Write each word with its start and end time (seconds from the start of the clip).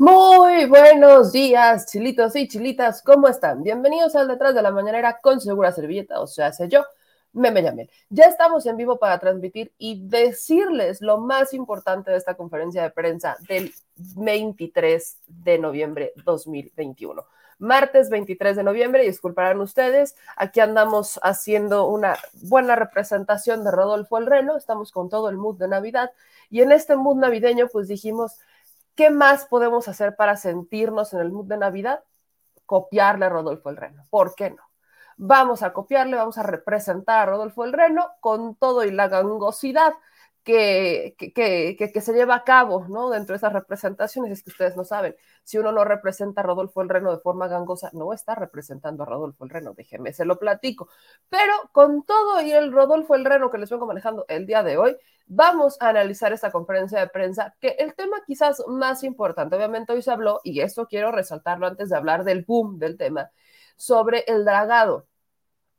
Muy 0.00 0.64
buenos 0.64 1.30
días, 1.30 1.84
chilitos 1.84 2.34
y 2.34 2.48
chilitas, 2.48 3.02
¿cómo 3.02 3.28
están? 3.28 3.62
Bienvenidos 3.62 4.16
al 4.16 4.28
Detrás 4.28 4.54
de 4.54 4.62
la 4.62 4.70
Mañanera 4.70 5.18
con 5.20 5.42
Segura 5.42 5.72
Servilleta, 5.72 6.20
o 6.20 6.26
sea, 6.26 6.54
sé 6.54 6.68
yo, 6.68 6.86
Meme 7.34 7.62
Yamel. 7.62 7.90
Ya 8.08 8.24
estamos 8.24 8.64
en 8.64 8.78
vivo 8.78 8.98
para 8.98 9.18
transmitir 9.18 9.74
y 9.76 10.00
decirles 10.08 11.02
lo 11.02 11.18
más 11.18 11.52
importante 11.52 12.10
de 12.10 12.16
esta 12.16 12.34
conferencia 12.34 12.82
de 12.82 12.88
prensa 12.88 13.36
del 13.46 13.74
23 14.16 15.18
de 15.26 15.58
noviembre 15.58 16.14
2021 16.24 17.22
martes 17.60 18.08
23 18.08 18.56
de 18.56 18.62
noviembre, 18.62 19.04
disculparán 19.04 19.60
ustedes, 19.60 20.16
aquí 20.34 20.60
andamos 20.60 21.20
haciendo 21.22 21.86
una 21.86 22.16
buena 22.40 22.74
representación 22.74 23.64
de 23.64 23.70
Rodolfo 23.70 24.16
el 24.16 24.24
Reno, 24.24 24.56
estamos 24.56 24.90
con 24.92 25.10
todo 25.10 25.28
el 25.28 25.36
mood 25.36 25.58
de 25.58 25.68
Navidad, 25.68 26.10
y 26.48 26.62
en 26.62 26.72
este 26.72 26.96
mood 26.96 27.18
navideño 27.18 27.68
pues 27.70 27.86
dijimos, 27.86 28.40
¿qué 29.00 29.08
más 29.08 29.46
podemos 29.46 29.88
hacer 29.88 30.14
para 30.14 30.36
sentirnos 30.36 31.14
en 31.14 31.20
el 31.20 31.32
mood 31.32 31.46
de 31.46 31.56
Navidad? 31.56 32.04
Copiarle 32.66 33.24
a 33.24 33.28
Rodolfo 33.30 33.70
el 33.70 33.78
Reno, 33.78 34.04
¿por 34.10 34.34
qué 34.34 34.50
no? 34.50 34.62
Vamos 35.16 35.62
a 35.62 35.72
copiarle, 35.72 36.16
vamos 36.16 36.36
a 36.36 36.42
representar 36.42 37.20
a 37.20 37.24
Rodolfo 37.24 37.64
el 37.64 37.72
Reno 37.72 38.10
con 38.20 38.56
todo 38.56 38.84
y 38.84 38.90
la 38.90 39.08
gangosidad 39.08 39.94
que, 40.50 42.00
se 42.00 42.12
lleva 42.12 42.34
a 42.34 42.44
cabo 42.44 42.86
¿no? 42.88 43.10
dentro 43.10 43.34
de 43.34 43.38
esas 43.38 43.52
representaciones. 43.52 44.32
Es 44.32 44.42
que 44.42 44.50
ustedes 44.50 44.76
no 44.76 44.84
saben, 44.84 45.16
si 45.44 45.58
uno 45.58 45.72
no 45.72 45.84
representa 45.84 46.40
a 46.40 46.44
Rodolfo 46.44 46.82
el 46.82 46.88
Reno 46.88 47.10
de 47.10 47.20
forma 47.20 47.48
gangosa, 47.48 47.90
no 47.92 48.12
está 48.12 48.34
representando 48.34 49.02
a 49.02 49.06
Rodolfo 49.06 49.44
el 49.44 49.50
Reno, 49.50 49.74
déjenme, 49.74 50.12
se 50.12 50.24
lo 50.24 50.38
platico. 50.38 50.88
Pero 51.28 51.52
con 51.72 52.04
todo 52.04 52.40
y 52.42 52.52
el 52.52 52.72
Rodolfo 52.72 53.14
el 53.14 53.24
Reno 53.24 53.50
que 53.50 53.58
les 53.58 53.70
vengo 53.70 53.86
manejando 53.86 54.24
el 54.28 54.46
día 54.46 54.62
de 54.62 54.76
hoy, 54.76 54.96
vamos 55.26 55.76
a 55.80 55.90
analizar 55.90 56.32
esta 56.32 56.50
conferencia 56.50 56.98
de 57.00 57.08
prensa, 57.08 57.54
que 57.60 57.76
el 57.78 57.94
tema 57.94 58.18
quizás 58.26 58.62
más 58.66 59.04
importante, 59.04 59.56
obviamente 59.56 59.92
hoy 59.92 60.02
se 60.02 60.10
habló, 60.10 60.40
y 60.42 60.60
esto 60.60 60.86
quiero 60.86 61.12
resaltarlo 61.12 61.66
antes 61.66 61.88
de 61.88 61.96
hablar 61.96 62.24
del 62.24 62.44
boom 62.44 62.78
del 62.78 62.96
tema, 62.96 63.30
sobre 63.76 64.24
el 64.26 64.44
dragado 64.44 65.06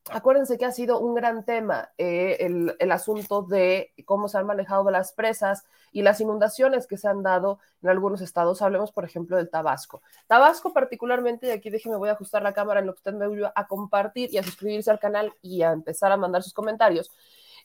acuérdense 0.09 0.57
que 0.57 0.65
ha 0.65 0.71
sido 0.71 0.99
un 0.99 1.13
gran 1.13 1.45
tema 1.45 1.89
eh, 1.97 2.37
el, 2.39 2.75
el, 2.79 2.91
asunto 2.91 3.43
de 3.43 3.93
cómo 4.05 4.27
se 4.27 4.37
han 4.37 4.45
manejado 4.45 4.89
las 4.89 5.13
presas 5.13 5.63
y 5.91 6.01
las 6.01 6.19
inundaciones 6.21 6.87
que 6.87 6.97
se 6.97 7.07
han 7.07 7.21
dado 7.21 7.59
en 7.83 7.89
algunos 7.89 8.21
estados. 8.21 8.61
Hablemos, 8.61 8.91
por 8.91 9.05
ejemplo, 9.05 9.37
del 9.37 9.49
Tabasco. 9.49 10.01
Tabasco 10.27 10.73
particularmente, 10.73 11.47
y 11.47 11.51
aquí 11.51 11.69
déjeme, 11.69 11.97
voy 11.97 12.09
a 12.09 12.13
ajustar 12.13 12.41
la 12.41 12.53
cámara 12.53 12.79
en 12.79 12.87
lo 12.87 12.93
que 12.93 12.99
usted 12.99 13.13
me 13.13 13.25
ayuda 13.25 13.53
a 13.55 13.67
compartir 13.67 14.33
y 14.33 14.37
a 14.37 14.43
suscribirse 14.43 14.89
al 14.89 14.99
canal 14.99 15.33
y 15.41 15.61
a 15.61 15.71
empezar 15.71 16.11
a 16.11 16.17
mandar 16.17 16.43
sus 16.43 16.53
comentarios. 16.53 17.11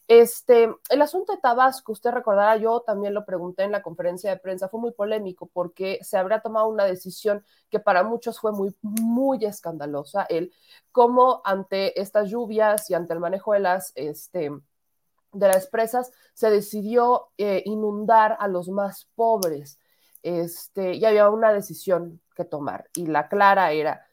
Este, 0.08 0.72
el 0.88 1.02
asunto 1.02 1.32
de 1.32 1.40
Tabasco, 1.40 1.90
usted 1.90 2.12
recordará, 2.12 2.56
yo 2.56 2.80
también 2.82 3.12
lo 3.12 3.24
pregunté 3.24 3.64
en 3.64 3.72
la 3.72 3.82
conferencia 3.82 4.30
de 4.30 4.38
prensa, 4.38 4.68
fue 4.68 4.78
muy 4.78 4.92
polémico 4.92 5.50
porque 5.52 5.98
se 6.02 6.16
habría 6.16 6.41
tomado 6.41 6.69
una 6.69 6.84
decisión 6.84 7.44
que 7.70 7.81
para 7.81 8.04
muchos 8.04 8.38
fue 8.38 8.53
muy, 8.53 8.76
muy 8.82 9.44
escandalosa, 9.44 10.22
el 10.28 10.53
cómo 10.92 11.42
ante 11.44 12.00
estas 12.00 12.31
lluvias 12.31 12.88
y 12.88 12.94
ante 12.94 13.14
el 13.14 13.20
manejo 13.20 13.53
de 13.53 13.60
las, 13.60 13.92
este, 13.97 14.50
de 15.32 15.48
las 15.48 15.66
presas 15.66 16.12
se 16.34 16.50
decidió 16.50 17.31
eh, 17.36 17.62
inundar 17.66 18.36
a 18.38 18.47
los 18.48 18.69
más 18.69 19.08
pobres. 19.16 19.81
Este, 20.22 20.94
y 20.94 21.04
había 21.04 21.31
una 21.31 21.52
decisión 21.52 22.20
que 22.34 22.44
tomar 22.44 22.88
y 22.94 23.06
la 23.06 23.28
clara 23.28 23.72
era, 23.72 24.06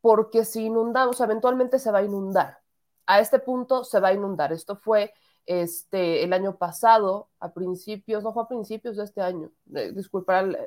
porque 0.00 0.44
si 0.44 0.66
inundamos, 0.66 1.20
eventualmente 1.20 1.78
se 1.78 1.90
va 1.90 1.98
a 2.00 2.04
inundar 2.04 2.61
a 3.06 3.20
este 3.20 3.38
punto 3.38 3.84
se 3.84 4.00
va 4.00 4.08
a 4.08 4.14
inundar. 4.14 4.52
Esto 4.52 4.76
fue 4.76 5.12
este, 5.46 6.22
el 6.22 6.32
año 6.32 6.56
pasado, 6.56 7.28
a 7.40 7.52
principios, 7.52 8.22
no 8.22 8.32
fue 8.32 8.44
a 8.44 8.48
principios 8.48 8.96
de 8.96 9.04
este 9.04 9.20
año, 9.20 9.50
eh, 9.74 9.92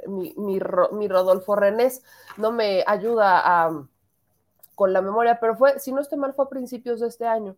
mi, 0.07 0.33
mi, 0.37 0.59
mi, 0.91 1.07
Rodolfo 1.07 1.55
Renés 1.55 2.03
no 2.37 2.51
me 2.51 2.83
ayuda 2.85 3.71
con 4.75 4.91
la 4.91 5.01
memoria, 5.01 5.39
pero 5.39 5.55
fue, 5.55 5.79
si 5.79 5.93
no 5.93 6.01
estoy 6.01 6.17
mal, 6.17 6.33
fue 6.33 6.45
a 6.45 6.49
principios 6.49 6.99
de 6.99 7.07
este 7.07 7.25
año, 7.25 7.55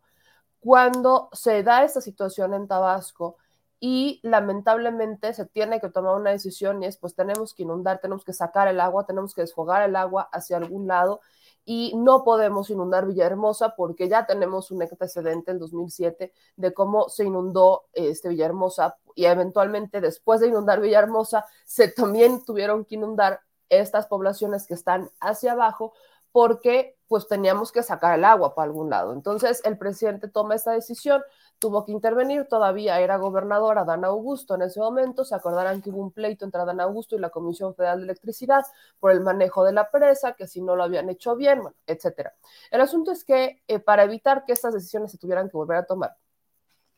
cuando 0.60 1.30
se 1.34 1.64
da 1.64 1.84
esta 1.84 2.02
situación 2.02 2.54
en 2.54 2.68
Tabasco 2.68 3.38
y 3.80 4.20
lamentablemente 4.24 5.34
se 5.34 5.46
tiene 5.46 5.80
que 5.80 5.90
tomar 5.90 6.16
una 6.16 6.32
decisión 6.32 6.82
y 6.82 6.88
es 6.88 6.98
pues 6.98 7.16
tenemos 7.16 7.54
que 7.54 7.64
inundar, 7.64 8.00
tenemos 8.00 8.26
que 8.26 8.34
sacar 8.34 8.68
el 8.68 8.80
agua, 8.80 9.06
tenemos 9.06 9.34
que 9.34 9.42
desfogar 9.42 9.88
el 9.88 9.96
agua 9.96 10.30
hacia 10.32 10.58
algún 10.58 10.88
lado 10.88 11.22
y 11.70 11.92
no 11.98 12.24
podemos 12.24 12.70
inundar 12.70 13.06
Villahermosa 13.06 13.76
porque 13.76 14.08
ya 14.08 14.26
tenemos 14.26 14.72
un 14.72 14.82
antecedente 14.82 15.52
en 15.52 15.60
2007 15.60 16.32
de 16.56 16.74
cómo 16.74 17.10
se 17.10 17.26
inundó 17.26 17.88
este 17.92 18.30
Villahermosa 18.30 18.98
y 19.16 19.26
eventualmente 19.26 20.00
después 20.00 20.40
de 20.40 20.48
inundar 20.48 20.80
Villahermosa 20.80 21.46
se 21.66 21.90
también 21.92 22.42
tuvieron 22.46 22.86
que 22.86 22.96
inundar 22.96 23.42
estas 23.68 24.08
poblaciones 24.08 24.66
que 24.66 24.76
están 24.76 25.12
hacia 25.20 25.52
abajo 25.52 25.92
porque 26.32 26.96
pues 27.10 27.28
teníamos 27.28 27.74
que 27.74 27.84
sacar 27.84 28.18
el 28.18 28.24
agua 28.24 28.56
para 28.56 28.68
algún 28.68 28.90
lado. 28.90 29.12
Entonces 29.12 29.62
el 29.66 29.78
presidente 29.78 30.30
toma 30.30 30.56
esta 30.56 30.72
decisión, 30.72 31.22
tuvo 31.60 31.86
que 31.86 31.92
intervenir, 31.92 32.48
todavía 32.48 33.00
era 33.00 33.18
gobernador 33.18 33.80
Adán 33.80 34.06
Augusto 34.06 34.56
en 34.56 34.64
ese 34.64 34.80
momento, 34.80 35.26
se 35.26 35.36
acordarán 35.36 35.82
que 35.82 35.90
hubo 35.90 36.02
un 36.02 36.12
pleito 36.12 36.46
entre 36.46 36.62
Adán 36.62 36.80
Augusto 36.80 37.16
y 37.16 37.20
la 37.20 37.30
Comisión 37.30 37.74
Federal 37.76 38.00
de 38.00 38.06
Electricidad 38.06 38.64
por 39.00 39.12
el 39.12 39.22
manejo 39.22 39.64
de 39.64 39.74
la 39.74 39.90
presa, 39.90 40.34
que 40.34 40.48
si 40.48 40.62
no 40.62 40.76
lo 40.76 40.84
habían 40.84 41.10
hecho 41.10 41.36
bien, 41.36 41.62
bueno, 41.62 41.76
etcétera. 41.88 42.34
El 42.72 42.82
asunto 42.82 43.12
es 43.12 43.24
que 43.24 43.62
eh, 43.68 43.80
para 43.80 44.04
evitar 44.04 44.46
que 44.46 44.54
estas 44.54 44.74
decisiones 44.74 45.12
se 45.12 45.18
tuvieran 45.18 45.50
que 45.50 45.58
volver 45.58 45.78
a 45.78 45.86
tomar, 45.86 46.16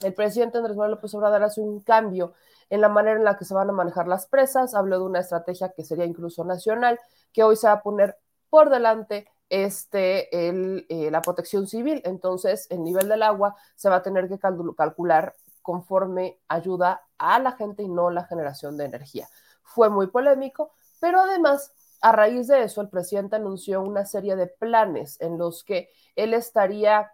el 0.01 0.13
presidente 0.13 0.57
Andrés 0.57 0.77
Manuel 0.77 0.91
López 0.91 1.13
Obrador 1.13 1.43
hace 1.43 1.61
un 1.61 1.81
cambio 1.81 2.33
en 2.69 2.81
la 2.81 2.89
manera 2.89 3.17
en 3.17 3.25
la 3.25 3.37
que 3.37 3.45
se 3.45 3.53
van 3.53 3.69
a 3.69 3.73
manejar 3.73 4.07
las 4.07 4.27
presas, 4.27 4.73
habló 4.75 4.99
de 4.99 5.05
una 5.05 5.19
estrategia 5.19 5.69
que 5.69 5.83
sería 5.83 6.05
incluso 6.05 6.43
nacional, 6.43 6.99
que 7.33 7.43
hoy 7.43 7.55
se 7.55 7.67
va 7.67 7.73
a 7.73 7.81
poner 7.81 8.17
por 8.49 8.69
delante 8.69 9.27
este, 9.49 10.47
el, 10.47 10.85
eh, 10.89 11.11
la 11.11 11.21
protección 11.21 11.67
civil. 11.67 12.01
Entonces, 12.05 12.67
el 12.69 12.83
nivel 12.83 13.09
del 13.09 13.23
agua 13.23 13.55
se 13.75 13.89
va 13.89 13.97
a 13.97 14.03
tener 14.03 14.27
que 14.29 14.39
calcular 14.39 15.35
conforme 15.61 16.39
ayuda 16.47 17.03
a 17.17 17.39
la 17.39 17.51
gente 17.51 17.83
y 17.83 17.89
no 17.89 18.09
la 18.09 18.25
generación 18.25 18.77
de 18.77 18.85
energía. 18.85 19.27
Fue 19.61 19.89
muy 19.89 20.07
polémico, 20.07 20.71
pero 20.99 21.19
además, 21.19 21.73
a 22.01 22.11
raíz 22.11 22.47
de 22.47 22.63
eso, 22.63 22.81
el 22.81 22.89
presidente 22.89 23.35
anunció 23.35 23.81
una 23.81 24.05
serie 24.05 24.35
de 24.35 24.47
planes 24.47 25.19
en 25.21 25.37
los 25.37 25.63
que 25.63 25.89
él 26.15 26.33
estaría 26.33 27.11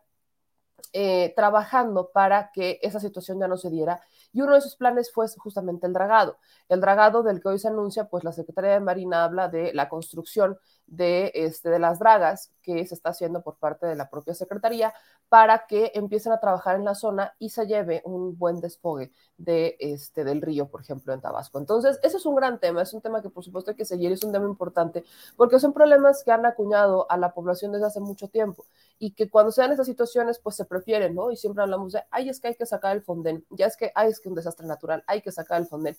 eh, 0.93 1.33
trabajando 1.35 2.11
para 2.13 2.51
que 2.51 2.79
esa 2.81 2.99
situación 2.99 3.39
ya 3.39 3.47
no 3.47 3.57
se 3.57 3.69
diera. 3.69 4.01
Y 4.35 4.41
uno 4.41 4.51
de 4.51 4.59
esos 4.59 4.75
planes 4.75 5.13
fue 5.13 5.27
justamente 5.37 5.87
el 5.87 5.93
dragado. 5.93 6.37
El 6.67 6.81
dragado 6.81 7.23
del 7.23 7.41
que 7.41 7.47
hoy 7.47 7.57
se 7.57 7.69
anuncia, 7.69 8.09
pues 8.09 8.25
la 8.25 8.33
Secretaría 8.33 8.73
de 8.73 8.81
Marina 8.81 9.23
habla 9.23 9.47
de 9.47 9.73
la 9.73 9.87
construcción 9.87 10.57
de, 10.87 11.31
este, 11.33 11.69
de 11.69 11.79
las 11.79 11.99
dragas 11.99 12.51
que 12.61 12.85
se 12.85 12.95
está 12.95 13.11
haciendo 13.11 13.41
por 13.41 13.55
parte 13.55 13.87
de 13.87 13.95
la 13.95 14.09
propia 14.09 14.33
Secretaría 14.33 14.93
para 15.29 15.65
que 15.67 15.93
empiecen 15.95 16.33
a 16.33 16.39
trabajar 16.41 16.75
en 16.75 16.83
la 16.83 16.95
zona 16.95 17.33
y 17.39 17.49
se 17.49 17.65
lleve 17.65 18.01
un 18.03 18.37
buen 18.37 18.59
desfogue 18.59 19.13
de, 19.37 19.77
este, 19.79 20.25
del 20.25 20.41
río, 20.41 20.67
por 20.67 20.81
ejemplo, 20.81 21.13
en 21.13 21.21
Tabasco. 21.21 21.57
Entonces, 21.57 21.97
eso 22.03 22.17
es 22.17 22.25
un 22.25 22.35
gran 22.35 22.59
tema, 22.59 22.81
es 22.81 22.93
un 22.93 23.01
tema 23.01 23.21
que 23.21 23.29
por 23.29 23.43
supuesto 23.43 23.71
hay 23.71 23.77
que 23.77 23.85
seguir, 23.85 24.11
es 24.11 24.23
un 24.23 24.33
tema 24.33 24.45
importante, 24.45 25.05
porque 25.37 25.59
son 25.59 25.71
problemas 25.71 26.23
que 26.25 26.31
han 26.31 26.45
acuñado 26.45 27.09
a 27.09 27.17
la 27.17 27.33
población 27.33 27.71
desde 27.71 27.87
hace 27.87 28.01
mucho 28.01 28.27
tiempo 28.27 28.65
y 28.97 29.11
que 29.11 29.29
cuando 29.29 29.51
se 29.51 29.61
dan 29.61 29.71
esas 29.71 29.87
situaciones, 29.87 30.39
pues 30.39 30.55
se 30.55 30.65
prefieren, 30.65 31.15
¿no? 31.15 31.31
Y 31.31 31.37
siempre 31.37 31.63
hablamos 31.63 31.93
de, 31.93 32.03
ay, 32.11 32.29
es 32.29 32.39
que 32.39 32.49
hay 32.49 32.55
que 32.55 32.65
sacar 32.65 32.95
el 32.95 33.03
fondén, 33.03 33.45
ya 33.49 33.65
es 33.65 33.77
que, 33.77 33.91
ay, 33.95 34.09
es 34.09 34.19
que 34.19 34.29
un 34.29 34.35
desastre 34.35 34.65
natural, 34.65 35.03
hay 35.07 35.21
que 35.21 35.31
sacar 35.31 35.61
el 35.61 35.67
fondén. 35.67 35.97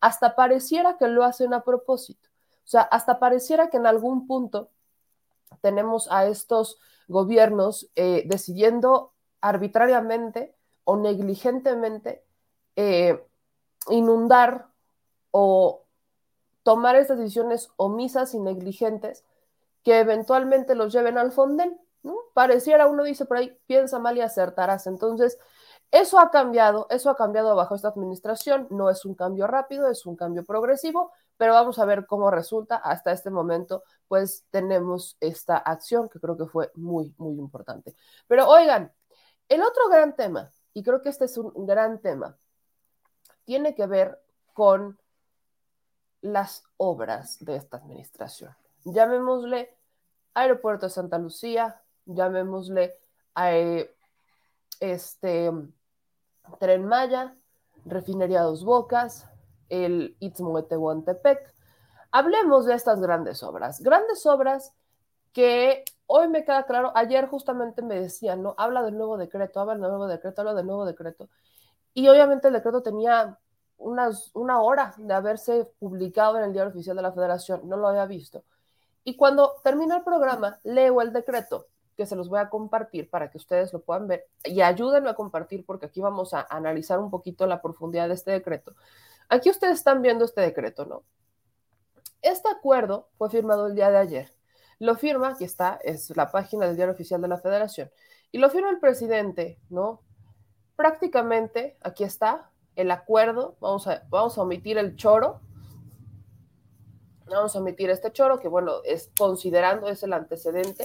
Hasta 0.00 0.34
pareciera 0.34 0.96
que 0.96 1.08
lo 1.08 1.24
hacen 1.24 1.52
a 1.54 1.64
propósito 1.64 2.28
o 2.68 2.70
sea, 2.70 2.82
hasta 2.82 3.18
pareciera 3.18 3.70
que 3.70 3.78
en 3.78 3.86
algún 3.86 4.26
punto 4.26 4.68
tenemos 5.62 6.06
a 6.12 6.26
estos 6.26 6.78
gobiernos 7.08 7.90
eh, 7.96 8.24
decidiendo 8.26 9.14
arbitrariamente 9.40 10.54
o 10.84 10.98
negligentemente 10.98 12.22
eh, 12.76 13.24
inundar 13.88 14.66
o 15.30 15.86
tomar 16.62 16.96
estas 16.96 17.16
decisiones 17.16 17.70
omisas 17.76 18.34
y 18.34 18.38
negligentes 18.38 19.24
que 19.82 20.00
eventualmente 20.00 20.74
los 20.74 20.92
lleven 20.92 21.16
al 21.16 21.32
fonden. 21.32 21.80
Pareciera, 22.38 22.86
uno 22.86 23.02
dice 23.02 23.24
por 23.24 23.36
ahí, 23.38 23.58
piensa 23.66 23.98
mal 23.98 24.16
y 24.16 24.20
acertarás. 24.20 24.86
Entonces, 24.86 25.38
Eso 25.90 26.18
ha 26.18 26.30
cambiado, 26.30 26.86
eso 26.90 27.08
ha 27.08 27.16
cambiado 27.16 27.56
bajo 27.56 27.74
esta 27.74 27.88
administración. 27.88 28.66
No 28.70 28.90
es 28.90 29.04
un 29.06 29.14
cambio 29.14 29.46
rápido, 29.46 29.88
es 29.88 30.04
un 30.04 30.16
cambio 30.16 30.44
progresivo, 30.44 31.12
pero 31.38 31.54
vamos 31.54 31.78
a 31.78 31.86
ver 31.86 32.06
cómo 32.06 32.30
resulta. 32.30 32.76
Hasta 32.76 33.12
este 33.12 33.30
momento, 33.30 33.82
pues 34.06 34.44
tenemos 34.50 35.16
esta 35.20 35.56
acción 35.56 36.08
que 36.10 36.20
creo 36.20 36.36
que 36.36 36.46
fue 36.46 36.70
muy, 36.74 37.14
muy 37.18 37.38
importante. 37.38 37.94
Pero 38.26 38.48
oigan, 38.48 38.92
el 39.48 39.62
otro 39.62 39.88
gran 39.88 40.14
tema, 40.14 40.50
y 40.74 40.82
creo 40.82 41.00
que 41.00 41.08
este 41.08 41.24
es 41.24 41.38
un 41.38 41.66
gran 41.66 42.00
tema, 42.00 42.36
tiene 43.44 43.74
que 43.74 43.86
ver 43.86 44.20
con 44.52 44.98
las 46.20 46.64
obras 46.76 47.38
de 47.40 47.56
esta 47.56 47.78
administración. 47.78 48.54
Llamémosle 48.84 49.74
Aeropuerto 50.34 50.86
de 50.86 50.90
Santa 50.90 51.18
Lucía, 51.18 51.80
llamémosle 52.08 52.94
a 53.34 53.52
este 54.80 55.52
Tren 56.58 56.84
Maya, 56.86 57.36
Refinería 57.84 58.42
Dos 58.42 58.64
Bocas, 58.64 59.26
el 59.68 60.16
Istmo 60.18 60.64
Tehuantepec. 60.64 61.54
Hablemos 62.10 62.66
de 62.66 62.74
estas 62.74 63.00
grandes 63.00 63.42
obras, 63.42 63.80
grandes 63.80 64.24
obras 64.26 64.72
que 65.32 65.84
hoy 66.06 66.28
me 66.28 66.44
queda 66.44 66.64
claro, 66.64 66.90
ayer 66.94 67.28
justamente 67.28 67.82
me 67.82 68.00
decían, 68.00 68.42
¿no? 68.42 68.54
Habla 68.56 68.82
del 68.82 68.96
nuevo 68.96 69.18
decreto, 69.18 69.60
habla 69.60 69.74
del 69.74 69.82
nuevo 69.82 70.06
decreto, 70.06 70.40
habla 70.40 70.54
del 70.54 70.66
nuevo 70.66 70.86
decreto. 70.86 71.28
Y 71.92 72.08
obviamente 72.08 72.48
el 72.48 72.54
decreto 72.54 72.82
tenía 72.82 73.38
unas, 73.76 74.30
una 74.34 74.60
hora 74.60 74.94
de 74.96 75.14
haberse 75.14 75.70
publicado 75.78 76.38
en 76.38 76.44
el 76.44 76.52
diario 76.52 76.70
oficial 76.70 76.96
de 76.96 77.02
la 77.02 77.12
federación, 77.12 77.68
no 77.68 77.76
lo 77.76 77.88
había 77.88 78.06
visto. 78.06 78.42
Y 79.04 79.16
cuando 79.16 79.54
termina 79.62 79.98
el 79.98 80.02
programa, 80.02 80.58
leo 80.64 81.00
el 81.02 81.12
decreto 81.12 81.66
que 81.98 82.06
se 82.06 82.14
los 82.14 82.28
voy 82.28 82.38
a 82.38 82.48
compartir 82.48 83.10
para 83.10 83.28
que 83.28 83.38
ustedes 83.38 83.72
lo 83.72 83.80
puedan 83.80 84.06
ver 84.06 84.28
y 84.44 84.60
ayúdenme 84.60 85.10
a 85.10 85.14
compartir 85.14 85.66
porque 85.66 85.86
aquí 85.86 86.00
vamos 86.00 86.32
a 86.32 86.46
analizar 86.48 87.00
un 87.00 87.10
poquito 87.10 87.44
la 87.48 87.60
profundidad 87.60 88.06
de 88.06 88.14
este 88.14 88.30
decreto. 88.30 88.76
Aquí 89.28 89.50
ustedes 89.50 89.78
están 89.78 90.00
viendo 90.00 90.24
este 90.24 90.40
decreto, 90.40 90.86
¿no? 90.86 91.02
Este 92.22 92.48
acuerdo 92.48 93.08
fue 93.18 93.30
firmado 93.30 93.66
el 93.66 93.74
día 93.74 93.90
de 93.90 93.98
ayer. 93.98 94.32
Lo 94.78 94.94
firma, 94.94 95.30
aquí 95.30 95.42
está, 95.42 95.80
es 95.82 96.16
la 96.16 96.30
página 96.30 96.66
del 96.66 96.76
diario 96.76 96.94
oficial 96.94 97.20
de 97.20 97.26
la 97.26 97.38
federación, 97.38 97.90
y 98.30 98.38
lo 98.38 98.48
firma 98.48 98.70
el 98.70 98.78
presidente, 98.78 99.58
¿no? 99.68 100.00
Prácticamente, 100.76 101.76
aquí 101.80 102.04
está 102.04 102.52
el 102.76 102.92
acuerdo, 102.92 103.56
vamos 103.58 103.88
a, 103.88 104.04
vamos 104.08 104.38
a 104.38 104.42
omitir 104.42 104.78
el 104.78 104.94
choro, 104.94 105.40
vamos 107.26 107.56
a 107.56 107.58
omitir 107.58 107.90
este 107.90 108.12
choro, 108.12 108.38
que 108.38 108.46
bueno, 108.46 108.84
es 108.84 109.10
considerando, 109.18 109.88
es 109.88 110.04
el 110.04 110.12
antecedente, 110.12 110.84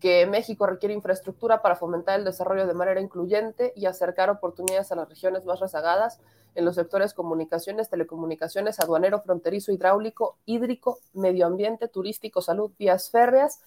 que 0.00 0.26
México 0.26 0.66
requiere 0.66 0.94
infraestructura 0.94 1.62
para 1.62 1.76
fomentar 1.76 2.18
el 2.18 2.24
desarrollo 2.24 2.66
de 2.66 2.74
manera 2.74 3.00
incluyente 3.00 3.72
y 3.76 3.86
acercar 3.86 4.30
oportunidades 4.30 4.92
a 4.92 4.96
las 4.96 5.08
regiones 5.08 5.44
más 5.44 5.60
rezagadas 5.60 6.20
en 6.54 6.64
los 6.64 6.76
sectores 6.76 7.14
comunicaciones, 7.14 7.90
telecomunicaciones, 7.90 8.80
aduanero, 8.80 9.20
fronterizo, 9.20 9.72
hidráulico, 9.72 10.36
hídrico, 10.46 10.98
medio 11.12 11.46
ambiente, 11.46 11.88
turístico, 11.88 12.40
salud, 12.42 12.70
vías 12.78 13.10
férreas, 13.10 13.60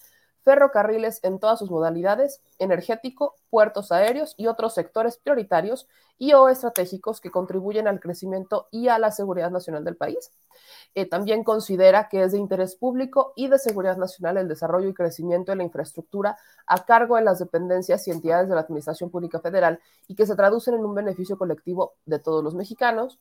ferrocarriles 0.48 1.20
en 1.24 1.38
todas 1.38 1.58
sus 1.58 1.70
modalidades, 1.70 2.40
energético, 2.58 3.34
puertos 3.50 3.92
aéreos 3.92 4.32
y 4.38 4.46
otros 4.46 4.72
sectores 4.72 5.18
prioritarios 5.18 5.86
y 6.16 6.32
o 6.32 6.48
estratégicos 6.48 7.20
que 7.20 7.30
contribuyen 7.30 7.86
al 7.86 8.00
crecimiento 8.00 8.66
y 8.70 8.88
a 8.88 8.98
la 8.98 9.10
seguridad 9.10 9.50
nacional 9.50 9.84
del 9.84 9.96
país. 9.96 10.30
Eh, 10.94 11.04
también 11.04 11.44
considera 11.44 12.08
que 12.08 12.22
es 12.22 12.32
de 12.32 12.38
interés 12.38 12.76
público 12.76 13.34
y 13.36 13.48
de 13.48 13.58
seguridad 13.58 13.98
nacional 13.98 14.38
el 14.38 14.48
desarrollo 14.48 14.88
y 14.88 14.94
crecimiento 14.94 15.52
de 15.52 15.56
la 15.56 15.64
infraestructura 15.64 16.38
a 16.66 16.82
cargo 16.86 17.16
de 17.16 17.24
las 17.24 17.40
dependencias 17.40 18.08
y 18.08 18.10
entidades 18.10 18.48
de 18.48 18.54
la 18.54 18.62
Administración 18.62 19.10
Pública 19.10 19.40
Federal 19.40 19.80
y 20.06 20.14
que 20.14 20.24
se 20.24 20.34
traducen 20.34 20.72
en 20.76 20.84
un 20.86 20.94
beneficio 20.94 21.36
colectivo 21.36 21.92
de 22.06 22.20
todos 22.20 22.42
los 22.42 22.54
mexicanos 22.54 23.18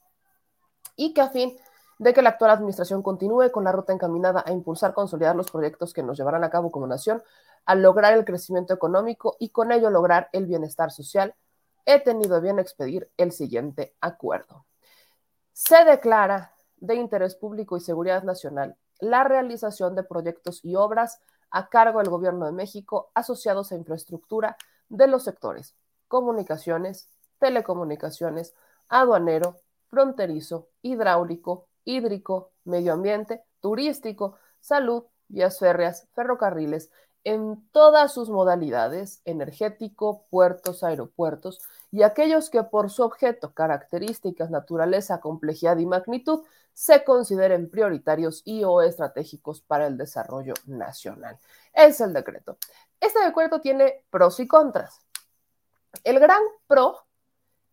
y 0.96 1.14
que 1.14 1.20
a 1.20 1.28
fin 1.28 1.58
de 2.00 2.14
que 2.14 2.22
la 2.22 2.30
actual 2.30 2.52
administración 2.52 3.02
continúe 3.02 3.52
con 3.52 3.64
la 3.64 3.72
ruta 3.72 3.94
encaminada 3.94 4.44
a 4.46 4.52
impulsar, 4.52 4.94
consolidar 4.94 5.36
los 5.36 5.52
proyectos 5.52 5.94
que 5.94 6.04
nos 6.04 6.18
llevarán 6.18 6.44
a 6.44 6.50
cabo 6.50 6.72
como 6.72 6.88
nación, 6.88 7.24
a 7.66 7.76
lograr 7.76 8.14
el 8.14 8.26
crecimiento 8.26 8.74
económico 8.74 9.36
y 9.40 9.50
con 9.50 9.72
ello 9.72 9.90
lograr 9.90 10.30
el 10.32 10.46
bienestar 10.46 10.92
social, 10.92 11.36
he 11.86 12.00
tenido 12.00 12.40
bien 12.42 12.60
expedir 12.60 13.10
el 13.18 13.32
siguiente 13.32 13.96
acuerdo. 14.02 14.66
Se 15.54 15.84
declara 15.84 16.54
de 16.78 16.96
interés 16.96 17.36
público 17.36 17.78
y 17.78 17.82
seguridad 17.82 18.24
nacional 18.24 18.78
la 19.00 19.24
realización 19.24 19.96
de 19.96 20.04
proyectos 20.04 20.64
y 20.64 20.76
obras 20.76 21.20
a 21.50 21.70
cargo 21.70 22.00
del 22.00 22.10
Gobierno 22.10 22.46
de 22.46 22.52
México 22.52 23.10
asociados 23.14 23.72
a 23.72 23.76
infraestructura 23.76 24.58
de 24.90 25.08
los 25.08 25.24
sectores 25.24 25.76
comunicaciones, 26.08 27.10
telecomunicaciones, 27.40 28.54
aduanero, 28.88 29.60
fronterizo, 29.90 30.70
hidráulico, 30.82 31.68
hídrico, 31.88 32.52
medio 32.66 32.94
ambiente, 32.94 33.42
turístico, 33.62 34.38
salud, 34.60 35.06
vías 35.30 35.58
férreas, 35.58 36.08
ferrocarriles, 36.14 36.92
en 37.24 37.68
todas 37.72 38.14
sus 38.14 38.30
modalidades, 38.30 39.22
energético, 39.26 40.26
puertos, 40.30 40.84
aeropuertos, 40.84 41.60
y 41.92 42.04
aquellos 42.04 42.50
que 42.50 42.64
por 42.64 42.90
su 42.90 43.04
objeto, 43.04 43.54
características, 43.54 44.50
naturaleza, 44.50 45.20
complejidad 45.20 45.78
y 45.78 45.86
magnitud 45.86 46.44
se 46.74 47.04
consideren 47.04 47.70
prioritarios 47.70 48.44
y 48.46 48.64
o 48.64 48.82
estratégicos 48.82 49.62
para 49.62 49.88
el 49.88 49.98
desarrollo 49.98 50.54
nacional. 50.66 51.40
Es 51.74 52.00
el 52.02 52.14
decreto. 52.14 52.58
Este 53.00 53.20
decreto 53.24 53.62
tiene 53.62 54.04
pros 54.10 54.40
y 54.40 54.48
contras. 54.48 55.00
El 56.04 56.20
gran 56.20 56.42
pro 56.68 57.07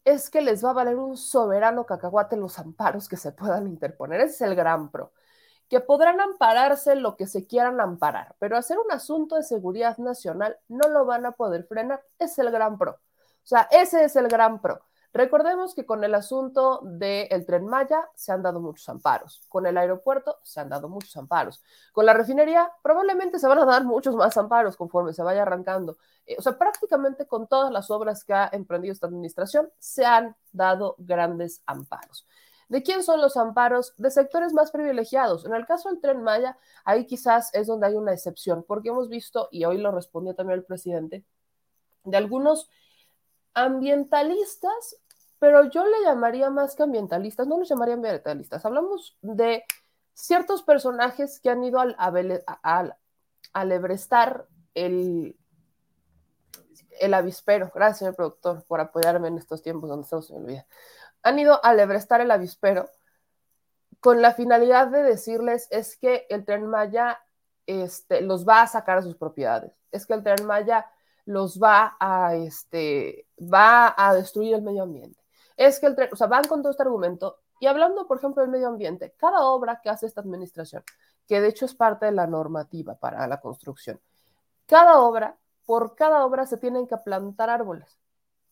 es 0.04 0.30
que 0.30 0.42
les 0.42 0.64
va 0.64 0.70
a 0.70 0.72
valer 0.74 0.96
un 0.96 1.16
soberano 1.16 1.86
cacahuate 1.86 2.36
los 2.36 2.58
amparos 2.58 3.08
que 3.08 3.16
se 3.16 3.32
puedan 3.32 3.66
interponer. 3.66 4.20
Es 4.20 4.40
el 4.40 4.54
gran 4.54 4.90
pro. 4.90 5.12
Que 5.68 5.80
podrán 5.80 6.20
ampararse 6.20 6.94
lo 6.96 7.16
que 7.16 7.26
se 7.26 7.46
quieran 7.46 7.80
amparar, 7.80 8.36
pero 8.38 8.56
hacer 8.56 8.78
un 8.78 8.92
asunto 8.92 9.36
de 9.36 9.42
seguridad 9.42 9.96
nacional 9.98 10.58
no 10.68 10.88
lo 10.88 11.06
van 11.06 11.26
a 11.26 11.32
poder 11.32 11.64
frenar. 11.64 12.04
Es 12.18 12.38
el 12.38 12.50
gran 12.50 12.78
pro. 12.78 12.92
O 12.92 13.46
sea, 13.46 13.68
ese 13.70 14.04
es 14.04 14.16
el 14.16 14.28
gran 14.28 14.60
pro. 14.60 14.82
Recordemos 15.14 15.76
que 15.76 15.86
con 15.86 16.02
el 16.02 16.12
asunto 16.12 16.80
del 16.82 17.46
tren 17.46 17.66
Maya 17.66 18.10
se 18.16 18.32
han 18.32 18.42
dado 18.42 18.60
muchos 18.60 18.88
amparos, 18.88 19.44
con 19.48 19.64
el 19.64 19.78
aeropuerto 19.78 20.40
se 20.42 20.58
han 20.58 20.68
dado 20.68 20.88
muchos 20.88 21.16
amparos, 21.16 21.62
con 21.92 22.04
la 22.04 22.14
refinería 22.14 22.72
probablemente 22.82 23.38
se 23.38 23.46
van 23.46 23.60
a 23.60 23.64
dar 23.64 23.84
muchos 23.84 24.16
más 24.16 24.36
amparos 24.36 24.76
conforme 24.76 25.12
se 25.12 25.22
vaya 25.22 25.42
arrancando. 25.42 25.96
Eh, 26.26 26.34
o 26.36 26.42
sea, 26.42 26.58
prácticamente 26.58 27.28
con 27.28 27.46
todas 27.46 27.70
las 27.70 27.92
obras 27.92 28.24
que 28.24 28.34
ha 28.34 28.50
emprendido 28.52 28.92
esta 28.92 29.06
administración 29.06 29.70
se 29.78 30.04
han 30.04 30.34
dado 30.50 30.96
grandes 30.98 31.62
amparos. 31.64 32.26
¿De 32.68 32.82
quién 32.82 33.04
son 33.04 33.20
los 33.20 33.36
amparos? 33.36 33.94
De 33.98 34.10
sectores 34.10 34.52
más 34.52 34.72
privilegiados. 34.72 35.44
En 35.46 35.54
el 35.54 35.64
caso 35.64 35.90
del 35.90 36.00
tren 36.00 36.24
Maya, 36.24 36.58
ahí 36.84 37.06
quizás 37.06 37.54
es 37.54 37.68
donde 37.68 37.86
hay 37.86 37.94
una 37.94 38.12
excepción, 38.12 38.64
porque 38.66 38.88
hemos 38.88 39.08
visto, 39.08 39.48
y 39.52 39.64
hoy 39.64 39.78
lo 39.78 39.92
respondió 39.92 40.34
también 40.34 40.58
el 40.58 40.64
presidente, 40.64 41.24
de 42.02 42.16
algunos 42.16 42.68
ambientalistas, 43.54 44.96
pero 45.38 45.68
yo 45.70 45.86
le 45.86 46.02
llamaría 46.04 46.50
más 46.50 46.74
que 46.74 46.82
ambientalistas, 46.82 47.46
no 47.46 47.58
los 47.58 47.68
llamaría 47.68 47.94
ambientalistas, 47.94 48.64
hablamos 48.64 49.16
de 49.22 49.64
ciertos 50.12 50.62
personajes 50.62 51.40
que 51.40 51.50
han 51.50 51.64
ido 51.64 51.80
al, 51.80 51.96
al, 51.98 52.96
alebrestar 53.52 54.46
el, 54.74 55.36
el 57.00 57.14
avispero. 57.14 57.70
Gracias, 57.74 57.98
señor 57.98 58.16
productor, 58.16 58.64
por 58.64 58.80
apoyarme 58.80 59.28
en 59.28 59.38
estos 59.38 59.62
tiempos 59.62 59.90
donde 59.90 60.04
estamos 60.04 60.30
en 60.30 60.36
el 60.36 60.44
video. 60.44 60.64
Han 61.22 61.38
ido 61.38 61.54
a 61.54 61.70
alebrestar 61.70 62.20
el 62.20 62.30
avispero 62.30 62.88
con 64.04 64.20
la 64.20 64.34
finalidad 64.34 64.88
de 64.88 65.02
decirles 65.02 65.66
es 65.70 65.96
que 65.96 66.26
el 66.28 66.44
tren 66.44 66.66
Maya 66.66 67.20
este, 67.64 68.20
los 68.20 68.46
va 68.46 68.60
a 68.60 68.66
sacar 68.66 68.98
a 68.98 69.02
sus 69.02 69.16
propiedades. 69.16 69.72
Es 69.92 70.04
que 70.04 70.12
el 70.12 70.22
tren 70.22 70.44
Maya 70.44 70.84
los 71.24 71.58
va 71.58 71.96
a, 71.98 72.34
este, 72.34 73.26
va 73.40 73.94
a 73.96 74.12
destruir 74.12 74.56
el 74.56 74.60
medio 74.60 74.82
ambiente. 74.82 75.23
Es 75.56 75.78
que 75.80 75.86
el 75.86 75.94
tren, 75.94 76.10
o 76.12 76.16
sea, 76.16 76.26
van 76.26 76.44
con 76.44 76.62
todo 76.62 76.70
este 76.70 76.82
argumento. 76.82 77.38
Y 77.60 77.66
hablando, 77.66 78.06
por 78.06 78.18
ejemplo, 78.18 78.42
del 78.42 78.50
medio 78.50 78.68
ambiente, 78.68 79.14
cada 79.16 79.44
obra 79.44 79.80
que 79.82 79.90
hace 79.90 80.06
esta 80.06 80.20
administración, 80.20 80.82
que 81.26 81.40
de 81.40 81.48
hecho 81.48 81.64
es 81.64 81.74
parte 81.74 82.06
de 82.06 82.12
la 82.12 82.26
normativa 82.26 82.96
para 82.96 83.26
la 83.26 83.40
construcción, 83.40 84.00
cada 84.66 85.00
obra, 85.00 85.36
por 85.66 85.94
cada 85.94 86.24
obra 86.24 86.46
se 86.46 86.56
tienen 86.56 86.86
que 86.86 86.96
plantar 86.96 87.50
árboles. 87.50 87.98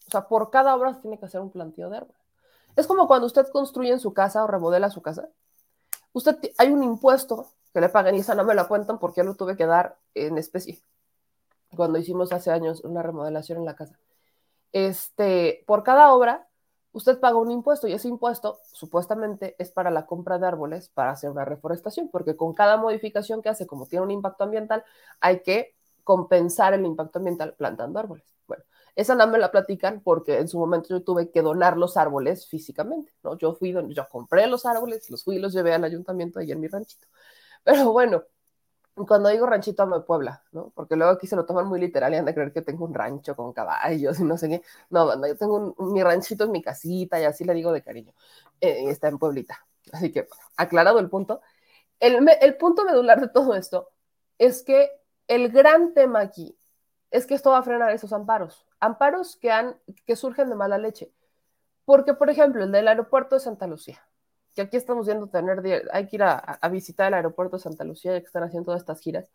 O 0.06 0.10
sea, 0.10 0.28
por 0.28 0.50
cada 0.50 0.74
obra 0.76 0.94
se 0.94 1.00
tiene 1.00 1.18
que 1.18 1.26
hacer 1.26 1.40
un 1.40 1.50
planteo 1.50 1.90
de 1.90 1.98
árboles. 1.98 2.22
Es 2.76 2.86
como 2.86 3.06
cuando 3.06 3.26
usted 3.26 3.48
construye 3.48 3.90
en 3.92 4.00
su 4.00 4.14
casa 4.14 4.44
o 4.44 4.46
remodela 4.46 4.90
su 4.90 5.02
casa. 5.02 5.28
Usted 6.12 6.38
hay 6.58 6.70
un 6.70 6.82
impuesto 6.82 7.52
que 7.72 7.80
le 7.80 7.88
pagan 7.88 8.14
y 8.14 8.20
esa 8.20 8.34
no 8.34 8.44
me 8.44 8.54
la 8.54 8.66
cuentan 8.66 8.98
porque 8.98 9.18
ya 9.18 9.24
lo 9.24 9.34
tuve 9.34 9.56
que 9.56 9.66
dar 9.66 9.98
en 10.14 10.38
especie 10.38 10.82
cuando 11.74 11.98
hicimos 11.98 12.32
hace 12.32 12.50
años 12.50 12.82
una 12.84 13.02
remodelación 13.02 13.58
en 13.58 13.64
la 13.64 13.74
casa. 13.74 13.98
Este, 14.72 15.64
por 15.66 15.82
cada 15.82 16.12
obra, 16.12 16.48
usted 16.92 17.18
paga 17.20 17.36
un 17.38 17.50
impuesto 17.50 17.88
y 17.88 17.92
ese 17.92 18.08
impuesto 18.08 18.58
supuestamente 18.72 19.56
es 19.58 19.70
para 19.72 19.90
la 19.90 20.06
compra 20.06 20.38
de 20.38 20.46
árboles 20.46 20.88
para 20.90 21.12
hacer 21.12 21.30
una 21.30 21.44
reforestación, 21.44 22.08
porque 22.10 22.36
con 22.36 22.54
cada 22.54 22.76
modificación 22.76 23.42
que 23.42 23.48
hace, 23.48 23.66
como 23.66 23.86
tiene 23.86 24.04
un 24.04 24.10
impacto 24.10 24.44
ambiental, 24.44 24.84
hay 25.20 25.40
que 25.42 25.74
compensar 26.04 26.74
el 26.74 26.84
impacto 26.86 27.18
ambiental 27.18 27.54
plantando 27.54 27.98
árboles. 27.98 28.24
Bueno, 28.46 28.64
Esa 28.96 29.14
no 29.14 29.26
me 29.28 29.38
la 29.38 29.50
platican 29.50 30.00
porque 30.02 30.38
en 30.38 30.48
su 30.48 30.58
momento 30.58 30.88
yo 30.90 31.02
tuve 31.02 31.30
que 31.30 31.42
donar 31.42 31.76
los 31.78 31.96
árboles 31.96 32.46
físicamente, 32.48 33.12
¿no? 33.22 33.38
Yo 33.38 33.54
fui, 33.54 33.72
yo 33.72 34.08
compré 34.10 34.46
los 34.46 34.66
árboles, 34.66 35.08
los 35.10 35.24
fui 35.24 35.36
y 35.36 35.38
los 35.38 35.52
llevé 35.52 35.72
al 35.74 35.84
ayuntamiento 35.84 36.40
ahí 36.40 36.50
en 36.52 36.60
mi 36.60 36.68
ranchito. 36.68 37.06
Pero 37.64 37.92
bueno, 37.92 38.24
cuando 38.94 39.28
digo 39.30 39.46
ranchito 39.46 39.82
amo 39.82 39.98
de 39.98 40.04
Puebla, 40.04 40.42
¿no? 40.52 40.70
Porque 40.74 40.96
luego 40.96 41.12
aquí 41.12 41.26
se 41.26 41.36
lo 41.36 41.46
toman 41.46 41.66
muy 41.66 41.80
literal 41.80 42.12
y 42.12 42.16
han 42.16 42.24
de 42.24 42.34
creer 42.34 42.52
que 42.52 42.62
tengo 42.62 42.84
un 42.84 42.94
rancho 42.94 43.34
con 43.34 43.52
caballos 43.52 44.20
y 44.20 44.24
no 44.24 44.36
sé 44.36 44.48
qué. 44.48 44.62
No, 44.90 45.26
yo 45.26 45.36
tengo 45.36 45.74
mi 45.78 46.02
ranchito 46.02 46.44
en 46.44 46.52
mi 46.52 46.62
casita 46.62 47.20
y 47.20 47.24
así 47.24 47.44
le 47.44 47.54
digo 47.54 47.72
de 47.72 47.82
cariño. 47.82 48.12
Eh, 48.60 48.90
está 48.90 49.08
en 49.08 49.18
Pueblita. 49.18 49.66
Así 49.92 50.12
que, 50.12 50.28
aclarado 50.56 50.98
el 50.98 51.08
punto. 51.08 51.40
El, 52.00 52.28
el 52.40 52.56
punto 52.56 52.84
medular 52.84 53.20
de 53.20 53.28
todo 53.28 53.54
esto 53.54 53.90
es 54.38 54.62
que 54.62 54.90
el 55.28 55.50
gran 55.50 55.94
tema 55.94 56.20
aquí 56.20 56.56
es 57.10 57.26
que 57.26 57.34
esto 57.34 57.50
va 57.50 57.58
a 57.58 57.62
frenar 57.62 57.92
esos 57.92 58.12
amparos. 58.12 58.66
Amparos 58.80 59.36
que, 59.36 59.50
han, 59.50 59.76
que 60.06 60.16
surgen 60.16 60.48
de 60.50 60.56
mala 60.56 60.78
leche. 60.78 61.12
Porque, 61.84 62.14
por 62.14 62.30
ejemplo, 62.30 62.64
el 62.64 62.72
del 62.72 62.88
aeropuerto 62.88 63.36
de 63.36 63.40
Santa 63.40 63.66
Lucía 63.66 64.02
que 64.54 64.62
aquí 64.62 64.76
estamos 64.76 65.06
viendo 65.06 65.28
tener, 65.28 65.88
hay 65.92 66.06
que 66.06 66.16
ir 66.16 66.22
a, 66.22 66.58
visitar 66.70 67.08
el 67.08 67.14
aeropuerto 67.14 67.56
de 67.56 67.62
Santa 67.62 67.84
Lucía, 67.84 68.12
ya 68.12 68.20
que 68.20 68.26
están 68.26 68.42
haciendo 68.42 68.66
todas 68.66 68.80
estas 68.80 69.00
giras, 69.00 69.30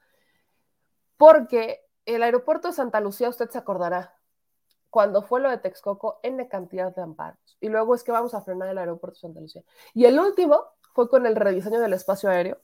porque 1.18 1.82
el 2.06 2.24
aeropuerto 2.24 2.68
de 2.68 2.74
Santa 2.74 3.00
Lucía, 3.00 3.30
usted 3.30 3.50
se 3.50 3.58
acordará, 3.58 4.14
cuando 4.90 5.22
fue 5.22 5.42
lo 5.42 5.50
de 5.50 5.58
Texcoco, 5.58 6.20
N 6.24 6.48
cantidad 6.48 6.96
de 6.96 7.02
amparos, 7.02 7.58
y 7.60 7.70
luego 7.70 7.96
es 7.96 8.04
que 8.04 8.12
vamos 8.12 8.34
a 8.34 8.42
frenar 8.42 8.70
el 8.70 8.78
aeropuerto 8.78 9.16
de 9.16 9.22
Santa 9.22 9.42
Lucía. 9.42 9.64
Y 9.94 10.06
el 10.06 10.20
último 10.20 10.64
fue 10.94 11.10
con 11.10 11.26
el 11.26 11.36
rediseño 11.36 11.80
del 11.80 11.94
espacio 11.94 12.30
aéreo, 12.30 12.62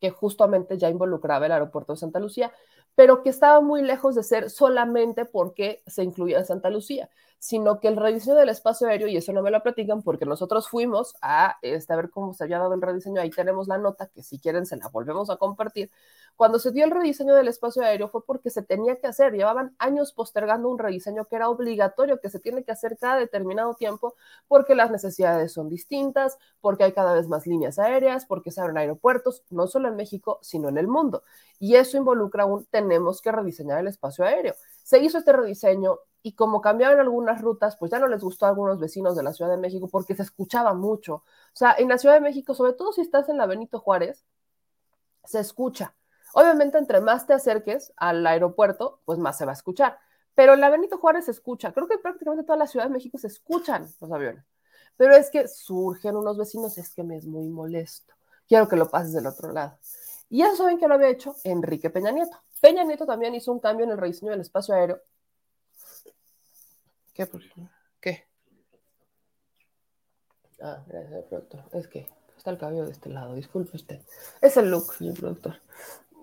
que 0.00 0.10
justamente 0.10 0.78
ya 0.78 0.88
involucraba 0.88 1.46
el 1.46 1.52
aeropuerto 1.52 1.92
de 1.92 1.98
Santa 1.98 2.18
Lucía, 2.18 2.52
pero 2.94 3.22
que 3.22 3.30
estaba 3.30 3.60
muy 3.60 3.82
lejos 3.82 4.14
de 4.14 4.22
ser 4.22 4.50
solamente 4.50 5.24
porque 5.24 5.82
se 5.86 6.02
incluía 6.04 6.44
Santa 6.44 6.70
Lucía 6.70 7.08
sino 7.42 7.80
que 7.80 7.88
el 7.88 7.96
rediseño 7.96 8.36
del 8.36 8.50
espacio 8.50 8.86
aéreo, 8.86 9.08
y 9.08 9.16
eso 9.16 9.32
no 9.32 9.42
me 9.42 9.50
lo 9.50 9.60
platican 9.64 10.02
porque 10.02 10.24
nosotros 10.24 10.68
fuimos 10.68 11.16
a, 11.22 11.56
este, 11.62 11.92
a 11.92 11.96
ver 11.96 12.08
cómo 12.08 12.34
se 12.34 12.44
había 12.44 12.60
dado 12.60 12.72
el 12.74 12.80
rediseño, 12.80 13.20
ahí 13.20 13.30
tenemos 13.30 13.66
la 13.66 13.78
nota 13.78 14.06
que 14.06 14.22
si 14.22 14.38
quieren 14.38 14.64
se 14.64 14.76
la 14.76 14.86
volvemos 14.86 15.28
a 15.28 15.36
compartir. 15.38 15.90
Cuando 16.36 16.60
se 16.60 16.70
dio 16.70 16.84
el 16.84 16.92
rediseño 16.92 17.34
del 17.34 17.48
espacio 17.48 17.82
aéreo 17.82 18.08
fue 18.08 18.24
porque 18.24 18.48
se 18.50 18.62
tenía 18.62 19.00
que 19.00 19.08
hacer, 19.08 19.32
llevaban 19.32 19.74
años 19.80 20.12
postergando 20.12 20.68
un 20.68 20.78
rediseño 20.78 21.24
que 21.24 21.34
era 21.34 21.48
obligatorio, 21.48 22.20
que 22.20 22.30
se 22.30 22.38
tiene 22.38 22.62
que 22.62 22.70
hacer 22.70 22.96
cada 22.96 23.16
determinado 23.16 23.74
tiempo 23.74 24.14
porque 24.46 24.76
las 24.76 24.92
necesidades 24.92 25.50
son 25.52 25.68
distintas, 25.68 26.38
porque 26.60 26.84
hay 26.84 26.92
cada 26.92 27.12
vez 27.12 27.26
más 27.26 27.48
líneas 27.48 27.80
aéreas, 27.80 28.24
porque 28.24 28.52
se 28.52 28.60
abren 28.60 28.78
aeropuertos, 28.78 29.42
no 29.50 29.66
solo 29.66 29.88
en 29.88 29.96
México, 29.96 30.38
sino 30.42 30.68
en 30.68 30.78
el 30.78 30.86
mundo. 30.86 31.24
Y 31.58 31.74
eso 31.74 31.96
involucra 31.96 32.44
un 32.44 32.64
tenemos 32.82 33.22
que 33.22 33.32
rediseñar 33.32 33.80
el 33.80 33.88
espacio 33.88 34.24
aéreo. 34.24 34.54
Se 34.82 34.98
hizo 34.98 35.18
este 35.18 35.32
rediseño, 35.32 35.98
y 36.22 36.34
como 36.34 36.60
cambiaron 36.60 37.00
algunas 37.00 37.40
rutas, 37.40 37.76
pues 37.76 37.90
ya 37.90 37.98
no 37.98 38.06
les 38.06 38.22
gustó 38.22 38.46
a 38.46 38.50
algunos 38.50 38.78
vecinos 38.78 39.16
de 39.16 39.22
la 39.22 39.32
Ciudad 39.32 39.50
de 39.50 39.56
México 39.56 39.88
porque 39.88 40.14
se 40.14 40.22
escuchaba 40.22 40.72
mucho. 40.72 41.14
O 41.14 41.24
sea, 41.52 41.74
en 41.76 41.88
la 41.88 41.98
Ciudad 41.98 42.14
de 42.14 42.20
México, 42.20 42.54
sobre 42.54 42.74
todo 42.74 42.92
si 42.92 43.00
estás 43.00 43.28
en 43.28 43.38
la 43.38 43.46
Benito 43.46 43.80
Juárez, 43.80 44.24
se 45.24 45.40
escucha. 45.40 45.94
Obviamente, 46.34 46.78
entre 46.78 47.00
más 47.00 47.26
te 47.26 47.34
acerques 47.34 47.92
al 47.96 48.26
aeropuerto, 48.26 49.00
pues 49.04 49.18
más 49.18 49.36
se 49.36 49.44
va 49.44 49.52
a 49.52 49.54
escuchar. 49.54 49.98
Pero 50.34 50.54
en 50.54 50.60
la 50.60 50.70
Benito 50.70 50.98
Juárez 50.98 51.26
se 51.26 51.32
escucha. 51.32 51.72
Creo 51.72 51.88
que 51.88 51.98
prácticamente 51.98 52.44
toda 52.44 52.56
la 52.56 52.66
Ciudad 52.66 52.86
de 52.86 52.92
México 52.92 53.18
se 53.18 53.26
escuchan 53.26 53.86
los 54.00 54.12
aviones. 54.12 54.44
Pero 54.96 55.14
es 55.14 55.30
que 55.30 55.48
surgen 55.48 56.16
unos 56.16 56.38
vecinos, 56.38 56.78
es 56.78 56.94
que 56.94 57.02
me 57.02 57.16
es 57.16 57.26
muy 57.26 57.48
molesto. 57.48 58.14
Quiero 58.46 58.68
que 58.68 58.76
lo 58.76 58.88
pases 58.88 59.12
del 59.12 59.26
otro 59.26 59.52
lado. 59.52 59.76
Y 60.28 60.42
eso 60.42 60.56
saben 60.56 60.78
que 60.78 60.88
lo 60.88 60.94
había 60.94 61.08
hecho 61.08 61.34
Enrique 61.44 61.90
Peña 61.90 62.10
Nieto. 62.12 62.38
Peña 62.62 62.84
Nieto 62.84 63.04
también 63.04 63.34
hizo 63.34 63.50
un 63.50 63.58
cambio 63.58 63.84
en 63.84 63.90
el 63.90 63.98
rediseño 63.98 64.30
del 64.30 64.40
espacio 64.40 64.72
aéreo 64.72 65.02
¿Qué? 67.12 67.28
¿Qué? 68.00 68.28
Ah, 70.62 70.82
gracias, 70.86 71.24
productor. 71.24 71.64
Es 71.72 71.88
que 71.88 72.08
está 72.36 72.50
el 72.50 72.58
cabello 72.58 72.86
de 72.86 72.92
este 72.92 73.10
lado, 73.10 73.34
disculpe 73.34 73.76
usted. 73.76 74.00
Es 74.40 74.56
el 74.56 74.70
look, 74.70 74.94
señor 74.94 75.18
productor. 75.18 75.60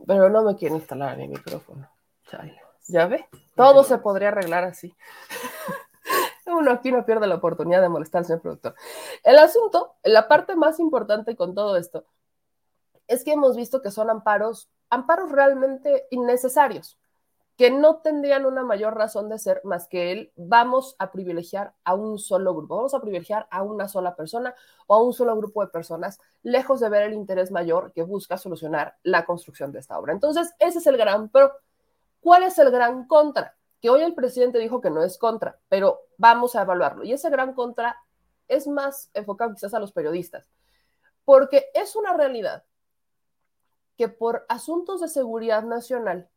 Pero 0.08 0.29
no 0.29 0.43
me 0.43 0.55
quiere 0.55 0.75
instalar 0.75 1.17
mi 1.17 1.27
micrófono. 1.27 1.91
¿Ya 2.88 3.05
ve? 3.05 3.27
Todo 3.55 3.84
se 3.84 3.98
podría 3.98 4.29
arreglar 4.29 4.63
así. 4.63 4.96
Uno 6.46 6.72
aquí 6.72 6.91
no 6.91 7.05
pierde 7.05 7.27
la 7.27 7.36
oportunidad 7.36 7.81
de 7.81 7.89
molestar 7.89 8.19
al 8.19 8.25
señor 8.25 8.41
productor. 8.41 8.75
El 9.24 9.38
asunto, 9.38 9.98
la 10.03 10.29
parte 10.29 10.55
más 10.55 10.79
importante 10.79 11.36
con 11.36 11.53
todo 11.53 11.75
esto, 11.75 12.05
es 13.08 13.25
que 13.25 13.34
hemos 13.34 13.58
visto 13.58 13.81
que 13.81 13.91
son 13.91 14.10
amparos, 14.10 14.69
amparos 14.89 15.31
realmente 15.31 16.08
innecesarios 16.12 16.98
que 17.60 17.72
no 17.72 17.98
tendrían 17.98 18.46
una 18.46 18.63
mayor 18.63 18.96
razón 18.96 19.27
de 19.27 19.38
ser 19.38 19.60
más 19.65 19.89
que 19.89 20.13
él, 20.13 20.31
vamos 20.38 20.96
a 20.98 21.12
privilegiar 21.12 21.74
a 21.84 21.93
un 21.93 22.17
solo 22.17 22.55
grupo, 22.55 22.77
vamos 22.77 22.93
a 22.93 23.01
privilegiar 23.01 23.48
a 23.51 23.63
una 23.63 23.89
sola 23.89 24.15
persona 24.15 24.55
o 24.88 24.96
a 24.96 25.03
un 25.03 25.12
solo 25.12 25.36
grupo 25.36 25.60
de 25.60 25.67
personas, 25.69 26.22
lejos 26.41 26.79
de 26.79 26.88
ver 26.88 27.03
el 27.03 27.13
interés 27.13 27.51
mayor 27.51 27.91
que 27.91 28.01
busca 28.03 28.38
solucionar 28.38 28.96
la 29.03 29.25
construcción 29.25 29.74
de 29.74 29.79
esta 29.79 30.00
obra. 30.00 30.13
Entonces, 30.13 30.53
ese 30.58 30.79
es 30.79 30.88
el 30.88 30.96
gran 30.96 31.27
pro. 31.27 31.51
¿Cuál 32.22 32.43
es 32.43 32.58
el 32.60 32.72
gran 32.72 33.05
contra? 33.08 33.58
Que 33.81 33.89
hoy 33.89 34.03
el 34.03 34.15
presidente 34.15 34.58
dijo 34.58 34.79
que 34.79 34.89
no 34.89 35.03
es 35.03 35.17
contra, 35.17 35.60
pero 35.67 36.00
vamos 36.17 36.55
a 36.55 36.62
evaluarlo. 36.62 37.03
Y 37.03 37.12
ese 37.12 37.29
gran 37.29 37.53
contra 37.53 37.98
es 38.48 38.67
más 38.67 39.12
enfocado 39.13 39.53
quizás 39.53 39.74
a 39.74 39.79
los 39.81 39.91
periodistas, 39.91 40.50
porque 41.25 41.65
es 41.74 41.98
una 41.98 42.13
realidad 42.13 42.63
que 44.00 44.08
por 44.08 44.46
asuntos 44.48 45.01
de 45.01 45.10
seguridad 45.10 45.63
nacional, 45.63 46.29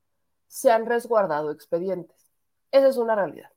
se 0.49 0.73
han 0.73 0.85
resguardado 0.85 1.52
expedientes. 1.52 2.28
Esa 2.73 2.88
es 2.88 2.97
una 2.97 3.14
realidad. 3.14 3.50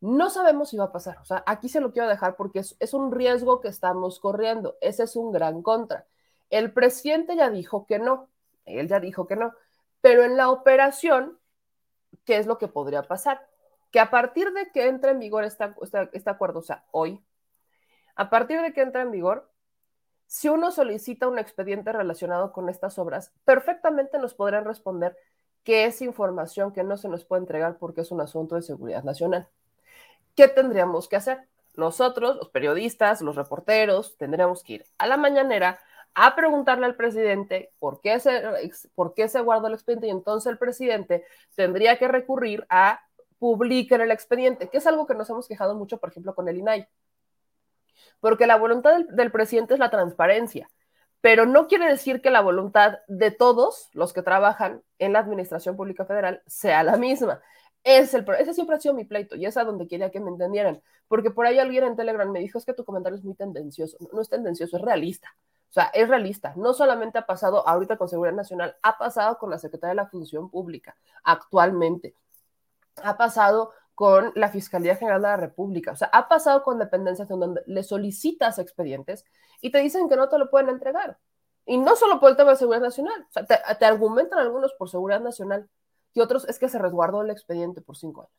No 0.00 0.28
sabemos 0.28 0.70
si 0.70 0.76
va 0.76 0.86
a 0.86 0.92
pasar. 0.92 1.18
O 1.18 1.24
sea, 1.24 1.44
aquí 1.46 1.68
se 1.68 1.80
lo 1.80 1.92
quiero 1.92 2.08
dejar 2.08 2.34
porque 2.34 2.58
es, 2.58 2.94
un 2.94 3.12
riesgo 3.12 3.60
que 3.60 3.68
estamos 3.68 4.18
corriendo. 4.18 4.76
Ese 4.80 5.04
es 5.04 5.14
un 5.14 5.30
gran 5.30 5.62
contra. 5.62 6.04
El 6.50 6.72
presidente 6.72 7.36
ya 7.36 7.48
dijo 7.48 7.86
que 7.86 8.00
no. 8.00 8.28
Él 8.64 8.88
ya 8.88 8.98
dijo 8.98 9.28
que 9.28 9.36
no. 9.36 9.52
Pero 10.00 10.24
en 10.24 10.36
la 10.36 10.50
operación, 10.50 11.38
¿qué 12.24 12.38
es 12.38 12.48
lo 12.48 12.58
que 12.58 12.66
podría 12.66 13.04
pasar? 13.04 13.48
Que 13.92 14.00
a 14.00 14.10
partir 14.10 14.52
de 14.52 14.72
que 14.72 14.88
entre 14.88 15.12
en 15.12 15.20
vigor 15.20 15.44
este 15.44 15.62
acuerdo, 16.28 16.58
o 16.58 16.62
sea, 16.62 16.84
hoy, 16.90 17.24
a 18.16 18.30
partir 18.30 18.60
de 18.62 18.72
que 18.72 18.80
entra 18.80 19.02
en 19.02 19.12
vigor, 19.12 19.53
si 20.26 20.48
uno 20.48 20.70
solicita 20.70 21.28
un 21.28 21.38
expediente 21.38 21.92
relacionado 21.92 22.52
con 22.52 22.68
estas 22.68 22.98
obras, 22.98 23.32
perfectamente 23.44 24.18
nos 24.18 24.34
podrán 24.34 24.64
responder 24.64 25.16
que 25.62 25.86
es 25.86 26.02
información 26.02 26.72
que 26.72 26.84
no 26.84 26.96
se 26.96 27.08
nos 27.08 27.24
puede 27.24 27.40
entregar 27.40 27.78
porque 27.78 28.02
es 28.02 28.10
un 28.10 28.20
asunto 28.20 28.54
de 28.54 28.62
seguridad 28.62 29.02
nacional. 29.02 29.48
¿Qué 30.34 30.48
tendríamos 30.48 31.08
que 31.08 31.16
hacer? 31.16 31.48
Nosotros, 31.76 32.36
los 32.36 32.50
periodistas, 32.50 33.20
los 33.22 33.36
reporteros, 33.36 34.16
tendríamos 34.16 34.62
que 34.62 34.74
ir 34.74 34.84
a 34.98 35.06
la 35.06 35.16
mañanera 35.16 35.80
a 36.14 36.36
preguntarle 36.36 36.86
al 36.86 36.94
presidente 36.94 37.72
por 37.78 38.00
qué 38.00 38.20
se, 38.20 38.42
por 38.94 39.14
qué 39.14 39.28
se 39.28 39.40
guardó 39.40 39.66
el 39.66 39.74
expediente 39.74 40.06
y 40.06 40.10
entonces 40.10 40.50
el 40.50 40.58
presidente 40.58 41.24
tendría 41.56 41.98
que 41.98 42.06
recurrir 42.06 42.64
a 42.68 43.00
publicar 43.38 44.00
el 44.00 44.12
expediente, 44.12 44.68
que 44.68 44.78
es 44.78 44.86
algo 44.86 45.06
que 45.06 45.14
nos 45.14 45.28
hemos 45.28 45.48
quejado 45.48 45.74
mucho, 45.74 45.98
por 45.98 46.10
ejemplo, 46.10 46.34
con 46.34 46.48
el 46.48 46.58
INAI. 46.58 46.86
Porque 48.24 48.46
la 48.46 48.56
voluntad 48.56 49.00
del 49.10 49.30
presidente 49.30 49.74
es 49.74 49.80
la 49.80 49.90
transparencia 49.90 50.70
pero 51.24 51.46
no 51.46 51.68
quiere 51.68 51.86
decir 51.86 52.20
que 52.20 52.28
la 52.28 52.42
voluntad 52.42 52.98
de 53.08 53.30
todos 53.30 53.88
los 53.94 54.12
que 54.12 54.20
trabajan 54.20 54.82
en 54.98 55.14
la 55.14 55.20
Administración 55.20 55.74
Pública 55.74 56.04
Federal 56.04 56.42
sea 56.46 56.82
la 56.82 56.98
misma. 56.98 57.40
Es 57.82 58.12
el, 58.12 58.26
ese 58.38 58.52
siempre 58.52 58.76
ha 58.76 58.78
sido 58.78 58.92
mi 58.92 59.06
pleito 59.06 59.34
y 59.34 59.46
es 59.46 59.56
a 59.56 59.64
donde 59.64 59.88
quería 59.88 60.10
que 60.10 60.20
me 60.20 60.28
entendieran, 60.28 60.82
porque 61.08 61.30
por 61.30 61.46
ahí 61.46 61.58
alguien 61.58 61.84
en 61.84 61.96
Telegram 61.96 62.30
me 62.30 62.40
dijo 62.40 62.58
es 62.58 62.66
que 62.66 62.74
tu 62.74 62.84
comentario 62.84 63.16
es 63.16 63.24
muy 63.24 63.34
tendencioso. 63.34 63.96
No, 64.12 64.20
es 64.20 64.28
tendencioso, 64.28 64.76
es 64.76 64.82
realista. 64.82 65.34
O 65.70 65.72
sea, 65.72 65.84
es 65.94 66.06
realista. 66.10 66.52
No 66.56 66.74
solamente 66.74 67.16
ha 67.16 67.24
pasado 67.24 67.66
ahorita 67.66 67.96
con 67.96 68.10
Seguridad 68.10 68.36
Nacional, 68.36 68.76
ha 68.82 68.98
pasado 68.98 69.38
con 69.38 69.48
la 69.48 69.56
Secretaría 69.56 69.92
de 69.92 70.02
la 70.02 70.08
Función 70.08 70.50
Pública 70.50 70.94
actualmente. 71.22 72.14
Ha 73.02 73.16
pasado 73.16 73.72
con 73.94 74.32
la 74.34 74.48
Fiscalía 74.48 74.96
General 74.96 75.22
de 75.22 75.28
la 75.28 75.36
República. 75.36 75.92
O 75.92 75.96
sea, 75.96 76.08
ha 76.12 76.28
pasado 76.28 76.62
con 76.62 76.78
dependencias 76.78 77.28
donde 77.28 77.62
le 77.66 77.82
solicitas 77.82 78.58
expedientes 78.58 79.24
y 79.60 79.70
te 79.70 79.78
dicen 79.78 80.08
que 80.08 80.16
no 80.16 80.28
te 80.28 80.38
lo 80.38 80.50
pueden 80.50 80.68
entregar. 80.68 81.18
Y 81.66 81.78
no 81.78 81.96
solo 81.96 82.20
por 82.20 82.30
el 82.30 82.36
tema 82.36 82.50
de 82.50 82.56
seguridad 82.56 82.82
nacional, 82.82 83.26
o 83.28 83.32
sea, 83.32 83.46
te, 83.46 83.84
argumentan 83.84 84.38
algunos 84.38 84.74
por 84.74 84.90
seguridad 84.90 85.20
nacional 85.20 85.68
y 86.12 86.20
otros 86.20 86.46
es 86.48 86.58
que 86.58 86.68
se 86.68 86.78
resguardó 86.78 87.22
el 87.22 87.30
expediente 87.30 87.80
por 87.80 87.96
cinco 87.96 88.22
años. 88.22 88.34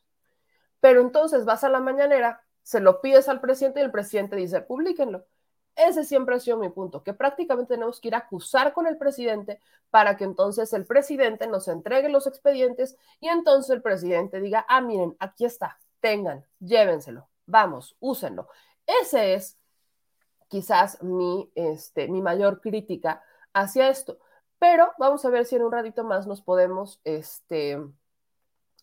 Pero 0.80 1.02
entonces 1.02 1.46
vas 1.46 1.64
a 1.64 1.70
la 1.70 1.80
mañanera, 1.80 2.42
se 2.62 2.80
lo 2.80 3.02
pides 3.02 3.28
al 3.30 3.42
presidente 3.42 3.80
y 3.80 3.84
el 3.84 3.92
presidente 3.92 4.36
dice, 4.36 4.62
publíquenlo. 4.62 5.26
Ese 5.76 6.04
siempre 6.04 6.36
ha 6.36 6.40
sido 6.40 6.58
mi 6.58 6.70
punto, 6.70 7.04
que 7.04 7.14
prácticamente 7.14 7.74
tenemos 7.74 8.00
que 8.00 8.08
ir 8.08 8.16
a 8.16 8.20
acusar 8.20 8.74
con 8.74 8.88
el 8.88 8.98
presidente 8.98 9.60
para 9.90 10.16
que 10.16 10.24
entonces 10.24 10.72
el 10.74 10.86
presidente 10.86 11.48
nos 11.48 11.68
entregue 11.68 12.10
los 12.10 12.28
expedientes 12.28 12.98
y 13.20 13.28
entonces 13.28 13.72
el 13.72 13.82
presidente 13.82 14.40
diga, 14.40 14.66
ah, 14.70 14.82
miren, 14.82 15.16
aquí 15.20 15.46
está, 15.46 15.80
tengan, 16.00 16.46
llévenselo, 16.60 17.28
vamos, 17.46 17.96
úsenlo. 18.00 18.48
Ese 18.86 19.34
es 19.34 19.58
quizás 20.48 21.02
mi, 21.04 21.52
este, 21.56 22.08
mi 22.08 22.22
mayor 22.22 22.62
crítica 22.62 23.24
hacia 23.54 23.90
esto. 23.90 24.20
Pero 24.60 24.94
vamos 24.98 25.26
a 25.26 25.30
ver 25.30 25.46
si 25.46 25.56
en 25.56 25.64
un 25.64 25.72
ratito 25.72 26.04
más 26.04 26.28
nos 26.28 26.42
podemos 26.42 27.02
este, 27.04 27.78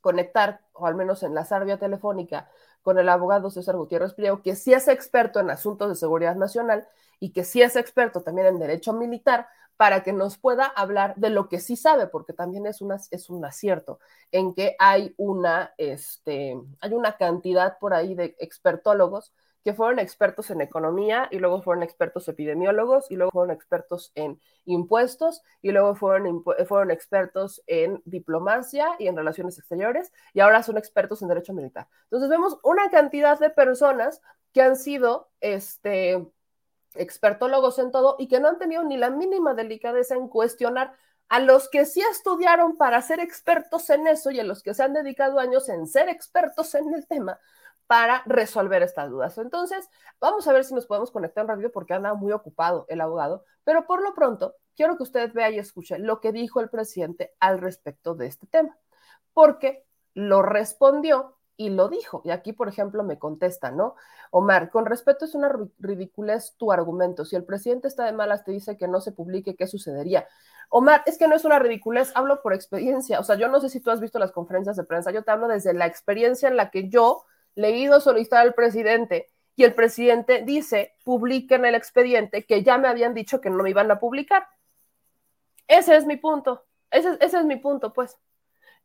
conectar, 0.01 0.61
o 0.73 0.87
al 0.87 0.95
menos 0.95 1.23
enlazar 1.23 1.65
vía 1.65 1.79
telefónica, 1.79 2.51
con 2.83 2.99
el 2.99 3.09
abogado 3.09 3.51
César 3.51 3.77
Gutiérrez 3.77 4.15
Priego, 4.15 4.43
que 4.43 4.57
sí 4.57 4.73
es 4.73 4.89
experto 4.89 5.41
en 5.41 5.51
asuntos 5.51 5.89
de 5.89 5.95
seguridad 5.95 6.37
nacional 6.37 6.87
y 7.21 7.33
que 7.33 7.45
sí 7.45 7.63
es 7.63 7.77
experto 7.77 8.23
también 8.23 8.49
en 8.49 8.59
derecho 8.59 8.93
militar, 8.93 9.47
para 9.77 10.03
que 10.03 10.13
nos 10.13 10.39
pueda 10.39 10.67
hablar 10.67 11.15
de 11.17 11.31
lo 11.31 11.49
que 11.49 11.59
sí 11.59 11.75
sabe, 11.77 12.07
porque 12.07 12.33
también 12.33 12.67
es, 12.67 12.81
una, 12.81 12.99
es 13.11 13.31
un 13.31 13.45
acierto 13.45 13.99
en 14.31 14.55
que 14.55 14.77
hay 14.79 15.15
una, 15.17 15.75
este, 15.77 16.57
hay 16.81 16.93
una 16.93 17.17
cantidad 17.17 17.79
por 17.79 17.95
ahí 17.95 18.15
de 18.15 18.37
expertólogos 18.39 19.33
que 19.65 19.75
fueron 19.75 19.99
expertos 19.99 20.51
en 20.51 20.61
economía 20.61 21.29
y 21.31 21.39
luego 21.39 21.63
fueron 21.63 21.83
expertos 21.83 22.27
epidemiólogos 22.29 23.11
y 23.11 23.17
luego 23.17 23.31
fueron 23.31 23.55
expertos 23.55 24.11
en 24.15 24.41
impuestos 24.65 25.43
y 25.61 25.71
luego 25.71 25.95
fueron, 25.95 26.45
fueron 26.67 26.91
expertos 26.91 27.63
en 27.67 28.03
diplomacia 28.05 28.89
y 28.99 29.07
en 29.07 29.17
relaciones 29.17 29.59
exteriores 29.59 30.13
y 30.35 30.41
ahora 30.41 30.63
son 30.63 30.79
expertos 30.79 31.23
en 31.23 31.29
derecho 31.29 31.53
militar. 31.53 31.89
Entonces 32.05 32.29
vemos 32.29 32.59
una 32.63 32.91
cantidad 32.91 33.39
de 33.39 33.51
personas 33.51 34.21
que 34.53 34.63
han 34.63 34.77
sido 34.77 35.31
este, 35.41 36.27
expertólogos 36.95 37.79
en 37.79 37.91
todo 37.91 38.17
y 38.19 38.29
que 38.29 38.41
no 38.41 38.49
han 38.49 38.59
tenido 38.59 38.83
ni 38.83 38.97
la 38.97 39.11
mínima 39.11 39.55
delicadeza 39.55 40.15
en 40.15 40.29
cuestionar 40.29 40.95
a 41.29 41.39
los 41.39 41.71
que 41.71 41.87
sí 41.87 42.03
estudiaron 42.11 42.77
para 42.77 43.01
ser 43.01 43.21
expertos 43.21 43.89
en 43.91 44.07
eso 44.07 44.31
y 44.31 44.41
a 44.41 44.45
los 44.45 44.63
que 44.63 44.75
se 44.75 44.83
han 44.83 44.93
dedicado 44.93 45.39
años 45.39 45.69
en 45.69 45.87
ser 45.87 46.09
expertos 46.09 46.75
en 46.75 46.93
el 46.93 47.07
tema 47.07 47.39
para 47.93 48.23
resolver 48.25 48.83
estas 48.83 49.11
dudas. 49.11 49.37
Entonces, 49.37 49.87
vamos 50.19 50.49
a 50.49 50.53
ver 50.55 50.65
si 50.65 50.73
nos 50.73 50.87
podemos 50.87 51.11
conectar 51.11 51.47
rápido 51.47 51.71
porque 51.71 51.93
anda 51.93 52.15
muy 52.15 52.33
ocupado 52.33 52.87
el 52.89 53.03
abogado, 53.03 53.45
pero 53.65 53.87
por 53.87 54.03
lo 54.03 54.15
pronto 54.15 54.55
quiero 54.75 54.97
que 54.97 55.03
usted 55.03 55.31
vea 55.35 55.51
y 55.51 55.59
escuche 55.59 55.99
lo 55.99 56.19
que 56.19 56.33
dijo 56.33 56.61
el 56.61 56.71
presidente 56.71 57.35
al 57.39 57.59
respecto 57.59 58.15
de 58.15 58.29
este 58.29 58.47
tema, 58.47 58.79
porque 59.35 59.85
lo 60.15 60.41
respondió 60.41 61.37
y 61.59 61.69
lo 61.69 61.91
dijo. 61.91 62.23
Y 62.25 62.31
aquí, 62.31 62.55
por 62.55 62.67
ejemplo, 62.71 63.05
me 63.05 63.19
contesta, 63.19 63.71
¿no? 63.71 63.95
Omar, 64.31 64.71
con 64.71 64.87
respeto 64.87 65.27
es 65.27 65.35
una 65.35 65.55
ridiculez 65.79 66.55
tu 66.57 66.73
argumento. 66.73 67.27
Si 67.27 67.37
el 67.37 67.45
presidente 67.45 67.89
está 67.89 68.07
de 68.07 68.13
malas, 68.13 68.43
te 68.43 68.53
dice 68.53 68.79
que 68.79 68.89
no 68.89 69.03
se 69.03 69.13
publique, 69.13 69.55
¿qué 69.55 69.67
sucedería? 69.67 70.27
Omar, 70.71 71.03
es 71.05 71.19
que 71.19 71.29
no 71.29 71.35
es 71.35 71.45
una 71.45 71.59
ridiculez, 71.59 72.11
hablo 72.15 72.41
por 72.41 72.55
experiencia. 72.55 73.21
O 73.21 73.23
sea, 73.23 73.37
yo 73.37 73.49
no 73.49 73.61
sé 73.61 73.69
si 73.69 73.81
tú 73.81 73.91
has 73.91 74.01
visto 74.01 74.19
las 74.19 74.33
conferencias 74.33 74.77
de 74.79 74.85
prensa, 74.85 75.11
yo 75.11 75.25
te 75.25 75.31
hablo 75.31 75.47
desde 75.47 75.75
la 75.75 75.85
experiencia 75.85 76.49
en 76.49 76.57
la 76.57 76.71
que 76.71 76.89
yo 76.89 77.27
leído 77.55 78.01
solicitar 78.01 78.41
al 78.41 78.55
presidente 78.55 79.31
y 79.55 79.65
el 79.65 79.75
presidente 79.75 80.43
dice, 80.45 80.95
publiquen 81.05 81.65
el 81.65 81.75
expediente 81.75 82.45
que 82.45 82.63
ya 82.63 82.79
me 82.79 82.89
habían 82.89 83.15
dicho 83.15 83.41
que 83.41 83.51
no 83.51 83.63
me 83.63 83.71
iban 83.71 83.91
a 83.91 84.01
publicar. 84.01 84.49
Ese 85.69 85.97
es 85.97 86.07
mi 86.07 86.17
punto, 86.17 86.65
ese, 86.91 87.17
ese 87.21 87.39
es 87.39 87.45
mi 87.45 87.57
punto, 87.57 87.93
pues. 87.93 88.19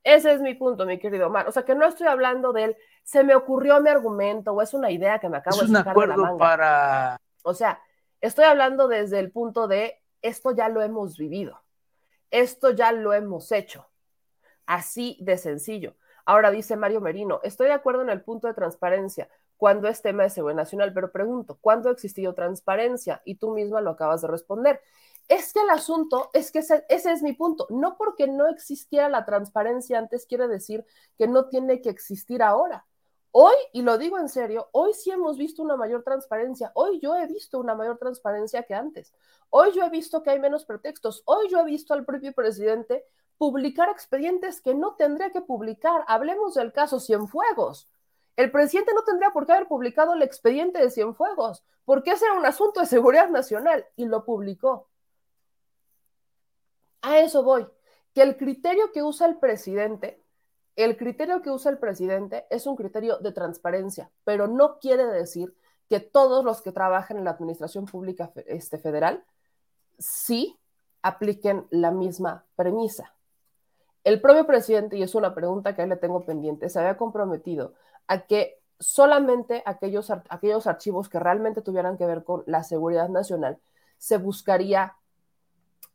Ese 0.04 0.32
es 0.32 0.42
mi 0.42 0.54
punto, 0.54 0.86
mi 0.86 1.00
querido 1.00 1.28
Omar. 1.28 1.48
O 1.48 1.52
sea, 1.52 1.64
que 1.66 1.76
no 1.76 1.86
estoy 1.86 2.08
hablando 2.08 2.54
de 2.54 2.64
él, 2.66 2.78
se 3.04 3.24
me 3.24 3.36
ocurrió 3.36 3.82
mi 3.82 3.90
argumento 3.90 4.54
o 4.54 4.62
es 4.62 4.74
una 4.74 4.92
idea 4.92 5.20
que 5.20 5.28
me 5.28 5.38
acabo 5.38 5.62
es 5.62 5.70
de 5.70 5.78
sacar 5.78 5.96
de 5.96 6.08
la 6.08 6.18
manga. 6.18 6.38
para... 6.38 7.18
O 7.44 7.54
sea, 7.54 7.82
estoy 8.22 8.46
hablando 8.46 8.88
desde 8.88 9.20
el 9.20 9.32
punto 9.32 9.68
de 9.68 10.02
esto 10.22 10.52
ya 10.52 10.70
lo 10.70 10.82
hemos 10.82 11.18
vivido, 11.18 11.62
esto 12.32 12.72
ya 12.72 12.92
lo 12.92 13.14
hemos 13.14 13.52
hecho, 13.52 13.88
así 14.66 15.18
de 15.22 15.38
sencillo. 15.38 15.96
Ahora 16.28 16.52
dice 16.52 16.76
Mario 16.76 17.00
Merino, 17.00 17.40
estoy 17.42 17.68
de 17.68 17.74
acuerdo 17.74 18.02
en 18.02 18.10
el 18.10 18.22
punto 18.22 18.48
de 18.48 18.54
transparencia 18.54 19.30
cuando 19.56 19.88
es 19.88 20.02
tema 20.02 20.24
de 20.24 20.30
seguridad 20.30 20.58
nacional, 20.58 20.92
pero 20.94 21.10
pregunto, 21.10 21.58
¿cuándo 21.62 21.88
ha 21.88 21.94
existido 21.94 22.34
transparencia? 22.34 23.22
Y 23.24 23.36
tú 23.36 23.52
misma 23.52 23.80
lo 23.80 23.92
acabas 23.92 24.24
de 24.24 24.28
responder. 24.28 24.82
Es 25.30 25.54
que 25.54 25.62
el 25.62 25.70
asunto 25.70 26.30
es 26.34 26.52
que 26.52 26.60
ese, 26.60 26.84
ese, 26.90 27.14
es 27.14 27.24
mi 27.24 27.32
punto. 27.32 27.66
No 27.70 27.96
porque 27.96 28.28
no 28.28 28.50
existiera 28.50 29.08
la 29.08 29.24
transparencia 29.24 30.00
antes 30.00 30.26
quiere 30.26 30.50
decir 30.50 30.86
que 31.18 31.30
no 31.30 31.48
tiene 31.48 31.80
que 31.80 31.90
existir 31.90 32.44
ahora. 32.44 32.86
Hoy, 33.32 33.56
y 33.72 33.82
lo 33.82 33.98
digo 33.98 34.20
en 34.20 34.28
serio, 34.28 34.68
hoy 34.74 34.94
sí 34.96 35.12
hemos 35.12 35.38
visto 35.38 35.64
una 35.64 35.78
mayor 35.78 36.04
transparencia. 36.04 36.74
Hoy 36.74 37.00
yo 37.00 37.16
he 37.16 37.26
visto 37.28 37.58
una 37.58 37.74
mayor 37.74 38.00
transparencia 38.00 38.64
que 38.64 38.74
antes. 38.74 39.14
Hoy 39.50 39.72
yo 39.72 39.86
he 39.86 39.90
visto 39.90 40.24
que 40.24 40.32
hay 40.32 40.42
menos 40.42 40.66
pretextos. 40.66 41.24
Hoy 41.24 41.48
yo 41.50 41.62
he 41.62 41.66
visto 41.66 41.94
al 41.94 42.04
propio 42.04 42.34
presidente 42.34 43.06
publicar 43.38 43.90
expedientes 43.90 44.62
que 44.62 44.74
no 44.74 44.96
tendría 44.96 45.32
que 45.32 45.42
publicar. 45.42 46.04
Hablemos 46.08 46.56
del 46.56 46.74
caso 46.74 47.00
Cienfuegos. 47.00 47.88
El 48.36 48.52
presidente 48.52 48.94
no 48.94 49.04
tendría 49.04 49.32
por 49.32 49.46
qué 49.46 49.54
haber 49.54 49.68
publicado 49.68 50.14
el 50.14 50.22
expediente 50.22 50.80
de 50.80 50.92
Cienfuegos, 50.92 51.64
porque 51.86 52.12
ese 52.12 52.26
era 52.26 52.36
un 52.36 52.46
asunto 52.46 52.80
de 52.80 52.86
seguridad 52.86 53.30
nacional 53.30 53.86
y 53.96 54.06
lo 54.06 54.26
publicó. 54.26 54.88
A 57.02 57.20
eso 57.20 57.44
voy, 57.44 57.68
que 58.14 58.22
el 58.22 58.38
criterio 58.38 58.92
que 58.92 59.04
usa 59.04 59.28
el 59.28 59.38
presidente, 59.38 60.22
el 60.76 60.98
criterio 60.98 61.42
que 61.42 61.50
usa 61.50 61.72
el 61.72 61.80
presidente 61.80 62.46
es 62.50 62.68
un 62.68 62.76
criterio 62.76 63.18
de 63.18 63.32
transparencia, 63.32 64.12
pero 64.24 64.48
no 64.48 64.80
quiere 64.80 65.06
decir 65.06 65.56
que 65.90 66.00
todos 66.00 66.44
los 66.44 66.62
que 66.62 66.72
trabajan 66.72 67.18
en 67.18 67.24
la 67.24 67.32
administración 67.32 67.86
pública 67.86 68.32
este, 68.46 68.78
federal 68.78 69.24
sí 69.98 70.60
apliquen 71.02 71.66
la 71.70 71.92
misma 71.92 72.46
premisa. 72.56 73.17
El 74.08 74.22
propio 74.22 74.48
presidente, 74.48 74.96
y 74.96 75.04
es 75.04 75.16
una 75.16 75.36
pregunta 75.36 75.76
que 75.76 75.86
le 75.86 75.98
tengo 75.98 76.24
pendiente, 76.24 76.70
se 76.70 76.80
había 76.80 76.96
comprometido 76.96 77.74
a 78.08 78.22
que 78.22 78.58
solamente 78.80 79.62
aquellos, 79.66 80.10
aquellos 80.30 80.66
archivos 80.66 81.10
que 81.10 81.20
realmente 81.20 81.62
tuvieran 81.62 81.98
que 81.98 82.06
ver 82.06 82.24
con 82.24 82.42
la 82.46 82.64
seguridad 82.64 83.10
nacional 83.10 83.60
se 83.98 84.16
buscaría, 84.18 84.96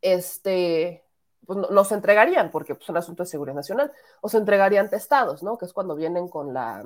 este, 0.03 1.03
pues 1.47 1.59
nos 1.71 1.91
entregarían, 1.91 2.51
porque 2.51 2.75
pues, 2.75 2.85
son 2.85 2.99
asuntos 2.99 3.29
de 3.29 3.31
seguridad 3.31 3.55
nacional, 3.55 3.91
o 4.21 4.29
se 4.29 4.37
entregarían 4.37 4.91
testados, 4.91 5.43
¿no? 5.43 5.57
Que 5.57 5.65
es 5.65 5.73
cuando 5.73 5.97
vienen 5.97 6.29
con 6.29 6.53
la, 6.53 6.85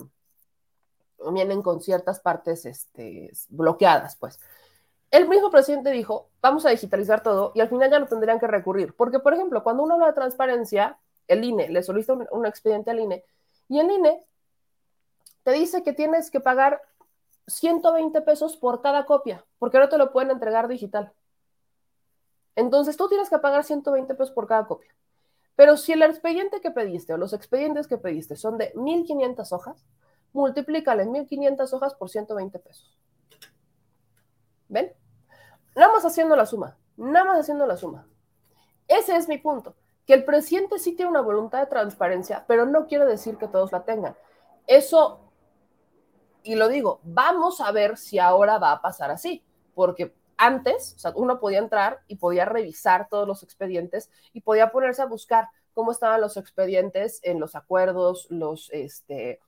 vienen 1.33 1.61
con 1.61 1.81
ciertas 1.81 2.21
partes 2.21 2.67
este, 2.67 3.33
bloqueadas, 3.49 4.15
pues. 4.15 4.39
El 5.11 5.29
mismo 5.29 5.51
presidente 5.51 5.91
dijo, 5.91 6.29
vamos 6.41 6.65
a 6.67 6.71
digitalizar 6.71 7.25
todo 7.25 7.51
y 7.57 7.61
al 7.61 7.69
final 7.69 7.91
ya 7.91 7.99
no 7.99 8.07
tendrían 8.07 8.39
que 8.39 8.47
recurrir, 8.47 8.95
porque, 8.95 9.19
por 9.19 9.35
ejemplo, 9.35 9.65
cuando 9.65 9.83
uno 9.83 9.95
habla 9.95 10.07
de 10.07 10.13
transparencia, 10.13 11.01
el 11.29 11.45
INE, 11.45 11.69
le 11.69 11.83
solicita 11.83 12.15
un, 12.31 12.47
expediente 12.47 12.91
al 12.91 13.01
INE, 13.01 13.25
y 13.69 13.79
el 13.79 13.91
INE 13.91 14.25
te 15.43 15.53
dice 15.53 15.83
que 15.83 15.93
tienes 15.93 16.31
que 16.31 16.41
pagar 16.41 16.81
120 17.47 18.21
pesos 18.23 18.57
por 18.57 18.83
cada 18.83 19.07
copia, 19.07 19.45
porque 19.59 19.79
no 19.79 19.89
te 19.89 19.99
lo 19.99 20.13
pueden 20.13 20.31
entregar 20.31 20.69
digital. 20.69 21.13
Entonces 22.57 22.97
tú 22.97 23.09
tienes 23.09 23.29
que 23.29 23.39
pagar 23.39 23.65
120 23.65 24.15
pesos 24.15 24.33
por 24.33 24.47
cada 24.47 24.67
copia. 24.67 24.95
Pero 25.55 25.77
si 25.77 25.93
el 25.93 26.03
expediente 26.03 26.61
que 26.61 26.71
pediste 26.71 27.15
o 27.15 27.17
los 27.17 27.33
expedientes 27.33 27.87
que 27.87 27.99
pediste 27.99 28.37
son 28.37 28.59
de 28.59 28.73
1500 28.75 29.53
hojas, 29.53 29.87
multiplícale 30.33 31.07
1500 31.07 31.73
hojas 31.73 31.95
por 31.95 32.11
120 32.11 32.59
pesos. 32.59 32.99
¿Ven? 34.69 34.93
Nada 35.75 35.93
más 35.93 36.05
haciendo 36.05 36.35
la 36.35 36.47
suma, 36.47 36.77
nada 36.97 37.25
más 37.25 37.39
haciendo 37.41 37.67
la 37.67 37.77
suma. 37.77 38.07
Ese 38.89 39.17
es 39.17 39.29
mi 39.29 39.39
punto 39.39 39.75
que 40.07 40.15
el 40.15 40.25
presidente 40.25 40.79
sí 40.79 40.93
tiene 40.93 41.11
una 41.11 41.21
voluntad 41.21 41.61
de 41.61 41.67
transparencia, 41.67 42.45
pero 42.47 42.65
no 42.65 42.87
quiere 42.87 43.05
decir 43.07 43.37
que 43.37 43.49
todos 43.49 43.73
la 43.73 43.85
tengan. 43.85 44.17
Eso, 44.67 45.21
y 46.43 46.55
lo 46.55 46.69
digo, 46.69 47.01
vamos 47.03 47.61
a 47.61 47.73
ver 47.73 47.97
si 47.97 48.19
ahora 48.19 48.59
va 48.59 48.73
a 48.73 48.81
pasar 48.81 49.11
así, 49.11 49.45
porque 49.75 50.15
antes, 50.39 50.97
uno 51.15 51.41
podía 51.41 51.59
entrar 51.59 52.03
y 52.09 52.17
podía 52.17 52.45
revisar 52.45 53.09
todos 53.09 53.27
los 53.27 53.43
expedientes 53.43 54.11
y 54.33 54.43
podía 54.43 54.71
ponerse 54.71 55.03
a 55.03 55.07
buscar 55.07 55.49
cómo 55.73 55.93
estaban 55.93 56.21
los 56.21 56.37
expedientes 56.37 57.21
en 57.23 57.41
los 57.41 57.55
acuerdos, 57.55 58.27
los, 58.31 58.71
este, 58.73 59.41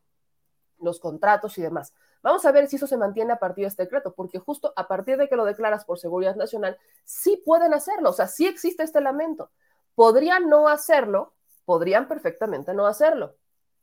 los 0.80 0.98
contratos 0.98 1.56
y 1.58 1.62
demás. 1.62 1.94
Vamos 2.22 2.44
a 2.44 2.52
ver 2.52 2.66
si 2.66 2.76
eso 2.76 2.86
se 2.86 2.96
mantiene 2.96 3.32
a 3.32 3.38
partir 3.38 3.64
de 3.64 3.68
este 3.68 3.84
decreto, 3.84 4.12
porque 4.14 4.38
justo 4.38 4.72
a 4.76 4.88
partir 4.88 5.18
de 5.18 5.28
que 5.28 5.36
lo 5.36 5.44
declaras 5.44 5.84
por 5.84 5.98
seguridad 5.98 6.36
nacional, 6.36 6.76
sí 7.04 7.40
pueden 7.44 7.74
hacerlo, 7.74 8.10
o 8.10 8.12
sea, 8.12 8.26
sí 8.26 8.46
existe 8.46 8.82
este 8.82 9.00
lamento. 9.00 9.50
Podrían 9.98 10.48
no 10.48 10.68
hacerlo, 10.68 11.34
podrían 11.64 12.06
perfectamente 12.06 12.72
no 12.72 12.86
hacerlo, 12.86 13.34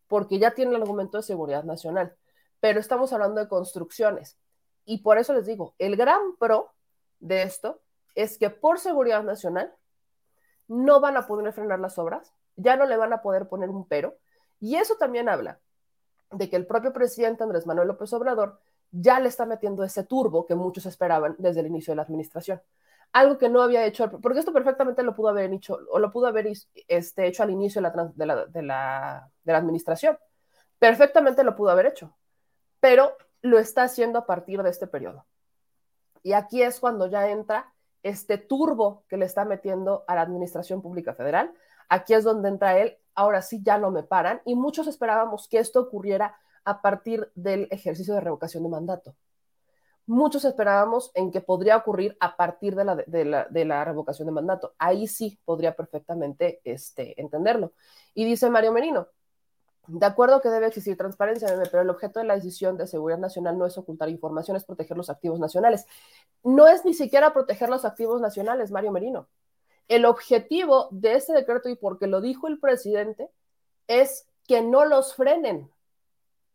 porque 0.07 0.39
ya 0.39 0.51
tienen 0.51 0.75
el 0.75 0.81
argumento 0.83 1.17
de 1.17 1.23
seguridad 1.23 1.65
nacional, 1.65 2.15
pero 2.61 2.79
estamos 2.79 3.11
hablando 3.11 3.41
de 3.41 3.49
construcciones. 3.49 4.37
Y 4.85 4.99
por 4.99 5.17
eso 5.17 5.33
les 5.33 5.45
digo, 5.45 5.75
el 5.77 5.97
gran 5.97 6.37
pro 6.39 6.71
de 7.19 7.43
esto 7.43 7.81
es 8.15 8.37
que 8.37 8.49
por 8.49 8.79
seguridad 8.79 9.23
nacional 9.23 9.75
no 10.69 11.01
van 11.01 11.17
a 11.17 11.27
poder 11.27 11.51
frenar 11.51 11.81
las 11.81 11.97
obras, 11.97 12.31
ya 12.55 12.77
no 12.77 12.85
le 12.85 12.95
van 12.95 13.11
a 13.11 13.21
poder 13.21 13.49
poner 13.49 13.69
un 13.69 13.85
pero, 13.85 14.15
y 14.61 14.77
eso 14.77 14.95
también 14.95 15.27
habla 15.27 15.59
de 16.31 16.49
que 16.49 16.55
el 16.55 16.65
propio 16.65 16.93
presidente 16.93 17.43
Andrés 17.43 17.67
Manuel 17.67 17.89
López 17.89 18.13
Obrador 18.13 18.61
ya 18.89 19.19
le 19.19 19.27
está 19.27 19.45
metiendo 19.45 19.83
ese 19.83 20.05
turbo 20.05 20.45
que 20.45 20.55
muchos 20.55 20.85
esperaban 20.85 21.35
desde 21.39 21.59
el 21.59 21.67
inicio 21.67 21.91
de 21.91 21.97
la 21.97 22.03
administración 22.03 22.61
algo 23.13 23.37
que 23.37 23.49
no 23.49 23.61
había 23.61 23.85
hecho, 23.85 24.09
porque 24.21 24.39
esto 24.39 24.53
perfectamente 24.53 25.03
lo 25.03 25.15
pudo 25.15 25.29
haber 25.29 25.51
hecho, 25.53 25.79
o 25.89 25.99
lo 25.99 26.11
pudo 26.11 26.27
haber 26.27 26.47
este, 26.87 27.27
hecho 27.27 27.43
al 27.43 27.51
inicio 27.51 27.81
de 27.81 27.89
la, 27.89 28.11
de, 28.13 28.25
la, 28.25 28.45
de, 28.45 28.61
la, 28.61 29.31
de 29.43 29.51
la 29.51 29.57
administración. 29.57 30.17
Perfectamente 30.79 31.43
lo 31.43 31.55
pudo 31.55 31.69
haber 31.69 31.87
hecho, 31.87 32.15
pero 32.79 33.15
lo 33.41 33.59
está 33.59 33.83
haciendo 33.83 34.19
a 34.19 34.25
partir 34.25 34.61
de 34.61 34.69
este 34.69 34.87
periodo. 34.87 35.25
Y 36.23 36.33
aquí 36.33 36.61
es 36.61 36.79
cuando 36.79 37.07
ya 37.07 37.29
entra 37.29 37.71
este 38.03 38.37
turbo 38.37 39.03
que 39.07 39.17
le 39.17 39.25
está 39.25 39.45
metiendo 39.45 40.03
a 40.07 40.15
la 40.15 40.21
Administración 40.21 40.81
Pública 40.81 41.13
Federal. 41.13 41.53
Aquí 41.89 42.13
es 42.13 42.23
donde 42.23 42.49
entra 42.49 42.77
él 42.77 42.97
ahora 43.15 43.41
sí 43.41 43.61
ya 43.63 43.77
no 43.77 43.89
me 43.89 44.03
paran 44.03 44.41
y 44.45 44.55
muchos 44.55 44.87
esperábamos 44.87 45.47
que 45.47 45.57
esto 45.57 45.79
ocurriera 45.79 46.37
a 46.65 46.81
partir 46.81 47.31
del 47.33 47.67
ejercicio 47.71 48.13
de 48.13 48.21
revocación 48.21 48.63
de 48.63 48.69
mandato. 48.69 49.15
Muchos 50.07 50.45
esperábamos 50.45 51.11
en 51.15 51.31
que 51.31 51.41
podría 51.41 51.77
ocurrir 51.77 52.15
a 52.19 52.37
partir 52.37 52.75
de 52.75 52.85
la, 53.65 53.85
revocación 53.85 54.27
de 54.27 54.31
mandato. 54.31 54.75
Ahí 54.77 55.07
sí 55.07 55.39
podría 55.45 55.75
perfectamente 55.75 56.61
este, 56.63 57.19
entenderlo. 57.19 57.73
Y 58.13 58.25
dice 58.25 58.49
Mario 58.49 58.71
Merino, 58.71 59.07
de 59.87 60.05
acuerdo 60.05 60.41
que 60.41 60.49
debe 60.49 60.67
existir 60.67 60.97
transparencia, 60.97 61.47
pero 61.71 61.81
el 61.81 61.89
objeto 61.89 62.19
de 62.19 62.25
la 62.25 62.35
decisión 62.35 62.77
de 62.77 62.87
seguridad 62.87 63.19
nacional 63.19 63.57
no 63.57 63.65
es 63.65 63.77
ocultar 63.77 64.09
información, 64.09 64.57
es 64.57 64.65
proteger 64.65 64.97
los 64.97 65.09
activos 65.09 65.39
nacionales. 65.39 65.85
No 66.43 66.67
es 66.67 66.85
ni 66.85 66.93
siquiera 66.93 67.33
proteger 67.33 67.69
los 67.69 67.85
activos 67.85 68.21
nacionales, 68.21 68.71
Mario 68.71 68.91
Merino. 68.91 69.27
El 69.87 70.05
objetivo 70.05 70.87
de 70.91 71.15
este 71.15 71.33
decreto, 71.33 71.69
y 71.69 71.75
porque 71.75 72.07
lo 72.07 72.21
dijo 72.21 72.47
el 72.47 72.59
presidente, 72.59 73.29
es 73.87 74.27
que 74.47 74.61
no 74.61 74.85
los 74.85 75.15
frenen. 75.15 75.69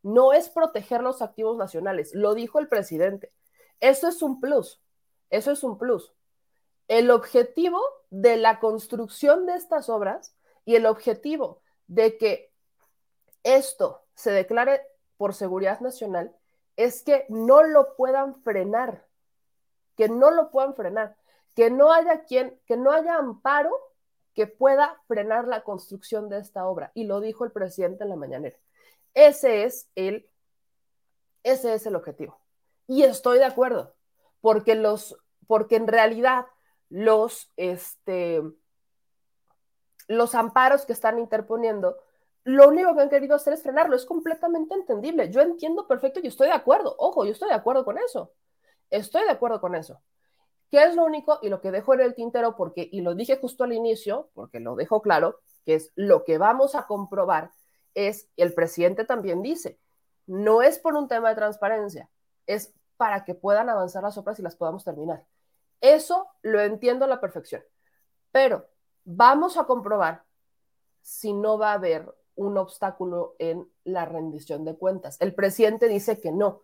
No 0.03 0.33
es 0.33 0.49
proteger 0.49 1.03
los 1.03 1.21
activos 1.23 1.57
nacionales, 1.57 2.15
lo 2.15 2.35
dijo 2.35 2.59
el 2.59 2.69
presidente. 2.69 3.33
Eso 3.81 4.09
es 4.09 4.23
un 4.23 4.41
plus, 4.41 4.81
eso 5.31 5.51
es 5.51 5.63
un 5.65 5.79
plus. 5.79 6.15
El 6.89 7.11
objetivo 7.11 7.81
de 8.11 8.37
la 8.37 8.61
construcción 8.61 9.47
de 9.47 9.55
estas 9.55 9.89
obras 9.89 10.35
y 10.65 10.77
el 10.77 10.87
objetivo 10.87 11.63
de 11.87 12.19
que 12.19 12.53
esto 13.43 14.05
se 14.15 14.31
declare 14.31 14.83
por 15.17 15.35
seguridad 15.35 15.81
nacional 15.81 16.37
es 16.77 17.03
que 17.03 17.27
no 17.29 17.63
lo 17.63 17.97
puedan 17.97 18.43
frenar, 18.43 19.07
que 19.97 20.09
no 20.09 20.31
lo 20.31 20.51
puedan 20.51 20.75
frenar 20.75 21.17
que 21.55 21.71
no 21.71 21.93
haya 21.93 22.25
quien, 22.25 22.59
que 22.67 22.77
no 22.77 22.91
haya 22.93 23.17
amparo 23.17 23.71
que 24.35 24.47
pueda 24.47 25.01
frenar 25.07 25.47
la 25.49 25.63
construcción 25.63 26.29
de 26.29 26.39
esta 26.39 26.67
obra. 26.67 26.93
Y 26.95 27.05
lo 27.05 27.21
dijo 27.21 27.45
el 27.45 27.53
presidente 27.53 28.05
en 28.05 28.11
la 28.11 28.17
mañanera. 28.17 28.57
Ese 29.15 29.65
es 29.65 29.91
el, 29.95 30.29
ese 31.43 31.75
es 31.75 31.87
el 31.87 31.97
objetivo. 31.97 32.41
Y 32.91 33.05
estoy 33.05 33.39
de 33.39 33.45
acuerdo, 33.45 33.95
porque 34.41 34.75
los, 34.75 35.17
porque 35.47 35.77
en 35.77 35.87
realidad 35.87 36.47
los, 36.89 37.53
este, 37.57 38.43
los 40.09 40.35
amparos 40.35 40.87
que 40.87 40.93
están 40.93 41.21
interponiendo, 41.21 41.99
lo 42.43 42.67
único 42.67 42.93
que 42.97 43.03
han 43.03 43.09
querido 43.09 43.37
hacer 43.37 43.53
es 43.53 43.63
frenarlo. 43.63 43.95
Es 43.95 44.05
completamente 44.05 44.75
entendible. 44.75 45.31
Yo 45.31 45.41
entiendo 45.41 45.87
perfecto 45.87 46.19
y 46.21 46.27
estoy 46.27 46.49
de 46.49 46.55
acuerdo. 46.55 46.97
Ojo, 46.99 47.25
yo 47.25 47.31
estoy 47.31 47.51
de 47.51 47.55
acuerdo 47.55 47.85
con 47.85 47.97
eso. 47.97 48.33
Estoy 48.91 49.23
de 49.23 49.31
acuerdo 49.31 49.61
con 49.61 49.77
eso. 49.77 50.03
¿Qué 50.69 50.83
es 50.83 50.97
lo 50.97 51.05
único? 51.05 51.39
Y 51.43 51.49
lo 51.49 51.61
que 51.61 51.71
dejo 51.71 51.95
en 51.95 52.01
el 52.01 52.17
tintero, 52.17 52.57
porque, 52.57 52.89
y 52.91 53.03
lo 53.03 53.15
dije 53.15 53.37
justo 53.37 53.63
al 53.63 53.73
inicio, 53.73 54.31
porque 54.35 54.59
lo 54.59 54.75
dejo 54.75 55.01
claro, 55.01 55.39
que 55.65 55.77
es 55.77 55.93
lo 55.95 56.25
que 56.25 56.39
vamos 56.39 56.75
a 56.75 56.89
comprobar, 56.89 57.53
es, 57.95 58.29
el 58.37 58.53
presidente 58.53 59.05
también 59.05 59.43
dice, 59.43 59.79
no 60.27 60.61
es 60.61 60.81
por 60.81 60.97
un 60.97 61.07
tema 61.07 61.29
de 61.29 61.37
transparencia, 61.37 62.11
es 62.49 62.75
para 63.01 63.25
que 63.25 63.35
puedan 63.35 63.71
avanzar 63.71 64.03
las 64.03 64.19
obras 64.19 64.39
y 64.39 64.43
las 64.43 64.57
podamos 64.57 64.85
terminar. 64.85 65.25
Eso 65.81 66.29
lo 66.43 66.61
entiendo 66.61 67.07
a 67.07 67.09
la 67.09 67.21
perfección, 67.21 67.63
pero 68.31 68.69
vamos 69.05 69.57
a 69.57 69.65
comprobar 69.65 70.25
si 71.01 71.33
no 71.33 71.57
va 71.57 71.71
a 71.71 71.77
haber 71.77 72.15
un 72.35 72.59
obstáculo 72.59 73.37
en 73.39 73.67
la 73.85 74.05
rendición 74.05 74.67
de 74.67 74.77
cuentas. 74.77 75.17
El 75.21 75.35
presidente 75.35 75.89
dice 75.89 76.21
que 76.21 76.31
no, 76.31 76.61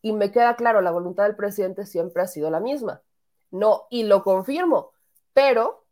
y 0.00 0.12
me 0.12 0.30
queda 0.30 0.54
claro, 0.54 0.80
la 0.80 0.92
voluntad 0.92 1.24
del 1.24 1.34
presidente 1.34 1.84
siempre 1.86 2.22
ha 2.22 2.28
sido 2.28 2.50
la 2.50 2.60
misma 2.60 3.02
no, 3.50 3.86
y 3.90 4.04
lo 4.04 4.22
confirmo, 4.22 4.92
pero 5.32 5.84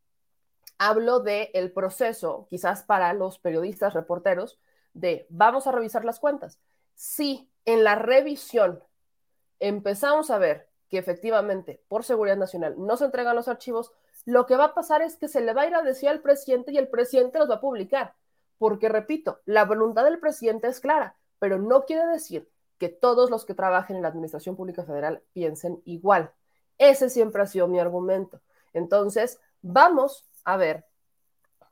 hablo 0.78 1.20
del 1.20 1.48
el 1.54 1.72
proceso, 1.72 2.46
quizás 2.48 2.84
para 2.84 3.12
los 3.12 3.38
periodistas, 3.38 3.94
reporteros, 3.94 4.60
de 4.94 5.26
vamos 5.28 5.66
a 5.66 5.72
revisar 5.72 6.04
las 6.04 6.20
cuentas. 6.20 6.60
Si 6.94 7.50
en 7.64 7.84
la 7.84 7.96
revisión 7.96 8.82
empezamos 9.60 10.30
a 10.30 10.38
ver 10.38 10.68
que 10.88 10.98
efectivamente 10.98 11.82
por 11.88 12.04
seguridad 12.04 12.36
nacional 12.36 12.74
no 12.78 12.96
se 12.96 13.04
entregan 13.04 13.36
los 13.36 13.48
archivos, 13.48 13.92
lo 14.24 14.46
que 14.46 14.56
va 14.56 14.64
a 14.64 14.74
pasar 14.74 15.02
es 15.02 15.16
que 15.16 15.28
se 15.28 15.40
le 15.40 15.54
va 15.54 15.62
a 15.62 15.66
ir 15.66 15.74
a 15.74 15.82
decir 15.82 16.08
al 16.08 16.20
presidente 16.20 16.72
y 16.72 16.78
el 16.78 16.88
presidente 16.88 17.38
los 17.38 17.50
va 17.50 17.56
a 17.56 17.60
publicar. 17.60 18.14
Porque, 18.58 18.88
repito, 18.88 19.40
la 19.44 19.64
voluntad 19.64 20.04
del 20.04 20.18
presidente 20.18 20.66
es 20.66 20.80
clara, 20.80 21.16
pero 21.38 21.58
no 21.58 21.84
quiere 21.84 22.06
decir 22.06 22.50
que 22.78 22.88
todos 22.88 23.30
los 23.30 23.44
que 23.44 23.54
trabajen 23.54 23.96
en 23.96 24.02
la 24.02 24.08
Administración 24.08 24.56
Pública 24.56 24.84
Federal 24.84 25.22
piensen 25.32 25.80
igual. 25.84 26.32
Ese 26.78 27.10
siempre 27.10 27.42
ha 27.42 27.46
sido 27.46 27.68
mi 27.68 27.78
argumento. 27.78 28.40
Entonces, 28.72 29.40
vamos 29.62 30.26
a 30.44 30.56
ver 30.56 30.84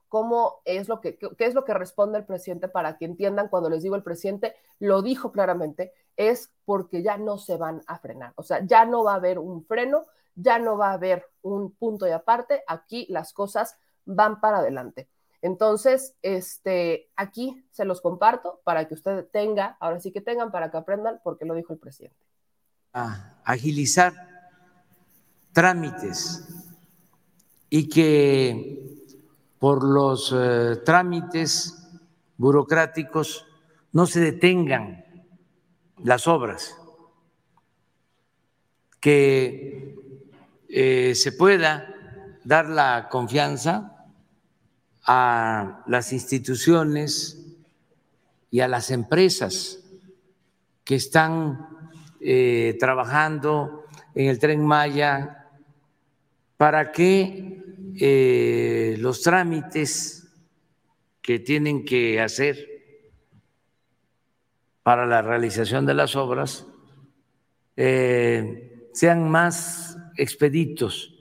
cómo 0.09 0.61
es 0.65 0.89
lo 0.89 1.01
que, 1.01 1.19
qué 1.19 1.45
es 1.45 1.55
lo 1.55 1.65
que 1.65 1.75
responde 1.75 2.19
el 2.19 2.25
presidente 2.25 2.69
para 2.69 2.97
que 2.97 3.05
entiendan 3.05 3.49
cuando 3.49 3.69
les 3.71 3.83
digo 3.83 3.97
el 3.97 4.03
presidente 4.03 4.55
lo 4.79 5.03
dijo 5.03 5.33
claramente, 5.33 5.93
es 6.17 6.53
porque 6.65 7.03
ya 7.03 7.17
no 7.19 7.39
se 7.39 7.57
van 7.57 7.83
a 7.87 7.99
frenar. 7.99 8.33
O 8.37 8.43
sea, 8.43 8.65
ya 8.65 8.85
no 8.85 9.05
va 9.05 9.13
a 9.13 9.17
haber 9.17 9.39
un 9.39 9.65
freno, 9.65 10.07
ya 10.35 10.59
no 10.59 10.77
va 10.77 10.91
a 10.91 10.95
haber 10.95 11.27
un 11.43 11.73
punto 11.73 12.07
y 12.07 12.11
aparte, 12.11 12.63
aquí 12.67 13.07
las 13.11 13.33
cosas 13.33 13.77
van 14.05 14.41
para 14.41 14.59
adelante. 14.59 15.09
Entonces, 15.43 16.15
este, 16.23 17.11
aquí 17.17 17.65
se 17.71 17.85
los 17.85 18.01
comparto 18.01 18.61
para 18.65 18.89
que 18.89 18.95
usted 18.95 19.27
tenga, 19.31 19.77
ahora 19.81 20.01
sí 20.01 20.13
que 20.13 20.21
tengan 20.21 20.51
para 20.51 20.71
que 20.71 20.77
aprendan, 20.77 21.21
porque 21.23 21.45
lo 21.45 21.55
dijo 21.55 21.73
el 21.73 21.79
presidente. 21.79 22.17
agilizar 23.45 24.15
trámites 25.53 26.49
y 27.71 27.89
que 27.89 28.86
por 29.59 29.85
los 29.85 30.35
eh, 30.37 30.77
trámites 30.85 31.89
burocráticos 32.37 33.47
no 33.93 34.07
se 34.07 34.21
detengan 34.21 35.05
las 36.03 36.27
obras, 36.27 36.77
que 39.01 39.97
eh, 40.69 41.15
se 41.15 41.33
pueda 41.33 41.95
dar 42.45 42.67
la 42.67 43.09
confianza 43.11 44.07
a 45.05 45.83
las 45.87 46.13
instituciones 46.13 47.47
y 48.51 48.61
a 48.61 48.69
las 48.69 48.91
empresas 48.91 49.81
que 50.85 50.97
están 50.97 51.69
eh, 52.21 52.77
trabajando 52.79 53.85
en 54.15 54.29
el 54.29 54.39
tren 54.39 54.65
Maya 54.65 55.46
para 56.57 56.93
que 56.93 57.63
eh, 57.99 58.97
los 58.99 59.23
trámites 59.23 60.29
que 61.21 61.39
tienen 61.39 61.85
que 61.85 62.21
hacer 62.21 62.77
para 64.83 65.07
la 65.07 65.23
realización 65.23 65.87
de 65.87 65.95
las 65.95 66.15
obras 66.15 66.67
eh, 67.77 68.89
sean 68.93 69.29
más 69.29 69.99
expeditos 70.17 71.13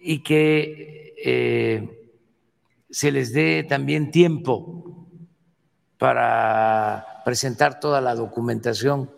y 0.00 0.22
que 0.22 1.14
eh, 1.22 2.10
se 2.90 3.12
les 3.12 3.32
dé 3.32 3.64
también 3.64 4.10
tiempo 4.10 5.08
para 5.98 7.22
presentar 7.24 7.80
toda 7.80 8.00
la 8.00 8.14
documentación 8.14 9.10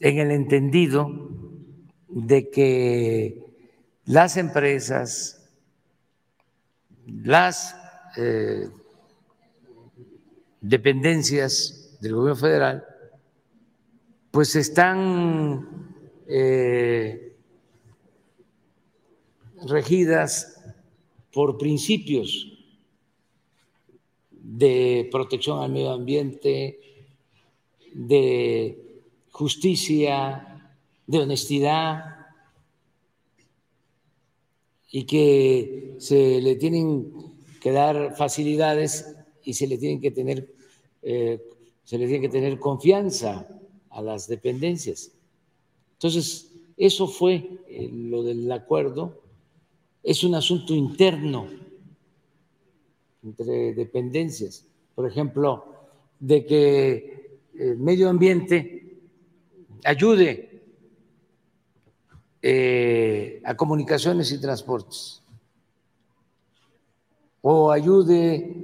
en 0.00 0.18
el 0.18 0.30
entendido 0.30 1.27
de 2.08 2.50
que 2.50 3.44
las 4.06 4.36
empresas, 4.36 5.50
las 7.06 7.76
eh, 8.16 8.68
dependencias 10.60 11.98
del 12.00 12.14
gobierno 12.14 12.40
federal, 12.40 12.84
pues 14.30 14.56
están 14.56 15.94
eh, 16.26 17.36
regidas 19.66 20.60
por 21.32 21.58
principios 21.58 22.52
de 24.30 25.08
protección 25.10 25.62
al 25.62 25.70
medio 25.70 25.92
ambiente, 25.92 26.80
de 27.92 29.02
justicia, 29.30 30.57
de 31.08 31.18
honestidad 31.18 32.26
y 34.90 35.04
que 35.04 35.96
se 35.98 36.40
le 36.40 36.54
tienen 36.54 37.12
que 37.60 37.72
dar 37.72 38.14
facilidades 38.16 39.16
y 39.42 39.54
se 39.54 39.66
le 39.66 39.76
tienen 39.78 40.00
que 40.00 40.12
tener 40.12 40.54
eh, 41.02 41.42
se 41.84 41.96
le 41.96 42.06
tiene 42.06 42.20
que 42.20 42.28
tener 42.28 42.58
confianza 42.58 43.48
a 43.88 44.02
las 44.02 44.28
dependencias. 44.28 45.10
Entonces, 45.94 46.52
eso 46.76 47.06
fue 47.06 47.48
eh, 47.66 47.88
lo 47.90 48.22
del 48.22 48.52
acuerdo. 48.52 49.22
Es 50.02 50.22
un 50.22 50.34
asunto 50.34 50.74
interno 50.74 51.48
entre 53.22 53.72
dependencias. 53.72 54.66
Por 54.94 55.06
ejemplo, 55.06 55.64
de 56.20 56.44
que 56.44 57.38
el 57.58 57.78
medio 57.78 58.10
ambiente 58.10 58.98
ayude 59.84 60.47
eh, 62.42 63.42
a 63.44 63.54
comunicaciones 63.54 64.30
y 64.32 64.40
transportes. 64.40 65.22
o 67.40 67.70
ayude 67.70 68.54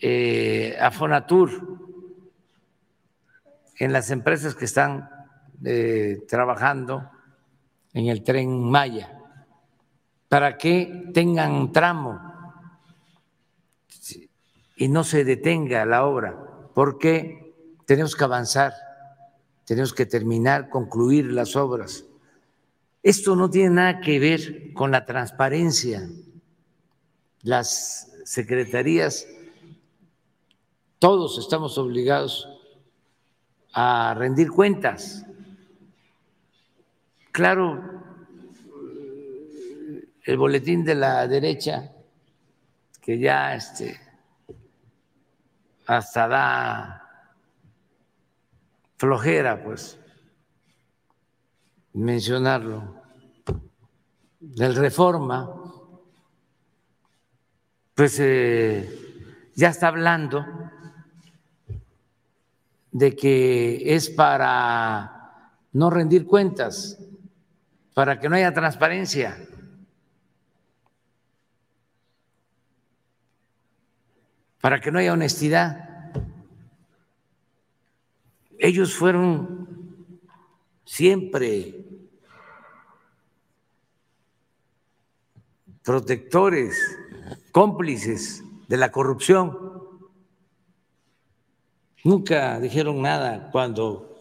eh, 0.00 0.76
a 0.80 0.90
Fonatur 0.90 1.78
en 3.78 3.92
las 3.92 4.10
empresas 4.10 4.54
que 4.54 4.64
están 4.64 5.08
eh, 5.64 6.24
trabajando 6.28 7.10
en 7.92 8.08
el 8.08 8.22
tren 8.22 8.62
Maya, 8.62 9.18
para 10.28 10.58
que 10.58 11.10
tengan 11.14 11.72
tramo 11.72 12.20
y 14.76 14.88
no 14.88 15.04
se 15.04 15.24
detenga 15.24 15.86
la 15.86 16.04
obra, 16.04 16.36
porque 16.74 17.54
tenemos 17.86 18.16
que 18.16 18.24
avanzar, 18.24 18.72
tenemos 19.64 19.94
que 19.94 20.06
terminar, 20.06 20.68
concluir 20.68 21.32
las 21.32 21.54
obras. 21.56 22.04
Esto 23.04 23.36
no 23.36 23.50
tiene 23.50 23.74
nada 23.74 24.00
que 24.00 24.18
ver 24.18 24.72
con 24.72 24.90
la 24.90 25.04
transparencia. 25.04 26.08
Las 27.42 28.10
secretarías, 28.24 29.26
todos 30.98 31.38
estamos 31.38 31.76
obligados 31.76 32.48
a 33.74 34.14
rendir 34.16 34.50
cuentas. 34.50 35.26
Claro, 37.30 37.82
el 40.22 40.38
boletín 40.38 40.82
de 40.82 40.94
la 40.94 41.28
derecha, 41.28 41.92
que 43.02 43.18
ya 43.18 43.54
este, 43.54 44.00
hasta 45.84 46.26
da 46.26 47.30
flojera, 48.96 49.62
pues, 49.62 50.00
mencionarlo, 51.94 53.02
del 54.38 54.74
reforma, 54.76 55.50
pues 57.94 58.18
eh, 58.20 59.24
ya 59.54 59.68
está 59.68 59.88
hablando 59.88 60.44
de 62.92 63.16
que 63.16 63.94
es 63.94 64.10
para 64.10 65.50
no 65.72 65.90
rendir 65.90 66.26
cuentas, 66.26 66.98
para 67.94 68.20
que 68.20 68.28
no 68.28 68.36
haya 68.36 68.52
transparencia. 68.52 69.36
para 74.64 74.80
que 74.80 74.90
no 74.90 74.98
haya 74.98 75.12
honestidad. 75.12 76.10
Ellos 78.58 78.94
fueron 78.94 79.68
siempre 80.86 81.83
protectores, 85.84 86.76
cómplices 87.52 88.42
de 88.68 88.76
la 88.78 88.90
corrupción. 88.90 89.58
Nunca 92.02 92.58
dijeron 92.58 93.02
nada 93.02 93.50
cuando 93.52 94.14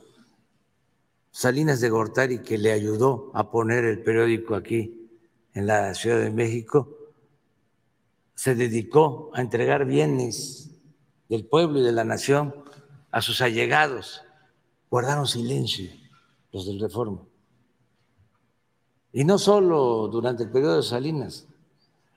Salinas 1.31 1.79
de 1.79 1.89
Gortari, 1.89 2.39
que 2.39 2.57
le 2.57 2.71
ayudó 2.71 3.31
a 3.33 3.49
poner 3.49 3.85
el 3.85 4.03
periódico 4.03 4.55
aquí 4.55 5.09
en 5.53 5.65
la 5.65 5.93
Ciudad 5.93 6.19
de 6.19 6.31
México, 6.31 6.97
se 8.35 8.55
dedicó 8.55 9.31
a 9.33 9.41
entregar 9.41 9.85
bienes 9.85 10.69
del 11.29 11.45
pueblo 11.45 11.79
y 11.79 11.83
de 11.83 11.91
la 11.91 12.03
nación 12.03 12.53
a 13.09 13.21
sus 13.21 13.41
allegados. 13.41 14.21
Guardaron 14.89 15.27
silencio 15.27 15.89
los 16.51 16.67
del 16.67 16.79
Reforma. 16.79 17.21
Y 19.11 19.23
no 19.23 19.37
solo 19.37 20.07
durante 20.07 20.43
el 20.43 20.51
periodo 20.51 20.77
de 20.77 20.83
Salinas, 20.83 21.47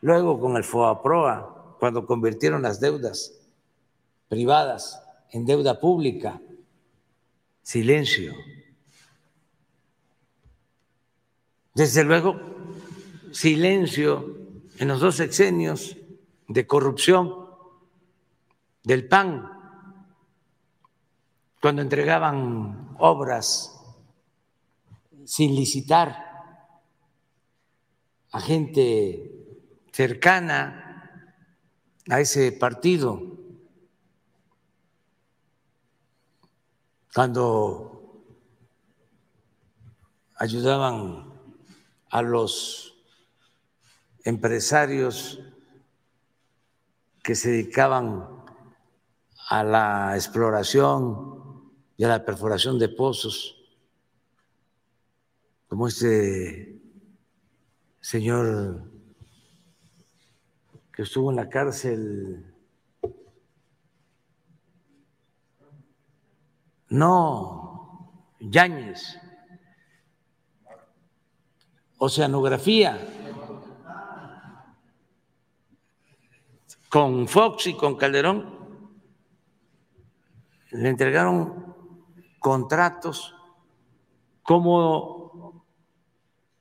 luego 0.07 0.39
con 0.39 0.57
el 0.57 0.63
FOAPROA, 0.63 1.79
cuando 1.81 2.07
convirtieron 2.07 2.63
las 2.63 2.79
deudas 2.79 3.33
privadas 4.29 5.03
en 5.33 5.45
deuda 5.45 5.81
pública, 5.81 6.41
silencio. 7.61 8.33
Desde 11.75 12.05
luego, 12.05 12.37
silencio 13.33 14.37
en 14.79 14.87
los 14.87 15.01
dos 15.01 15.17
sexenios 15.17 15.97
de 16.47 16.67
corrupción 16.69 17.35
del 18.85 19.09
PAN, 19.09 19.51
cuando 21.61 21.83
entregaban 21.83 22.95
obras 23.01 23.77
sin 25.25 25.57
licitar 25.57 26.25
a 28.31 28.41
gente 28.41 29.36
cercana 29.97 31.33
a 32.11 32.21
ese 32.21 32.53
partido, 32.53 33.19
cuando 37.15 38.23
ayudaban 40.35 41.33
a 42.11 42.21
los 42.21 42.95
empresarios 44.23 45.41
que 47.23 47.35
se 47.35 47.53
dedicaban 47.53 48.45
a 49.49 49.65
la 49.65 50.15
exploración 50.15 51.73
y 51.97 52.05
a 52.05 52.09
la 52.09 52.23
perforación 52.23 52.79
de 52.79 52.91
pozos, 52.91 53.57
como 55.69 55.89
este 55.89 56.83
señor 58.03 58.96
que 60.97 61.03
estuvo 61.03 61.31
en 61.31 61.37
la 61.37 61.51
cárcel. 61.51 62.55
No, 66.89 68.33
Yáñez, 68.41 69.19
oceanografía. 71.99 72.99
con 76.89 77.29
Fox 77.29 77.67
y 77.67 77.75
con 77.75 77.97
Calderón, 77.97 78.55
le 80.71 80.89
entregaron 80.89 81.75
contratos 82.39 83.35
como 84.43 85.67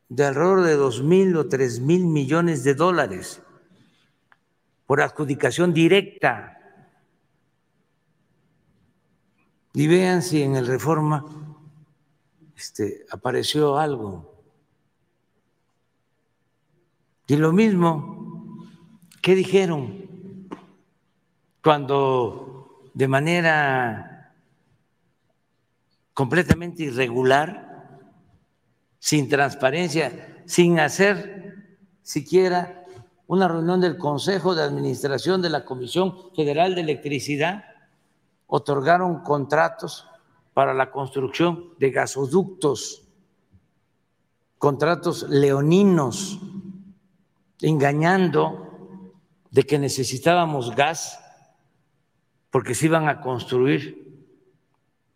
de 0.09 0.25
alrededor 0.25 0.63
de 0.63 0.75
dos 0.75 1.03
mil 1.03 1.37
o 1.37 1.47
tres 1.47 1.79
mil 1.79 2.05
millones 2.07 2.65
de 2.65 2.73
dólares 2.73 3.44
por 4.85 5.01
adjudicación 5.01 5.73
directa. 5.73 6.59
Y 9.73 9.87
vean 9.87 10.21
si 10.21 10.41
en 10.41 10.55
el 10.55 10.67
Reforma 10.67 11.25
este, 12.55 13.05
apareció 13.11 13.77
algo. 13.77 14.33
Y 17.27 17.35
lo 17.35 17.51
mismo, 17.51 18.67
¿qué 19.21 19.35
dijeron? 19.35 20.05
cuando 21.65 22.91
de 22.93 23.07
manera 23.07 24.35
completamente 26.13 26.83
irregular, 26.83 28.11
sin 28.99 29.27
transparencia, 29.27 30.43
sin 30.45 30.79
hacer 30.79 31.79
siquiera 32.03 32.84
una 33.27 33.47
reunión 33.47 33.81
del 33.81 33.97
Consejo 33.97 34.55
de 34.55 34.63
Administración 34.63 35.41
de 35.41 35.49
la 35.49 35.65
Comisión 35.65 36.33
Federal 36.35 36.75
de 36.75 36.81
Electricidad, 36.81 37.65
otorgaron 38.47 39.21
contratos 39.23 40.07
para 40.53 40.73
la 40.73 40.91
construcción 40.91 41.73
de 41.79 41.91
gasoductos, 41.91 43.03
contratos 44.57 45.23
leoninos, 45.29 46.39
engañando 47.61 49.13
de 49.51 49.63
que 49.63 49.79
necesitábamos 49.79 50.75
gas 50.75 51.19
porque 52.51 52.73
se 52.73 52.85
iban 52.85 53.09
a 53.09 53.19
construir 53.19 54.05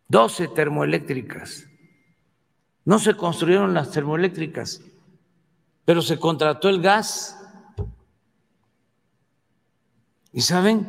12 0.08 0.48
termoeléctricas. 0.48 1.66
No 2.84 2.98
se 2.98 3.16
construyeron 3.16 3.72
las 3.72 3.92
termoeléctricas, 3.92 4.82
pero 5.84 6.02
se 6.02 6.18
contrató 6.18 6.68
el 6.68 6.82
gas. 6.82 7.39
¿Y 10.32 10.40
saben? 10.42 10.86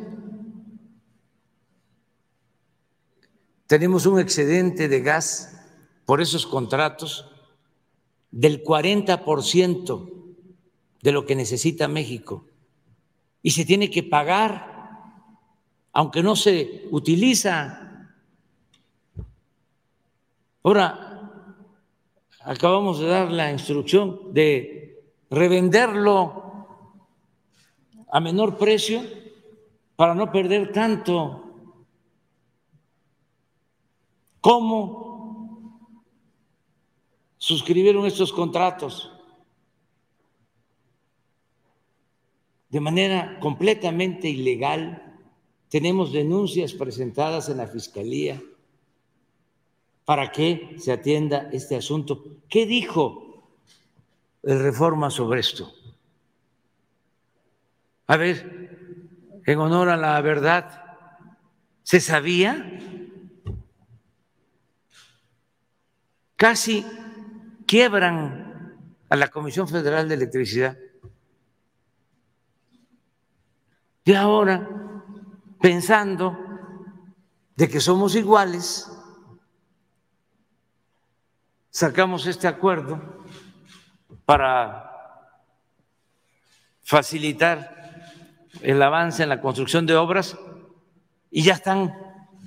Tenemos 3.66 4.06
un 4.06 4.20
excedente 4.20 4.88
de 4.88 5.00
gas 5.00 5.60
por 6.04 6.20
esos 6.20 6.46
contratos 6.46 7.30
del 8.30 8.62
40% 8.62 10.10
de 11.02 11.12
lo 11.12 11.26
que 11.26 11.34
necesita 11.34 11.88
México. 11.88 12.46
Y 13.42 13.50
se 13.50 13.64
tiene 13.64 13.90
que 13.90 14.02
pagar 14.02 14.72
aunque 15.92 16.22
no 16.22 16.36
se 16.36 16.86
utiliza. 16.90 18.08
Ahora, 20.62 21.56
acabamos 22.40 22.98
de 22.98 23.06
dar 23.06 23.30
la 23.30 23.50
instrucción 23.50 24.32
de 24.32 25.04
revenderlo 25.30 26.40
a 28.10 28.20
menor 28.20 28.56
precio 28.56 29.02
para 29.96 30.14
no 30.14 30.30
perder 30.30 30.72
tanto. 30.72 31.38
¿Cómo 34.40 35.90
suscribieron 37.38 38.06
estos 38.06 38.32
contratos? 38.32 39.12
De 42.68 42.80
manera 42.80 43.38
completamente 43.40 44.28
ilegal. 44.28 45.20
Tenemos 45.68 46.12
denuncias 46.12 46.72
presentadas 46.72 47.48
en 47.48 47.58
la 47.58 47.66
Fiscalía 47.66 48.42
para 50.04 50.32
que 50.32 50.76
se 50.78 50.92
atienda 50.92 51.48
este 51.52 51.76
asunto. 51.76 52.24
¿Qué 52.48 52.66
dijo 52.66 53.44
el 54.42 54.60
Reforma 54.60 55.10
sobre 55.10 55.40
esto? 55.40 55.72
A 58.08 58.16
ver, 58.16 58.61
en 59.44 59.58
honor 59.58 59.88
a 59.88 59.96
la 59.96 60.20
verdad, 60.20 60.84
¿se 61.82 62.00
sabía? 62.00 62.78
Casi 66.36 66.86
quiebran 67.66 68.76
a 69.08 69.16
la 69.16 69.28
Comisión 69.28 69.68
Federal 69.68 70.08
de 70.08 70.14
Electricidad. 70.14 70.76
Y 74.04 74.14
ahora, 74.14 74.68
pensando 75.60 76.36
de 77.54 77.68
que 77.68 77.80
somos 77.80 78.16
iguales, 78.16 78.90
sacamos 81.70 82.26
este 82.26 82.48
acuerdo 82.48 83.00
para 84.24 84.90
facilitar 86.82 87.81
el 88.60 88.82
avance 88.82 89.22
en 89.22 89.28
la 89.28 89.40
construcción 89.40 89.86
de 89.86 89.96
obras 89.96 90.36
y 91.30 91.42
ya 91.42 91.54
están 91.54 91.94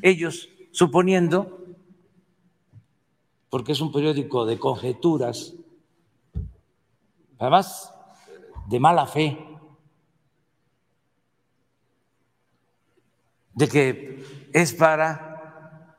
ellos 0.02 0.50
suponiendo, 0.72 1.66
porque 3.50 3.72
es 3.72 3.82
un 3.82 3.92
periódico 3.92 4.46
de 4.46 4.60
conjeturas, 4.60 5.56
además 7.40 7.92
de 8.68 8.80
mala 8.80 9.08
fe, 9.08 9.40
de 13.54 13.68
que 13.68 14.50
es 14.54 14.74
para 14.74 15.96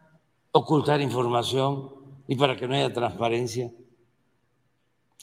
ocultar 0.52 1.00
información 1.00 1.90
y 2.28 2.36
para 2.36 2.56
que 2.56 2.68
no 2.68 2.74
haya 2.74 2.92
transparencia. 2.92 3.72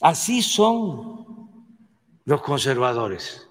Así 0.00 0.42
son 0.42 1.48
los 2.24 2.42
conservadores. 2.42 3.48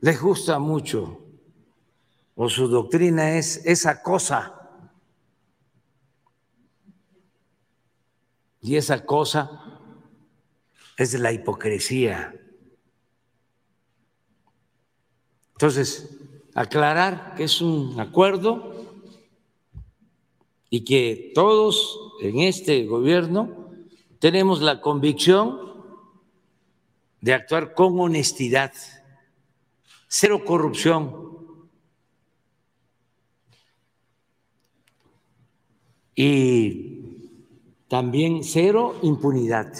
Les 0.00 0.20
gusta 0.20 0.58
mucho, 0.58 1.20
o 2.34 2.48
su 2.48 2.68
doctrina 2.68 3.36
es 3.38 3.64
esa 3.64 4.02
cosa. 4.02 4.52
Y 8.60 8.76
esa 8.76 9.04
cosa 9.04 9.80
es 10.96 11.14
la 11.14 11.32
hipocresía. 11.32 12.34
Entonces, 15.52 16.18
aclarar 16.54 17.34
que 17.34 17.44
es 17.44 17.60
un 17.60 17.98
acuerdo 18.00 18.74
y 20.68 20.84
que 20.84 21.32
todos 21.34 21.98
en 22.20 22.40
este 22.40 22.84
gobierno 22.86 23.70
tenemos 24.18 24.60
la 24.60 24.80
convicción 24.80 25.58
de 27.20 27.34
actuar 27.34 27.74
con 27.74 27.98
honestidad, 28.00 28.72
cero 30.06 30.44
corrupción. 30.44 31.24
Y 36.14 37.38
también 37.88 38.42
cero 38.42 38.98
impunidad. 39.02 39.72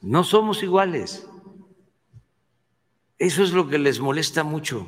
No 0.00 0.22
somos 0.22 0.62
iguales. 0.62 1.26
Eso 3.18 3.42
es 3.42 3.52
lo 3.52 3.68
que 3.68 3.78
les 3.78 3.98
molesta 3.98 4.44
mucho 4.44 4.86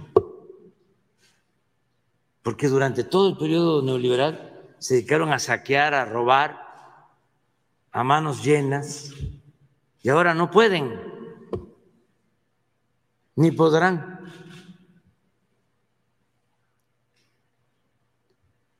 porque 2.42 2.68
durante 2.68 3.04
todo 3.04 3.28
el 3.28 3.36
periodo 3.36 3.82
neoliberal 3.82 4.74
se 4.78 4.94
dedicaron 4.94 5.32
a 5.32 5.38
saquear, 5.38 5.94
a 5.94 6.04
robar 6.04 6.68
a 7.92 8.04
manos 8.04 8.42
llenas 8.42 9.12
y 10.02 10.08
ahora 10.08 10.34
no 10.34 10.50
pueden 10.50 11.10
ni 13.36 13.50
podrán. 13.52 14.20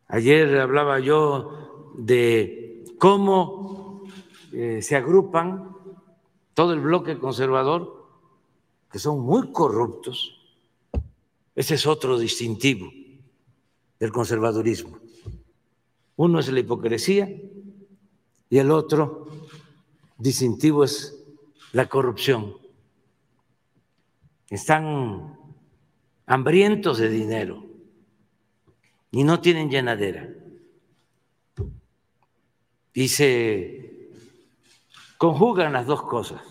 Ayer 0.08 0.58
hablaba 0.58 0.98
yo 0.98 1.92
de 1.96 2.84
cómo 2.98 4.02
eh, 4.52 4.82
se 4.82 4.96
agrupan 4.96 5.76
todo 6.54 6.72
el 6.72 6.80
bloque 6.80 7.18
conservador, 7.18 8.06
que 8.90 8.98
son 8.98 9.20
muy 9.20 9.52
corruptos. 9.52 10.36
Ese 11.54 11.76
es 11.76 11.86
otro 11.86 12.18
distintivo 12.18 12.90
del 13.98 14.12
conservadurismo. 14.12 14.98
Uno 16.16 16.40
es 16.40 16.50
la 16.50 16.60
hipocresía 16.60 17.28
y 18.50 18.58
el 18.58 18.70
otro 18.70 19.26
distintivo 20.20 20.84
es 20.84 21.16
la 21.72 21.86
corrupción. 21.86 22.56
Están 24.48 25.38
hambrientos 26.26 26.98
de 26.98 27.08
dinero 27.08 27.64
y 29.10 29.24
no 29.24 29.40
tienen 29.40 29.70
llenadera. 29.70 30.28
Y 32.92 33.08
se 33.08 34.10
conjugan 35.16 35.72
las 35.72 35.86
dos 35.86 36.02
cosas, 36.02 36.42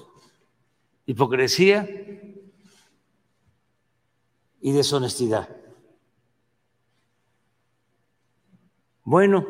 hipocresía 1.05 1.87
y 4.61 4.71
deshonestidad. 4.71 5.55
Bueno, 9.03 9.45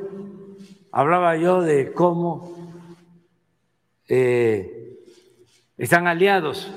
hablaba 0.92 1.38
yo 1.38 1.62
de 1.62 1.94
cómo 1.94 2.59
eh, 4.10 4.98
están 5.78 6.08
aliados 6.08 6.68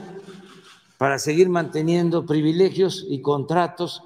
para 0.99 1.19
seguir 1.19 1.49
manteniendo 1.49 2.27
privilegios 2.27 3.05
y 3.09 3.23
contratos 3.23 4.05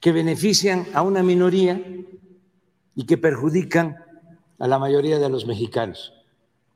que 0.00 0.12
benefician 0.12 0.86
a 0.92 1.00
una 1.02 1.22
minoría 1.22 1.80
y 2.94 3.06
que 3.06 3.16
perjudican 3.16 3.96
a 4.58 4.68
la 4.68 4.78
mayoría 4.78 5.18
de 5.18 5.30
los 5.30 5.46
mexicanos. 5.46 6.12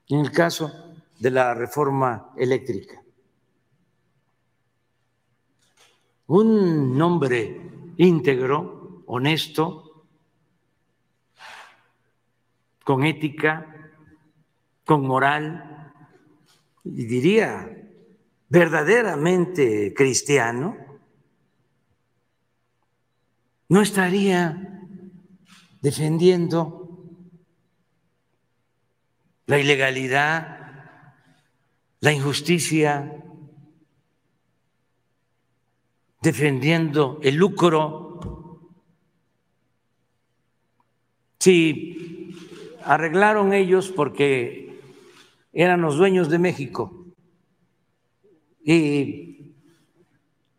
En 0.09 0.21
el 0.21 0.33
caso 0.33 0.73
de 1.19 1.31
la 1.31 1.53
reforma 1.53 2.31
eléctrica. 2.37 3.03
Un 6.29 6.97
nombre 6.97 7.93
íntegro, 7.97 9.03
honesto, 9.07 10.07
con 12.85 13.05
ética, 13.05 13.78
con 14.89 15.07
moral, 15.07 15.93
y 16.83 17.05
diría 17.05 17.69
verdaderamente 18.49 19.93
cristiano, 19.93 20.79
no 23.69 23.83
estaría 23.83 24.81
defendiendo 25.83 27.05
la 29.45 29.59
ilegalidad, 29.59 30.57
la 32.01 32.13
injusticia, 32.15 33.23
defendiendo 36.23 37.21
el 37.23 37.35
lucro. 37.35 38.63
Si 41.39 42.33
arreglaron 42.85 43.53
ellos 43.53 43.93
porque 43.95 44.68
eran 45.65 45.81
los 45.81 45.97
dueños 45.97 46.29
de 46.29 46.39
México 46.39 47.05
y 48.65 49.57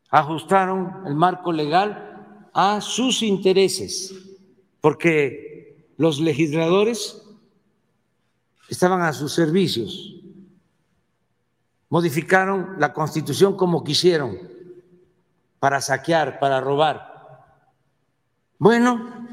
ajustaron 0.09 1.03
el 1.07 1.15
marco 1.15 1.53
legal 1.53 2.49
a 2.53 2.81
sus 2.81 3.21
intereses, 3.21 4.13
porque 4.81 5.87
los 5.95 6.19
legisladores 6.19 7.25
estaban 8.67 9.01
a 9.01 9.13
sus 9.13 9.31
servicios, 9.31 10.15
modificaron 11.87 12.75
la 12.77 12.91
constitución 12.91 13.55
como 13.55 13.85
quisieron, 13.85 14.37
para 15.59 15.79
saquear, 15.79 16.39
para 16.39 16.59
robar. 16.59 17.55
Bueno, 18.57 19.29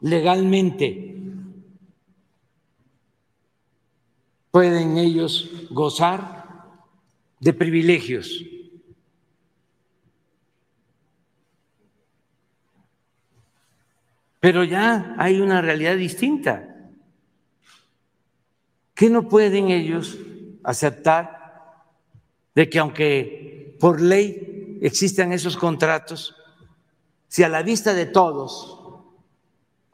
legalmente 0.00 1.21
pueden 4.52 4.98
ellos 4.98 5.50
gozar 5.70 6.44
de 7.40 7.52
privilegios. 7.52 8.44
Pero 14.38 14.62
ya 14.62 15.16
hay 15.18 15.40
una 15.40 15.62
realidad 15.62 15.96
distinta. 15.96 16.90
¿Qué 18.94 19.08
no 19.08 19.28
pueden 19.28 19.70
ellos 19.70 20.18
aceptar 20.62 21.84
de 22.54 22.68
que 22.68 22.78
aunque 22.78 23.76
por 23.80 24.00
ley 24.00 24.78
existan 24.82 25.32
esos 25.32 25.56
contratos, 25.56 26.36
si 27.26 27.42
a 27.42 27.48
la 27.48 27.62
vista 27.62 27.94
de 27.94 28.04
todos, 28.04 28.78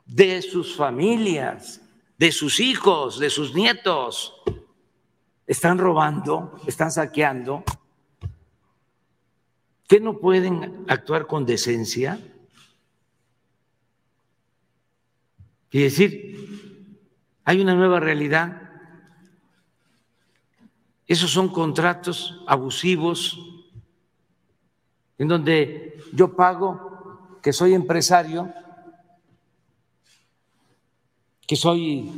de 0.04 0.42
sus 0.42 0.74
familias, 0.74 1.80
de 2.18 2.32
sus 2.32 2.58
hijos, 2.58 3.18
de 3.18 3.30
sus 3.30 3.54
nietos, 3.54 4.34
están 5.46 5.78
robando, 5.78 6.60
están 6.66 6.90
saqueando, 6.90 7.64
¿qué 9.86 10.00
no 10.00 10.18
pueden 10.18 10.84
actuar 10.88 11.26
con 11.26 11.46
decencia? 11.46 12.20
Y 15.70 15.82
decir, 15.82 16.98
hay 17.44 17.60
una 17.60 17.74
nueva 17.74 18.00
realidad, 18.00 18.62
esos 21.06 21.30
son 21.30 21.48
contratos 21.48 22.42
abusivos 22.46 23.38
en 25.16 25.28
donde 25.28 26.02
yo 26.12 26.36
pago, 26.36 27.38
que 27.42 27.52
soy 27.52 27.74
empresario, 27.74 28.52
que 31.48 31.56
soy 31.56 32.12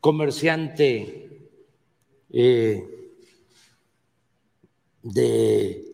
comerciante 0.00 1.50
eh, 2.30 3.10
de 5.02 5.84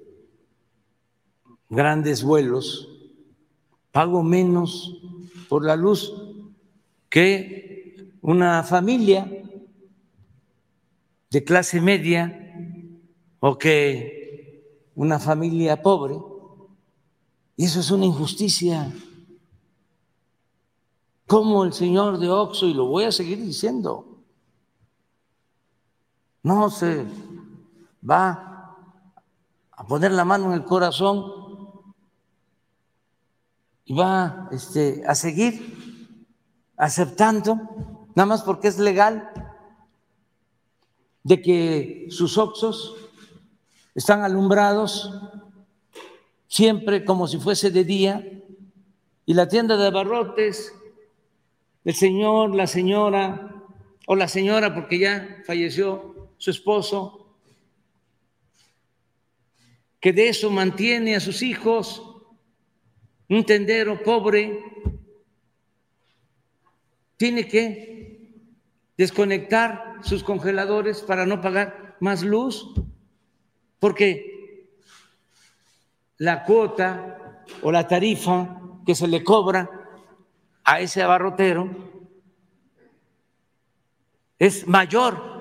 grandes 1.71 2.23
vuelos, 2.23 2.91
pago 3.91 4.23
menos 4.23 5.01
por 5.49 5.65
la 5.65 5.75
luz 5.75 6.13
que 7.09 8.13
una 8.21 8.63
familia 8.65 9.27
de 11.31 11.43
clase 11.43 11.81
media 11.81 12.55
o 13.41 13.57
que 13.57 14.91
una 14.95 15.19
familia 15.19 15.81
pobre. 15.81 16.17
Y 17.57 17.65
eso 17.65 17.81
es 17.81 17.91
una 17.91 18.05
injusticia. 18.05 18.93
Como 21.33 21.65
el 21.65 21.73
señor 21.73 22.19
de 22.19 22.29
Oxo, 22.29 22.67
y 22.67 22.75
lo 22.75 22.85
voy 22.85 23.05
a 23.05 23.11
seguir 23.11 23.41
diciendo, 23.41 24.19
no 26.43 26.69
se 26.69 27.07
va 28.05 28.77
a 29.71 29.87
poner 29.87 30.13
la 30.13 30.27
mano 30.27 30.49
en 30.49 30.53
el 30.53 30.65
corazón 30.67 31.25
y 33.87 33.95
va 33.95 34.51
este, 34.53 35.05
a 35.07 35.15
seguir 35.15 36.05
aceptando, 36.77 37.55
nada 38.15 38.27
más 38.27 38.43
porque 38.43 38.69
es 38.69 38.79
legal, 38.79 39.31
de 41.23 41.41
que 41.41 42.09
sus 42.11 42.37
oxos 42.37 42.95
están 43.95 44.21
alumbrados 44.21 45.11
siempre 46.47 47.07
como 47.07 47.27
si 47.27 47.39
fuese 47.39 47.71
de 47.71 47.85
día 47.85 48.23
y 49.25 49.33
la 49.33 49.49
tienda 49.49 49.79
de 49.79 49.87
abarrotes 49.87 50.75
el 51.85 51.95
señor, 51.95 52.55
la 52.55 52.67
señora 52.67 53.53
o 54.07 54.17
la 54.17 54.29
señora 54.29 54.75
porque 54.75 54.99
ya 54.99 55.43
falleció 55.47 56.33
su 56.39 56.51
esposo, 56.51 57.37
que 60.01 60.13
de 60.13 60.29
eso 60.29 60.51
mantiene 60.51 61.15
a 61.15 61.21
sus 61.21 61.43
hijos, 61.43 62.03
un 63.29 63.45
tendero 63.45 64.03
pobre, 64.03 64.59
tiene 67.17 67.47
que 67.47 68.31
desconectar 68.97 70.01
sus 70.03 70.25
congeladores 70.25 71.03
para 71.03 71.25
no 71.25 71.41
pagar 71.41 71.97
más 72.01 72.23
luz, 72.23 72.75
porque 73.79 74.67
la 76.19 76.45
cuota 76.45 77.45
o 77.63 77.71
la 77.71 77.87
tarifa 77.87 78.61
que 78.85 78.95
se 78.95 79.07
le 79.07 79.23
cobra 79.23 79.82
a 80.65 80.81
ese 80.81 81.03
abarrotero 81.03 81.69
es 84.39 84.67
mayor 84.67 85.33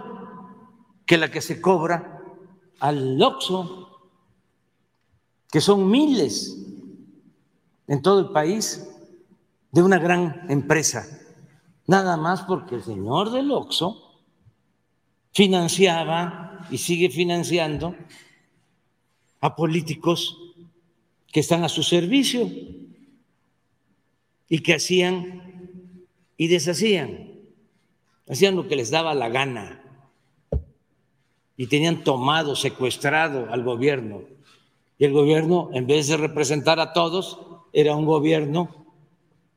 que 1.06 1.18
la 1.18 1.32
que 1.32 1.42
se 1.42 1.60
cobra 1.60 2.22
al 2.80 3.22
Oxxo, 3.22 4.12
que 5.52 5.60
son 5.60 5.90
miles 5.90 6.58
en 7.88 8.02
todo 8.02 8.20
el 8.20 8.30
país 8.30 8.88
de 9.72 9.82
una 9.82 10.00
gran 10.00 10.50
empresa, 10.50 11.08
nada 11.88 12.18
más 12.18 12.44
porque 12.44 12.76
el 12.76 12.84
señor 12.84 13.32
del 13.32 13.52
Oxxo 13.52 14.22
financiaba 15.32 16.68
y 16.70 16.78
sigue 16.78 17.10
financiando 17.10 17.96
a 19.40 19.56
políticos 19.56 20.38
que 21.32 21.40
están 21.40 21.64
a 21.64 21.70
su 21.70 21.84
servicio 21.84 22.50
y 24.52 24.60
que 24.60 24.74
hacían 24.74 26.04
y 26.36 26.50
deshacían, 26.50 27.40
hacían 28.28 28.58
lo 28.58 28.68
que 28.68 28.76
les 28.76 28.92
daba 28.92 29.14
la 29.14 29.30
gana 29.30 29.82
y 31.56 31.68
tenían 31.68 32.04
tomado, 32.04 32.58
secuestrado 32.58 33.48
al 33.50 33.64
gobierno. 33.64 34.24
Y 34.98 35.06
el 35.06 35.14
gobierno, 35.14 35.70
en 35.72 35.88
vez 35.88 36.10
de 36.10 36.18
representar 36.18 36.82
a 36.82 36.92
todos, 36.92 37.40
era 37.72 37.96
un 37.96 38.06
gobierno 38.06 38.88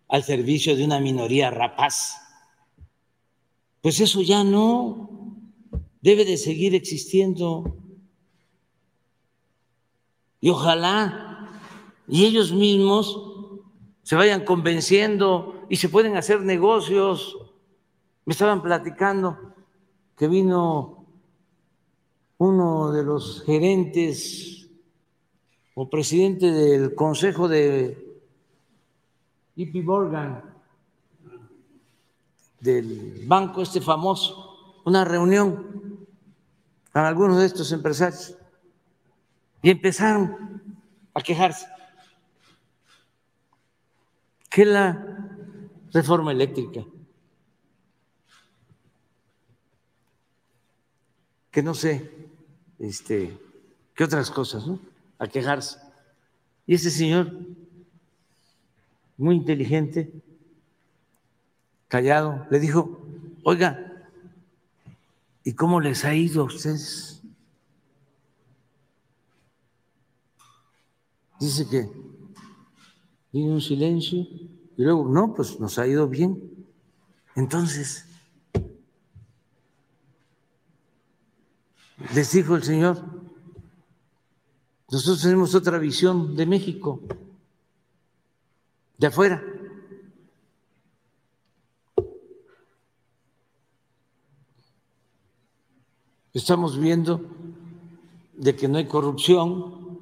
al 0.07 0.23
servicio 0.23 0.77
de 0.77 0.85
una 0.85 1.01
minoría 1.01 1.51
rapaz. 1.51 2.15
Pues 3.81 3.99
eso 3.99 4.23
ya 4.23 4.45
no 4.45 5.35
debe 6.03 6.25
de 6.25 6.37
seguir 6.37 6.77
existiendo. 6.77 7.79
Y 10.41 10.51
ojalá, 10.51 11.51
y 12.07 12.27
ellos 12.27 12.53
mismos 12.53 13.34
se 14.05 14.17
vayan 14.17 14.45
convenciendo 14.45 15.65
y 15.71 15.77
se 15.77 15.89
pueden 15.89 16.17
hacer 16.17 16.43
negocios. 16.43 17.39
Me 18.27 18.33
estaban 18.33 18.63
platicando 18.63 19.55
que 20.17 20.29
vino 20.29 21.07
uno 22.37 22.93
de 22.93 23.03
los 23.03 23.43
gerentes 23.45 24.69
o 25.75 25.89
presidente 25.89 26.53
del 26.53 26.95
consejo 26.95 27.49
de 27.49 28.21
JP 29.57 29.75
Morgan, 29.85 30.55
del 32.61 33.25
banco 33.27 33.63
este 33.63 33.81
famoso, 33.81 34.83
una 34.85 35.05
reunión 35.05 36.07
con 36.93 37.05
algunos 37.05 37.39
de 37.39 37.47
estos 37.47 37.73
empresarios 37.73 38.37
y 39.63 39.71
empezaron 39.71 40.63
a 41.15 41.23
quejarse 41.23 41.74
que 44.55 44.65
la 44.65 45.05
reforma 45.93 46.31
eléctrica, 46.31 46.85
que 51.51 51.61
no 51.61 51.75
sé, 51.75 52.09
este, 52.79 53.37
qué 53.97 54.05
otras 54.05 54.31
cosas, 54.31 54.65
¿no? 54.65 54.79
A 55.19 55.27
quejarse. 55.27 55.81
Y 56.69 56.75
ese 56.75 56.93
señor, 56.93 57.37
muy 59.17 59.35
inteligente, 59.35 60.13
callado, 61.89 62.47
le 62.49 62.61
dijo, 62.61 63.05
oiga, 63.43 64.07
¿y 65.43 65.53
cómo 65.55 65.81
les 65.81 66.05
ha 66.05 66.15
ido 66.15 66.43
a 66.43 66.45
ustedes? 66.45 67.21
Dice 71.41 71.69
que 71.69 72.14
y 73.35 73.43
un 73.43 73.61
silencio, 73.61 74.21
y 74.21 74.83
luego, 74.85 75.09
no, 75.09 75.35
pues 75.35 75.59
nos 75.59 75.77
ha 75.81 75.89
ido 75.89 76.07
bien. 76.07 76.41
Entonces, 77.35 78.07
les 82.15 82.31
dijo 82.31 82.55
el 82.55 82.63
Señor, 82.63 83.03
nosotros 84.89 85.21
tenemos 85.21 85.53
otra 85.57 85.79
visión 85.79 86.37
de 86.37 86.47
México, 86.47 87.01
de 88.99 89.09
afuera. 89.09 89.43
Estamos 96.33 96.79
viendo 96.79 97.21
de 98.35 98.55
que 98.55 98.69
no 98.69 98.79
hay 98.79 98.87
corrupción, 98.87 99.99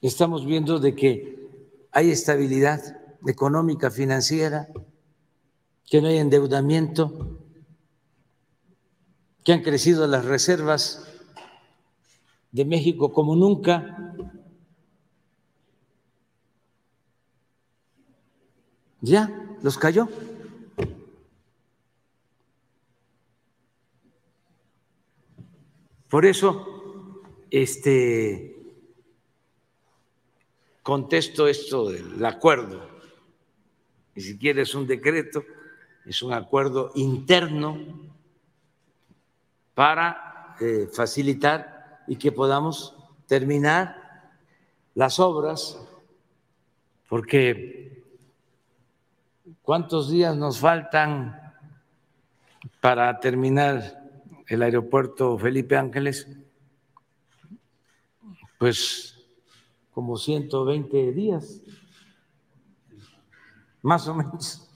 estamos 0.00 0.46
viendo 0.46 0.78
de 0.78 0.94
que 0.94 1.45
hay 1.96 2.10
estabilidad 2.10 3.00
económica, 3.26 3.90
financiera, 3.90 4.68
que 5.86 6.02
no 6.02 6.08
hay 6.08 6.18
endeudamiento, 6.18 7.38
que 9.42 9.54
han 9.54 9.62
crecido 9.62 10.06
las 10.06 10.26
reservas 10.26 11.08
de 12.52 12.66
México 12.66 13.14
como 13.14 13.34
nunca. 13.34 14.14
Ya, 19.00 19.56
los 19.62 19.78
cayó. 19.78 20.06
Por 26.10 26.26
eso, 26.26 27.22
este, 27.50 28.55
contesto 30.86 31.48
esto 31.48 31.90
del 31.90 32.24
acuerdo. 32.24 32.88
Ni 34.14 34.22
siquiera 34.22 34.62
es 34.62 34.72
un 34.72 34.86
decreto, 34.86 35.42
es 36.04 36.22
un 36.22 36.32
acuerdo 36.32 36.92
interno 36.94 37.76
para 39.74 40.54
eh, 40.60 40.88
facilitar 40.92 42.04
y 42.06 42.14
que 42.14 42.30
podamos 42.30 42.94
terminar 43.26 44.30
las 44.94 45.18
obras, 45.18 45.76
porque 47.08 48.04
¿cuántos 49.62 50.08
días 50.08 50.36
nos 50.36 50.60
faltan 50.60 51.52
para 52.80 53.18
terminar 53.18 54.04
el 54.46 54.62
aeropuerto 54.62 55.36
Felipe 55.36 55.76
Ángeles? 55.76 56.28
Pues 58.56 59.15
como 59.96 60.18
120 60.18 61.12
días, 61.12 61.62
más 63.80 64.06
o 64.08 64.14
menos. 64.14 64.68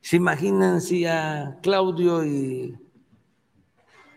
¿Se 0.00 0.14
imaginan 0.14 0.80
si 0.80 1.04
a 1.04 1.58
Claudio 1.60 2.24
y 2.24 2.78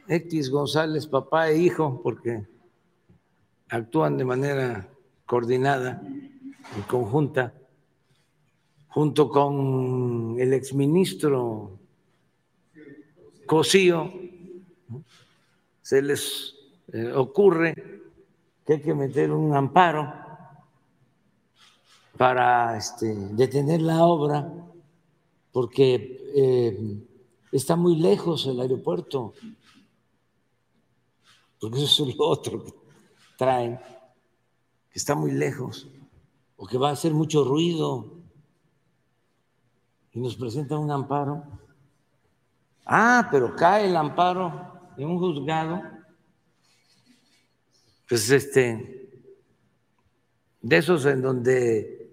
X 0.08 0.52
González, 0.52 1.08
papá 1.08 1.50
e 1.50 1.58
hijo, 1.58 2.00
porque 2.04 2.46
actúan 3.70 4.20
de 4.20 4.26
manera 4.26 4.88
coordinada 5.26 6.04
y 6.78 6.82
conjunta, 6.82 7.56
junto 8.90 9.30
con 9.30 10.36
el 10.38 10.54
exministro 10.54 11.80
Cosío, 13.48 14.14
se 15.82 16.04
les 16.04 16.56
eh, 16.90 17.12
ocurre 17.14 18.03
que 18.66 18.74
hay 18.74 18.82
que 18.82 18.94
meter 18.94 19.32
un 19.32 19.56
amparo 19.56 20.12
para 22.18 22.78
este, 22.78 23.14
detener 23.32 23.82
la 23.82 24.06
obra, 24.06 24.52
porque 25.52 26.32
eh, 26.36 27.08
está 27.52 27.76
muy 27.76 27.96
lejos 27.96 28.46
el 28.46 28.60
aeropuerto, 28.60 29.34
porque 31.60 31.84
eso 31.84 32.08
es 32.08 32.16
lo 32.16 32.26
otro 32.28 32.64
que 32.64 32.74
traen, 33.38 33.78
que 34.90 35.00
está 35.00 35.16
muy 35.16 35.32
lejos, 35.32 35.88
o 36.58 36.66
que 36.66 36.78
va 36.78 36.90
a 36.90 36.94
hacer 36.94 37.14
mucho 37.14 37.44
ruido, 37.44 38.12
y 40.12 40.20
nos 40.20 40.36
presentan 40.36 40.78
un 40.78 40.92
amparo 40.92 41.44
Ah, 42.86 43.28
pero 43.32 43.56
cae 43.56 43.88
el 43.88 43.96
amparo 43.96 44.92
en 44.98 45.08
un 45.08 45.20
juzgado. 45.20 45.82
Pues 48.14 48.30
este, 48.30 49.10
de 50.62 50.78
esos 50.78 51.04
en 51.08 51.24
donde 51.24 52.12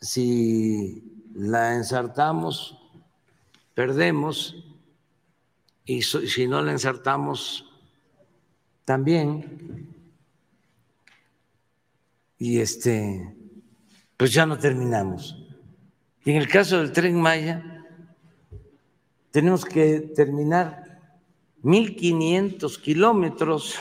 si 0.00 1.22
la 1.32 1.76
ensartamos, 1.76 2.76
perdemos, 3.72 4.56
y 5.84 6.02
si 6.02 6.48
no 6.48 6.60
la 6.60 6.72
ensartamos, 6.72 7.72
también. 8.84 9.94
Y 12.36 12.58
este, 12.58 13.32
pues 14.16 14.32
ya 14.32 14.44
no 14.44 14.58
terminamos. 14.58 15.40
Y 16.24 16.32
en 16.32 16.38
el 16.38 16.48
caso 16.48 16.78
del 16.78 16.90
tren 16.90 17.14
Maya, 17.14 17.86
tenemos 19.30 19.64
que 19.64 20.00
terminar 20.00 21.00
1.500 21.62 22.80
kilómetros 22.80 23.78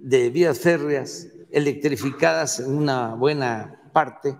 de 0.00 0.30
vías 0.30 0.58
férreas 0.58 1.28
electrificadas 1.50 2.60
en 2.60 2.76
una 2.76 3.14
buena 3.14 3.80
parte, 3.92 4.36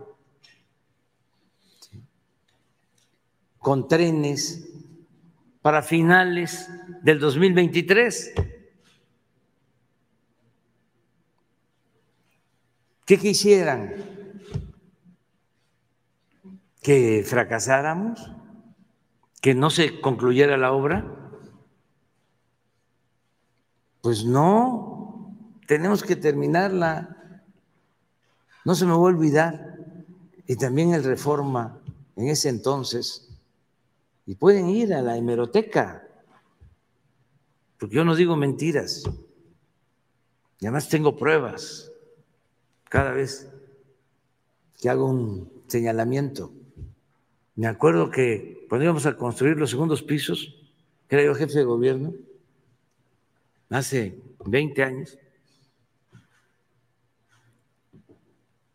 con 3.59 3.89
trenes 3.89 4.69
para 5.63 5.83
finales 5.83 6.69
del 7.03 7.19
2023. 7.19 8.33
¿Qué 13.05 13.19
quisieran? 13.19 13.95
¿Que 16.81 17.25
fracasáramos? 17.27 18.31
que 19.41 19.55
no 19.55 19.71
se 19.71 20.01
concluyera 20.01 20.57
la 20.57 20.73
obra? 20.73 21.05
Pues 24.03 24.25
no, 24.25 25.00
tenemos 25.71 26.03
que 26.03 26.17
terminarla. 26.17 27.45
No 28.65 28.75
se 28.75 28.85
me 28.85 28.91
va 28.91 28.97
a 28.97 29.03
olvidar. 29.03 29.77
Y 30.49 30.57
también 30.57 30.95
el 30.95 31.05
Reforma 31.05 31.81
en 32.17 32.27
ese 32.27 32.49
entonces. 32.49 33.29
Y 34.27 34.35
pueden 34.35 34.69
ir 34.69 34.93
a 34.93 35.01
la 35.01 35.17
hemeroteca, 35.17 36.09
porque 37.79 37.95
yo 37.95 38.05
no 38.05 38.17
digo 38.17 38.35
mentiras. 38.35 39.05
Y 40.59 40.67
además 40.67 40.89
tengo 40.89 41.17
pruebas 41.17 41.93
cada 42.89 43.13
vez 43.13 43.49
que 44.81 44.91
hago 44.91 45.07
un 45.07 45.53
señalamiento. 45.69 46.53
Me 47.55 47.69
acuerdo 47.69 48.11
que 48.11 48.67
cuando 48.69 48.87
íbamos 48.87 49.07
a 49.07 49.17
construir 49.17 49.57
los 49.57 49.71
segundos 49.71 50.03
pisos, 50.03 50.53
era 51.09 51.23
yo 51.23 51.33
jefe 51.37 51.59
de 51.59 51.65
gobierno, 51.65 52.13
hace 53.69 54.21
20 54.45 54.83
años, 54.83 55.17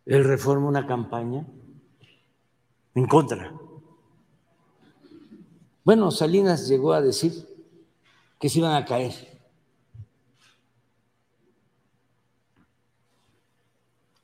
él 0.05 0.23
reforma 0.23 0.67
una 0.67 0.85
campaña 0.85 1.45
en 2.93 3.07
contra. 3.07 3.51
Bueno, 5.83 6.11
Salinas 6.11 6.67
llegó 6.67 6.93
a 6.93 7.01
decir 7.01 7.33
que 8.39 8.49
se 8.49 8.59
iban 8.59 8.75
a 8.75 8.85
caer. 8.85 9.13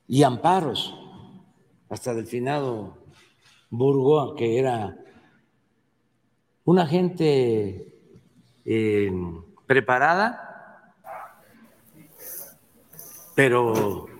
Y 0.08 0.22
amparos, 0.22 0.94
hasta 1.88 2.14
del 2.14 2.26
finado 2.26 2.98
Burgo, 3.70 4.34
que 4.34 4.58
era 4.58 4.98
una 6.64 6.86
gente 6.86 7.96
eh, 8.64 9.12
preparada, 9.66 10.94
pero 13.34 14.11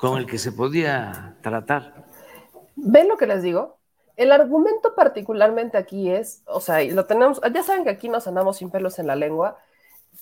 con 0.00 0.18
el 0.18 0.26
que 0.26 0.38
se 0.38 0.50
podía 0.50 1.36
tratar. 1.42 2.06
¿Ven 2.74 3.06
lo 3.08 3.18
que 3.18 3.26
les 3.26 3.42
digo? 3.42 3.78
El 4.16 4.32
argumento 4.32 4.94
particularmente 4.94 5.76
aquí 5.76 6.10
es, 6.10 6.42
o 6.46 6.60
sea, 6.60 6.82
lo 6.84 7.04
tenemos, 7.04 7.40
ya 7.52 7.62
saben 7.62 7.84
que 7.84 7.90
aquí 7.90 8.08
nos 8.08 8.26
andamos 8.26 8.56
sin 8.56 8.70
pelos 8.70 8.98
en 8.98 9.06
la 9.06 9.16
lengua. 9.16 9.58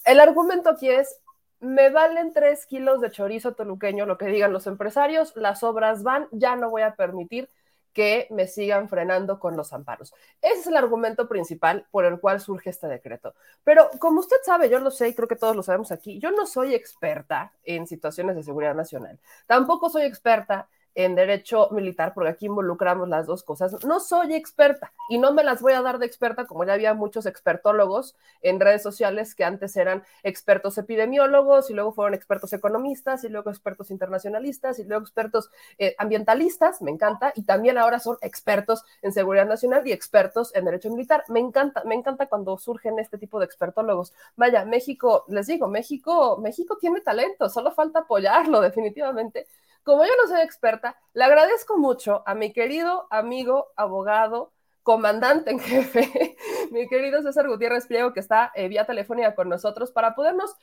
El 0.04 0.18
argumento 0.18 0.68
aquí 0.68 0.90
es, 0.90 1.20
me 1.60 1.90
valen 1.90 2.32
tres 2.32 2.66
kilos 2.66 3.00
de 3.00 3.10
chorizo 3.10 3.52
toluqueño, 3.52 4.04
lo 4.04 4.18
que 4.18 4.26
digan 4.26 4.52
los 4.52 4.66
empresarios, 4.66 5.32
las 5.36 5.62
obras 5.62 6.02
van, 6.02 6.26
ya 6.32 6.56
no 6.56 6.70
voy 6.70 6.82
a 6.82 6.94
permitir 6.94 7.48
que 7.92 8.28
me 8.30 8.46
sigan 8.46 8.88
frenando 8.88 9.38
con 9.38 9.56
los 9.56 9.72
amparos. 9.72 10.14
Ese 10.40 10.60
es 10.60 10.66
el 10.66 10.76
argumento 10.76 11.28
principal 11.28 11.86
por 11.90 12.04
el 12.04 12.20
cual 12.20 12.40
surge 12.40 12.70
este 12.70 12.86
decreto. 12.86 13.34
Pero 13.64 13.90
como 13.98 14.20
usted 14.20 14.36
sabe, 14.44 14.68
yo 14.68 14.78
lo 14.78 14.90
sé 14.90 15.08
y 15.08 15.14
creo 15.14 15.28
que 15.28 15.36
todos 15.36 15.56
lo 15.56 15.62
sabemos 15.62 15.92
aquí, 15.92 16.18
yo 16.18 16.30
no 16.30 16.46
soy 16.46 16.74
experta 16.74 17.52
en 17.64 17.86
situaciones 17.86 18.36
de 18.36 18.42
seguridad 18.42 18.74
nacional. 18.74 19.18
Tampoco 19.46 19.90
soy 19.90 20.02
experta 20.02 20.68
en 20.98 21.14
derecho 21.14 21.68
militar, 21.70 22.12
porque 22.12 22.30
aquí 22.30 22.46
involucramos 22.46 23.08
las 23.08 23.24
dos 23.24 23.44
cosas. 23.44 23.84
No 23.84 24.00
soy 24.00 24.34
experta 24.34 24.92
y 25.08 25.18
no 25.18 25.32
me 25.32 25.44
las 25.44 25.62
voy 25.62 25.72
a 25.74 25.80
dar 25.80 26.00
de 26.00 26.06
experta, 26.06 26.44
como 26.44 26.64
ya 26.64 26.72
había 26.72 26.92
muchos 26.92 27.24
expertólogos 27.24 28.16
en 28.42 28.58
redes 28.58 28.82
sociales 28.82 29.36
que 29.36 29.44
antes 29.44 29.76
eran 29.76 30.02
expertos 30.24 30.76
epidemiólogos 30.76 31.70
y 31.70 31.74
luego 31.74 31.92
fueron 31.92 32.14
expertos 32.14 32.52
economistas 32.52 33.22
y 33.22 33.28
luego 33.28 33.48
expertos 33.50 33.92
internacionalistas 33.92 34.80
y 34.80 34.84
luego 34.86 35.04
expertos 35.04 35.50
eh, 35.78 35.94
ambientalistas, 35.98 36.82
me 36.82 36.90
encanta, 36.90 37.32
y 37.36 37.44
también 37.44 37.78
ahora 37.78 38.00
son 38.00 38.16
expertos 38.20 38.82
en 39.00 39.12
seguridad 39.12 39.46
nacional 39.46 39.86
y 39.86 39.92
expertos 39.92 40.52
en 40.56 40.64
derecho 40.64 40.90
militar. 40.90 41.22
Me 41.28 41.38
encanta, 41.38 41.84
me 41.84 41.94
encanta 41.94 42.26
cuando 42.26 42.58
surgen 42.58 42.98
este 42.98 43.18
tipo 43.18 43.38
de 43.38 43.44
expertólogos. 43.44 44.12
Vaya, 44.34 44.64
México, 44.64 45.24
les 45.28 45.46
digo, 45.46 45.68
México, 45.68 46.38
México 46.38 46.76
tiene 46.80 47.02
talento, 47.02 47.48
solo 47.48 47.70
falta 47.70 48.00
apoyarlo 48.00 48.60
definitivamente 48.68 49.46
como 49.88 50.04
yo 50.04 50.10
no 50.20 50.28
soy 50.28 50.42
experta, 50.42 50.87
le 51.12 51.24
agradezco 51.24 51.76
mucho 51.78 52.22
a 52.26 52.34
mi 52.34 52.52
querido 52.52 53.06
amigo 53.10 53.68
abogado, 53.76 54.52
comandante 54.82 55.50
en 55.50 55.58
jefe, 55.60 56.36
mi 56.70 56.88
querido 56.88 57.22
César 57.22 57.48
Gutiérrez 57.48 57.86
Pliego, 57.86 58.12
que 58.12 58.20
está 58.20 58.52
eh, 58.54 58.68
vía 58.68 58.86
telefónica 58.86 59.34
con 59.34 59.48
nosotros 59.48 59.92
para 59.92 60.14
podernos 60.14 60.56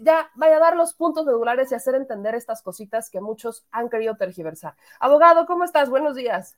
ya 0.00 0.30
vaya 0.34 0.56
a 0.56 0.60
dar 0.60 0.76
los 0.76 0.94
puntos 0.94 1.26
medulares 1.26 1.72
y 1.72 1.74
hacer 1.74 1.94
entender 1.94 2.34
estas 2.34 2.62
cositas 2.62 3.10
que 3.10 3.20
muchos 3.20 3.66
han 3.70 3.88
querido 3.88 4.16
tergiversar. 4.16 4.76
Abogado, 5.00 5.46
¿cómo 5.46 5.64
estás? 5.64 5.90
Buenos 5.90 6.14
días. 6.14 6.56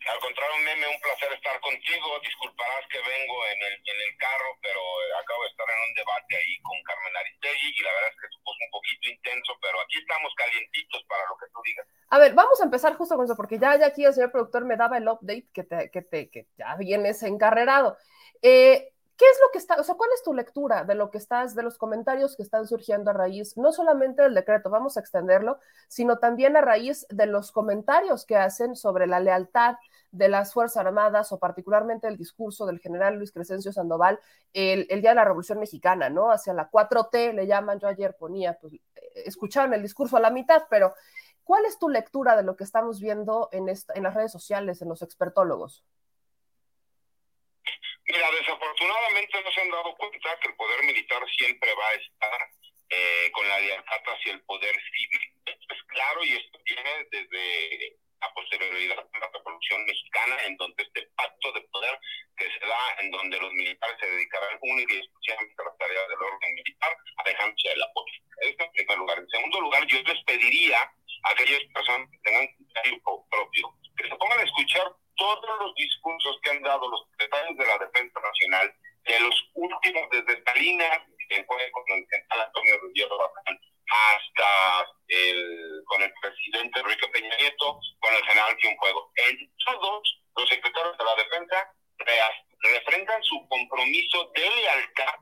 Al 0.00 0.18
contrario, 0.18 0.56
Meme, 0.64 0.88
un 0.88 1.00
placer 1.00 1.32
estar 1.32 1.60
contigo. 1.60 2.08
Disculparás 2.24 2.84
que 2.88 2.98
vengo 3.04 3.36
en 3.52 3.60
el, 3.60 3.74
en 3.84 3.98
el 4.00 4.12
carro, 4.16 4.56
pero 4.62 4.80
acabo 5.20 5.44
de 5.44 5.50
estar 5.50 5.68
en 5.68 5.80
un 5.88 5.94
debate 5.94 6.32
ahí 6.40 6.54
con 6.62 6.76
Carmen 6.84 7.16
Aristegui 7.20 7.68
y 7.76 7.82
la 7.84 7.92
verdad 7.92 8.10
es 8.10 8.16
que 8.16 8.26
es 8.26 8.36
un 8.36 8.70
poquito 8.72 9.04
intenso, 9.12 9.52
pero 9.60 9.76
aquí 9.80 9.98
estamos 10.00 10.32
calientitos 10.36 11.04
para 11.04 11.24
lo 11.28 11.36
que 11.36 11.46
tú 11.52 11.60
digas. 11.64 11.86
A 12.08 12.18
ver, 12.18 12.32
vamos 12.32 12.60
a 12.60 12.64
empezar 12.64 12.96
justo 12.96 13.16
con 13.16 13.24
eso, 13.24 13.36
porque 13.36 13.58
ya, 13.58 13.76
ya 13.76 13.86
aquí 13.92 14.04
el 14.04 14.14
señor 14.14 14.32
productor 14.32 14.64
me 14.64 14.76
daba 14.76 14.96
el 14.96 15.08
update 15.08 15.48
que, 15.52 15.64
te, 15.64 15.90
que, 15.90 16.02
te, 16.02 16.30
que 16.30 16.48
ya 16.56 16.76
vienes 16.76 17.22
encarrerado. 17.22 17.96
Eh, 18.40 18.92
¿Qué 19.20 19.26
es 19.26 19.38
lo 19.42 19.50
que 19.52 19.58
está, 19.58 19.74
o 19.78 19.84
sea, 19.84 19.96
cuál 19.96 20.08
es 20.14 20.22
tu 20.22 20.32
lectura 20.32 20.84
de 20.84 20.94
lo 20.94 21.10
que 21.10 21.18
estás, 21.18 21.54
de 21.54 21.62
los 21.62 21.76
comentarios 21.76 22.38
que 22.38 22.42
están 22.42 22.66
surgiendo 22.66 23.10
a 23.10 23.12
raíz, 23.12 23.54
no 23.58 23.70
solamente 23.70 24.22
del 24.22 24.34
decreto, 24.34 24.70
vamos 24.70 24.96
a 24.96 25.00
extenderlo, 25.00 25.60
sino 25.88 26.18
también 26.18 26.56
a 26.56 26.62
raíz 26.62 27.06
de 27.10 27.26
los 27.26 27.52
comentarios 27.52 28.24
que 28.24 28.36
hacen 28.36 28.76
sobre 28.76 29.06
la 29.06 29.20
lealtad 29.20 29.76
de 30.12 30.28
las 30.28 30.52
Fuerzas 30.52 30.84
Armadas 30.84 31.32
o 31.32 31.38
particularmente 31.38 32.08
el 32.08 32.16
discurso 32.16 32.66
del 32.66 32.80
general 32.80 33.16
Luis 33.16 33.32
Crescencio 33.32 33.72
Sandoval 33.72 34.18
el, 34.52 34.86
día 34.88 35.10
de 35.10 35.16
la 35.16 35.24
Revolución 35.24 35.60
Mexicana, 35.60 36.10
¿no? 36.10 36.30
Hacia 36.30 36.52
la 36.52 36.70
4T 36.70 37.32
le 37.34 37.46
llaman, 37.46 37.78
yo 37.78 37.88
ayer 37.88 38.16
ponía, 38.16 38.58
pues 38.60 38.74
escucharon 39.14 39.74
el 39.74 39.82
discurso 39.82 40.16
a 40.16 40.20
la 40.20 40.30
mitad, 40.30 40.64
pero 40.68 40.94
¿cuál 41.44 41.64
es 41.66 41.78
tu 41.78 41.88
lectura 41.88 42.36
de 42.36 42.42
lo 42.42 42.56
que 42.56 42.64
estamos 42.64 43.00
viendo 43.00 43.48
en, 43.52 43.68
esta, 43.68 43.94
en 43.94 44.02
las 44.02 44.14
redes 44.14 44.32
sociales, 44.32 44.82
en 44.82 44.88
los 44.88 45.02
expertólogos? 45.02 45.84
Mira, 48.06 48.28
desafortunadamente 48.32 49.40
no 49.44 49.50
se 49.52 49.60
han 49.60 49.70
dado 49.70 49.94
cuenta 49.96 50.38
que 50.40 50.48
el 50.48 50.56
poder 50.56 50.82
militar 50.84 51.22
siempre 51.38 51.70
va 51.74 51.86
a 51.86 51.94
estar 51.94 52.40
eh, 52.88 53.30
con 53.30 53.46
la 53.46 53.60
lealtad 53.60 54.00
hacia 54.04 54.32
el 54.32 54.42
poder 54.42 54.74
civil. 54.74 55.20
Esto 55.46 55.74
es 55.74 55.82
claro 55.84 56.24
y 56.24 56.32
esto 56.32 56.58
viene 56.64 57.06
desde 57.12 57.96
la 58.20 58.34
posterioridad 58.34 59.04
de 59.12 59.18
la 59.18 59.30
Revolución 59.32 59.84
Mexicana, 59.86 60.36
en 60.46 60.56
donde 60.56 60.82
este 60.82 61.02
pacto 61.16 61.52
de 61.52 61.60
poder 61.72 61.98
que 62.36 62.46
se 62.50 62.66
da, 62.66 62.96
en 63.00 63.10
donde 63.10 63.38
los 63.38 63.52
militares 63.52 63.96
se 64.00 64.06
dedicarán 64.06 64.58
única 64.60 64.94
y 64.94 64.98
exclusivamente 64.98 65.54
a 65.58 65.64
las 65.64 65.78
tareas 65.78 66.08
del 66.08 66.22
orden 66.22 66.54
militar, 66.54 66.96
alejándose 67.16 67.68
de 67.68 67.76
la 67.76 67.92
política. 67.92 68.36
Esto 68.42 68.64
en 68.64 68.72
primer 68.72 68.98
lugar. 68.98 69.18
En 69.18 69.28
segundo 69.28 69.60
lugar, 69.60 69.86
yo 69.86 70.02
les 70.02 70.24
pediría 70.24 70.78
a 70.80 71.30
aquellas 71.30 71.62
personas 71.74 72.08
que 72.10 72.18
tengan 72.18 72.46
criterio 72.56 73.00
propio 73.30 73.74
que 74.00 74.08
se 74.08 74.16
pongan 74.16 74.40
a 74.40 74.42
escuchar 74.42 74.92
todos 75.16 75.58
los 75.60 75.74
discursos 75.74 76.38
que 76.42 76.50
han 76.50 76.62
dado 76.62 76.88
los 76.88 77.04
secretarios 77.10 77.56
de 77.58 77.66
la 77.66 77.78
Defensa 77.78 78.20
Nacional, 78.20 78.74
de 79.04 79.20
los 79.20 79.50
últimos, 79.54 80.08
desde 80.10 80.42
Salinas, 80.44 81.00
que 81.28 81.44
fue 81.44 81.70
con 81.70 81.84
el 81.88 82.06
general 82.08 82.46
Antonio 82.46 82.78
Ruggiero 82.80 83.18
hasta 83.90 84.86
el, 85.08 85.82
con 85.86 86.02
el 86.02 86.12
presidente 86.22 86.80
Enrique 86.80 87.08
Peña 87.08 87.36
Nieto, 87.36 87.80
con 88.00 88.14
el 88.14 88.24
general 88.24 88.56
Cienfuegos. 88.60 89.10
En 89.16 89.52
todos 89.66 90.22
los 90.36 90.48
secretarios 90.48 90.96
de 90.96 91.04
la 91.04 91.14
Defensa 91.16 91.74
refrendan 92.62 93.22
su 93.24 93.46
compromiso 93.48 94.30
de 94.34 94.48
lealtad 94.48 95.14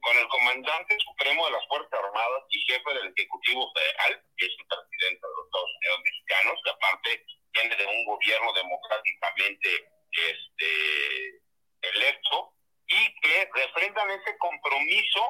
con 0.00 0.16
el 0.16 0.28
comandante 0.28 0.96
supremo 1.00 1.46
de 1.46 1.52
las 1.52 1.66
Fuerzas 1.68 1.92
Armadas 1.92 2.44
y 2.50 2.60
jefe 2.72 2.94
del 2.94 3.12
Ejecutivo 3.16 3.72
Federal, 3.74 4.22
que 4.36 4.46
es 4.46 4.52
el 4.58 4.66
presidente 4.66 5.26
de 5.26 5.34
los 5.36 5.46
Estados 5.46 5.70
Unidos 5.76 6.00
mexicanos, 6.04 6.60
que 6.64 6.70
aparte 6.70 7.26
viene 7.52 7.76
de 7.76 7.86
un 7.86 8.04
gobierno 8.06 8.52
democráticamente 8.52 9.68
este, 10.12 11.42
electo, 11.82 12.54
y 12.90 13.20
que 13.20 13.48
refrendan 13.54 14.10
ese 14.10 14.36
compromiso 14.38 15.22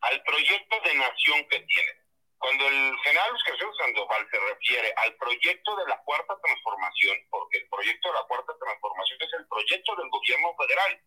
al 0.00 0.22
proyecto 0.24 0.80
de 0.84 0.94
nación 0.94 1.48
que 1.48 1.60
tiene. 1.60 1.99
Cuando 2.40 2.66
el 2.66 2.96
general 3.04 3.36
Jesús 3.44 3.76
Sandoval 3.76 4.26
se 4.30 4.40
refiere 4.40 4.94
al 4.96 5.14
proyecto 5.16 5.76
de 5.76 5.86
la 5.86 5.98
cuarta 6.04 6.34
transformación, 6.42 7.18
porque 7.28 7.58
el 7.58 7.68
proyecto 7.68 8.08
de 8.08 8.14
la 8.14 8.24
cuarta 8.24 8.56
transformación 8.58 9.18
es 9.20 9.32
el 9.34 9.46
proyecto 9.46 9.94
del 9.96 10.08
gobierno 10.08 10.56
federal, 10.56 11.02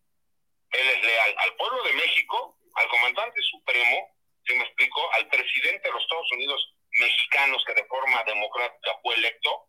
él 0.70 0.88
es 0.90 1.02
leal 1.02 1.34
al 1.38 1.56
pueblo 1.56 1.82
de 1.82 1.92
México, 1.94 2.56
al 2.76 2.88
comandante 2.88 3.42
supremo, 3.42 4.14
se 4.46 4.54
me 4.54 4.62
explicó, 4.62 5.12
al 5.14 5.26
presidente 5.26 5.82
de 5.82 5.92
los 5.92 6.02
Estados 6.04 6.32
Unidos 6.32 6.74
mexicanos 6.92 7.64
que 7.66 7.74
de 7.74 7.84
forma 7.86 8.22
democrática 8.22 8.96
fue 9.02 9.16
electo, 9.16 9.66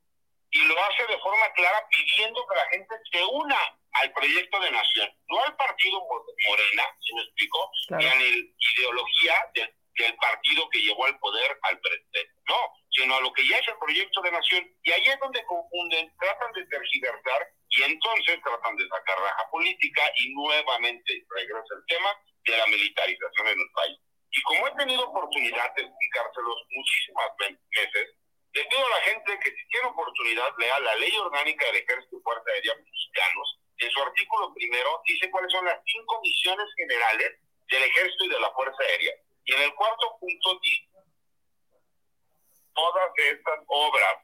y 0.52 0.62
lo 0.66 0.84
hace 0.84 1.04
de 1.08 1.18
forma 1.18 1.52
clara 1.54 1.84
pidiendo 1.90 2.46
que 2.46 2.56
la 2.56 2.70
gente 2.70 2.94
se 3.12 3.26
una 3.26 3.58
al 3.94 4.14
proyecto 4.14 4.60
de 4.60 4.70
nación, 4.70 5.10
no 5.30 5.44
al 5.44 5.56
partido 5.56 6.00
Morena, 6.48 6.84
se 7.02 7.16
me 7.16 7.22
explicó, 7.24 7.72
ni 7.90 8.06
a 8.06 8.16
la 8.16 8.24
ideología 8.24 9.34
del, 9.56 9.74
partido 10.20 10.70
que 10.70 10.82
llevó 10.82 11.06
al 11.06 11.18
poder 11.20 11.58
al 11.64 11.80
presidente, 11.80 12.34
no, 12.50 12.60
sino 12.92 13.16
a 13.16 13.22
lo 13.22 13.32
que 13.34 13.48
ya 13.48 13.58
es 13.58 13.68
el 13.68 13.78
proyecto 13.78 14.22
de 14.22 14.32
nación, 14.32 14.70
y 14.84 14.92
ahí 14.92 15.04
es 15.06 15.20
donde 15.20 15.44
confunden, 15.46 16.12
tratan 16.20 16.52
de 16.54 16.66
tergiversar 16.68 17.48
y 17.70 17.84
entonces 17.84 18.40
tratan 18.44 18.76
de 18.76 18.88
sacar 18.88 19.18
raja 19.20 19.50
política 19.52 20.04
y 20.18 20.34
nuevamente 20.34 21.26
regresa 21.30 21.76
el 21.76 21.86
tema 21.88 22.10
de 22.46 22.58
la 22.58 22.68
militarización 22.68 23.48
en 23.48 23.60
el 23.60 23.72
país. 23.74 24.00
Y 24.32 24.42
como 24.42 24.68
he 24.68 24.72
tenido 24.76 25.04
oportunidad 25.08 25.74
de 25.76 25.84
explicárselos 25.84 26.58
muchísimas 26.70 27.30
veces, 27.72 28.16
le 28.56 28.64
pido 28.66 28.86
a 28.86 28.90
la 28.90 29.02
gente 29.02 29.40
que 29.40 29.52
si 29.52 29.68
tiene 29.68 29.88
oportunidad 29.88 30.54
lea 30.58 30.80
la 30.80 30.96
ley 30.96 31.12
orgánica 31.18 31.66
del 31.68 31.78
Ejército 31.78 32.18
y 32.18 32.24
Fuerza 32.24 32.52
Aérea 32.52 32.76
Mexicanos. 32.76 33.60
En 33.78 33.92
su 33.92 34.02
artículo 34.02 34.54
primero 34.54 35.02
dice 35.06 35.30
cuáles 35.30 35.52
son 35.52 35.66
las 35.66 35.80
cinco 35.86 36.22
misiones 36.22 36.68
generales 36.78 37.32
del 37.68 37.84
Ejército 37.84 38.24
y 38.26 38.30
de 38.30 38.40
la 38.40 38.52
Fuerza 38.52 38.82
Aérea. 38.82 39.14
Y 39.46 39.54
en 39.54 39.62
el 39.62 39.74
cuarto 39.76 40.18
punto 40.20 40.60
todas 42.74 43.12
estas 43.18 43.60
obras, 43.68 44.16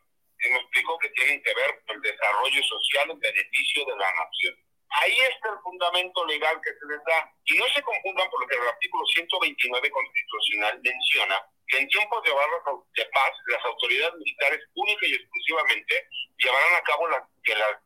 y 0.44 0.50
me 0.50 0.58
explico 0.58 0.98
que 1.00 1.10
tienen 1.10 1.42
que 1.44 1.54
ver 1.54 1.82
con 1.86 1.96
el 1.96 2.02
desarrollo 2.02 2.64
social 2.64 3.12
en 3.12 3.20
beneficio 3.20 3.86
de 3.86 3.96
la 3.96 4.14
nación. 4.14 4.56
Ahí 4.90 5.18
está 5.20 5.50
el 5.54 5.60
fundamento 5.64 6.26
legal 6.26 6.60
que 6.62 6.72
se 6.72 6.86
les 6.90 7.04
da. 7.06 7.32
Y 7.46 7.56
no 7.56 7.66
se 7.74 7.82
confundan 7.82 8.30
por 8.30 8.42
lo 8.42 8.48
que 8.48 8.56
el 8.56 8.68
artículo 8.68 9.06
129 9.06 9.90
constitucional 9.90 10.82
menciona 10.84 11.42
en 11.78 11.88
tiempos 11.88 12.24
de, 12.24 12.32
de 12.32 13.06
paz, 13.12 13.32
las 13.48 13.64
autoridades 13.64 14.16
militares 14.16 14.60
única 14.76 15.08
y 15.08 15.14
exclusivamente 15.14 16.08
llevarán 16.38 16.76
a 16.76 16.84
cabo 16.84 17.08
las 17.08 17.22
que, 17.44 17.56
las, 17.56 17.78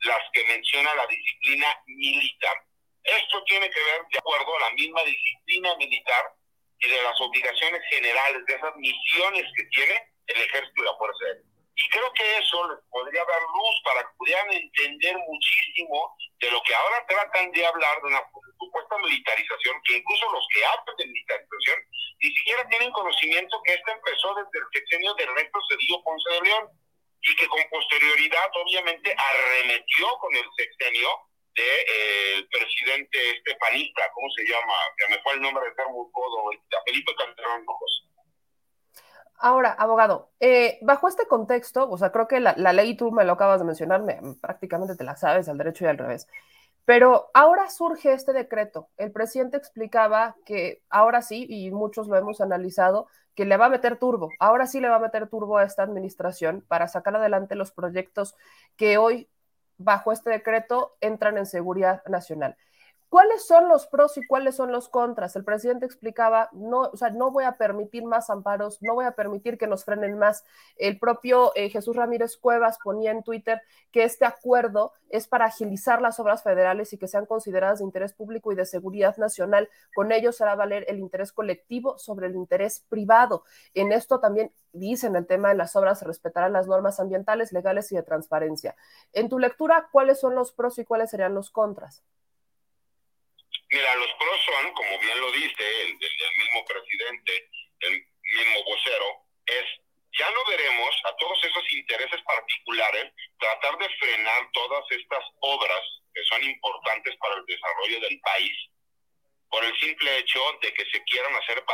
las 0.00 0.22
que 0.32 0.44
menciona 0.44 0.94
la 0.94 1.06
disciplina 1.06 1.82
militar. 1.86 2.56
Esto 3.04 3.44
tiene 3.44 3.70
que 3.70 3.80
ver 3.80 4.02
de 4.10 4.18
acuerdo 4.18 4.56
a 4.56 4.60
la 4.68 4.70
misma 4.72 5.04
disciplina 5.04 5.76
militar 5.76 6.34
y 6.80 6.88
de 6.88 7.02
las 7.02 7.20
obligaciones 7.20 7.82
generales, 7.90 8.44
de 8.46 8.54
esas 8.54 8.76
misiones 8.76 9.44
que 9.56 9.64
tiene 9.64 9.94
el 10.26 10.42
ejército 10.42 10.82
y 10.82 10.84
la 10.84 10.96
fuerza 10.96 11.24
aérea. 11.26 11.42
Y 11.78 11.88
creo 11.90 12.12
que 12.12 12.38
eso 12.38 12.68
les 12.70 12.78
podría 12.90 13.24
dar 13.24 13.42
luz 13.54 13.74
para 13.84 14.02
que 14.02 14.16
pudieran 14.18 14.52
entender 14.52 15.16
muchísimo 15.16 16.16
de 16.40 16.50
lo 16.50 16.60
que 16.62 16.74
ahora 16.74 17.06
tratan 17.06 17.52
de 17.52 17.66
hablar 17.66 18.02
de 18.02 18.08
una 18.08 18.22
supuesta 18.58 18.98
militarización, 18.98 19.80
que 19.84 19.98
incluso 19.98 20.32
los 20.32 20.46
que 20.52 20.64
hablan 20.64 20.96
de 20.96 21.06
militarización 21.06 21.78
ni 22.20 22.34
siquiera 22.34 22.68
tienen 22.68 22.90
conocimiento 22.90 23.62
que 23.62 23.74
esto 23.74 23.92
empezó 23.92 24.34
desde 24.34 24.58
el 24.58 24.66
sexenio 24.72 25.14
de 25.14 25.22
Ernesto 25.24 25.58
Cedillo 25.70 26.02
Ponce 26.02 26.30
de 26.32 26.40
León 26.42 26.68
y 27.22 27.36
que 27.36 27.46
con 27.46 27.62
posterioridad 27.70 28.50
obviamente 28.54 29.14
arremetió 29.16 30.08
con 30.18 30.34
el 30.34 30.46
sexenio 30.56 31.08
de, 31.58 32.38
eh, 32.40 32.48
presidente 32.50 33.18
estefanista, 33.36 34.02
¿cómo 34.14 34.28
se 34.30 34.44
llama? 34.44 34.74
Que 34.96 35.14
me 35.14 35.22
fue 35.22 35.34
el 35.34 35.40
nombre 35.42 35.64
de 35.64 35.92
muy 35.92 36.10
codo, 36.12 36.50
Felipe 36.86 37.12
Calderón 37.16 37.66
Rojos. 37.66 38.04
Ahora, 39.40 39.72
abogado, 39.72 40.30
eh, 40.40 40.78
bajo 40.82 41.08
este 41.08 41.26
contexto, 41.26 41.88
o 41.88 41.96
sea, 41.96 42.10
creo 42.10 42.26
que 42.26 42.40
la, 42.40 42.54
ley, 42.72 42.96
tú 42.96 43.12
me 43.12 43.24
lo 43.24 43.32
acabas 43.32 43.60
de 43.60 43.66
mencionar, 43.66 44.02
prácticamente 44.40 44.96
te 44.96 45.04
la 45.04 45.16
sabes 45.16 45.48
al 45.48 45.58
derecho 45.58 45.84
y 45.84 45.88
al 45.88 45.98
revés, 45.98 46.26
pero 46.84 47.30
ahora 47.34 47.68
surge 47.70 48.12
este 48.12 48.32
decreto. 48.32 48.88
El 48.96 49.12
presidente 49.12 49.56
explicaba 49.56 50.34
que 50.44 50.82
ahora 50.90 51.22
sí, 51.22 51.46
y 51.48 51.70
muchos 51.70 52.08
lo 52.08 52.16
hemos 52.16 52.40
analizado, 52.40 53.06
que 53.34 53.44
le 53.44 53.56
va 53.56 53.66
a 53.66 53.68
meter 53.68 53.96
turbo, 53.98 54.30
ahora 54.40 54.66
sí 54.66 54.80
le 54.80 54.88
va 54.88 54.96
a 54.96 55.00
meter 55.00 55.28
turbo 55.28 55.58
a 55.58 55.64
esta 55.64 55.84
administración 55.84 56.64
para 56.66 56.88
sacar 56.88 57.14
adelante 57.14 57.54
los 57.54 57.70
proyectos 57.70 58.34
que 58.76 58.98
hoy, 58.98 59.28
bajo 59.78 60.12
este 60.12 60.30
decreto, 60.30 60.96
entran 61.00 61.38
en 61.38 61.46
seguridad 61.46 62.02
nacional. 62.06 62.56
¿Cuáles 63.08 63.46
son 63.46 63.68
los 63.68 63.86
pros 63.86 64.18
y 64.18 64.26
cuáles 64.26 64.56
son 64.56 64.70
los 64.70 64.90
contras? 64.90 65.34
El 65.34 65.42
presidente 65.42 65.86
explicaba, 65.86 66.50
no, 66.52 66.80
o 66.80 66.96
sea, 66.96 67.08
no 67.08 67.30
voy 67.30 67.44
a 67.44 67.56
permitir 67.56 68.04
más 68.04 68.28
amparos, 68.28 68.82
no 68.82 68.94
voy 68.94 69.06
a 69.06 69.12
permitir 69.12 69.56
que 69.56 69.66
nos 69.66 69.86
frenen 69.86 70.18
más. 70.18 70.44
El 70.76 70.98
propio 70.98 71.52
eh, 71.54 71.70
Jesús 71.70 71.96
Ramírez 71.96 72.36
Cuevas 72.36 72.76
ponía 72.84 73.10
en 73.10 73.22
Twitter 73.22 73.62
que 73.92 74.04
este 74.04 74.26
acuerdo 74.26 74.92
es 75.08 75.26
para 75.26 75.46
agilizar 75.46 76.02
las 76.02 76.20
obras 76.20 76.42
federales 76.42 76.92
y 76.92 76.98
que 76.98 77.08
sean 77.08 77.24
consideradas 77.24 77.78
de 77.78 77.86
interés 77.86 78.12
público 78.12 78.52
y 78.52 78.56
de 78.56 78.66
seguridad 78.66 79.16
nacional. 79.16 79.70
Con 79.94 80.12
ello 80.12 80.30
será 80.30 80.54
valer 80.54 80.84
el 80.86 80.98
interés 80.98 81.32
colectivo 81.32 81.96
sobre 81.96 82.26
el 82.26 82.36
interés 82.36 82.84
privado. 82.90 83.44
En 83.72 83.92
esto 83.92 84.20
también 84.20 84.52
dicen 84.74 85.16
el 85.16 85.26
tema 85.26 85.48
de 85.48 85.54
las 85.54 85.74
obras 85.76 86.00
se 86.00 86.04
respetarán 86.04 86.52
las 86.52 86.66
normas 86.66 87.00
ambientales, 87.00 87.52
legales 87.54 87.90
y 87.90 87.96
de 87.96 88.02
transparencia. 88.02 88.76
En 89.14 89.30
tu 89.30 89.38
lectura, 89.38 89.88
¿cuáles 89.92 90.20
son 90.20 90.34
los 90.34 90.52
pros 90.52 90.78
y 90.78 90.84
cuáles 90.84 91.08
serían 91.08 91.34
los 91.34 91.50
contras? 91.50 92.02
Mira, 93.70 93.94
los 93.96 94.12
pros 94.14 94.40
son, 94.44 94.72
como 94.72 94.98
bien 94.98 95.20
lo 95.20 95.30
dice 95.32 95.82
el, 95.82 95.92
mismo 95.92 96.64
presidente, 96.64 97.48
el 97.80 97.92
mismo 97.92 98.64
vocero, 98.64 99.06
es 99.46 99.64
ya 100.18 100.30
no 100.30 100.44
veremos 100.46 100.94
a 101.04 101.14
todos 101.16 101.38
esos 101.44 101.72
intereses 101.72 102.20
particulares 102.22 103.12
tratar 103.38 103.78
de 103.78 103.88
frenar 104.00 104.50
todas 104.52 104.84
estas 104.90 105.24
obras 105.40 105.82
que 106.14 106.24
son 106.24 106.42
importantes 106.42 107.14
para 107.16 107.34
el 107.34 107.44
desarrollo 107.46 108.00
del 108.00 108.18
país 108.20 108.56
por 109.50 109.64
el 109.64 109.78
simple 109.80 110.18
hecho 110.18 110.40
de 110.60 110.72
que 110.74 110.84
se 110.90 111.02
quieran 111.04 111.34
hacer 111.36 111.64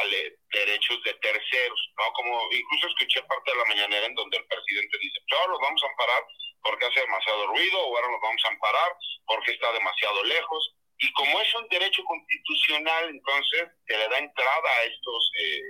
derechos 0.53 1.03
de 1.03 1.15
terceros, 1.15 1.91
¿no? 1.97 2.13
Como 2.13 2.53
incluso 2.53 2.89
escuché 2.89 3.23
parte 3.23 3.51
de 3.51 3.59
la 3.59 3.65
mañanera 3.65 4.07
en 4.07 4.15
donde 4.15 4.37
el 4.39 4.47
presidente 4.47 4.99
dice, 4.99 5.21
ahora 5.33 5.53
los 5.53 5.61
vamos 5.61 5.83
a 5.83 5.87
amparar 5.89 6.25
porque 6.63 6.87
hace 6.87 7.01
demasiado 7.01 7.47
ruido, 7.49 7.79
o 7.79 7.97
ahora 7.97 8.13
los 8.13 8.21
vamos 8.21 8.43
a 8.45 8.49
amparar 8.49 8.97
porque 9.27 9.53
está 9.53 9.73
demasiado 9.73 10.23
lejos. 10.23 10.75
Y 10.99 11.13
como 11.13 11.41
es 11.41 11.55
un 11.55 11.69
derecho 11.69 12.03
constitucional, 12.05 13.11
entonces 13.11 13.69
se 13.87 13.97
le 13.97 14.09
da 14.09 14.19
entrada 14.19 14.71
a 14.71 14.83
estos 14.85 15.33
eh, 15.39 15.61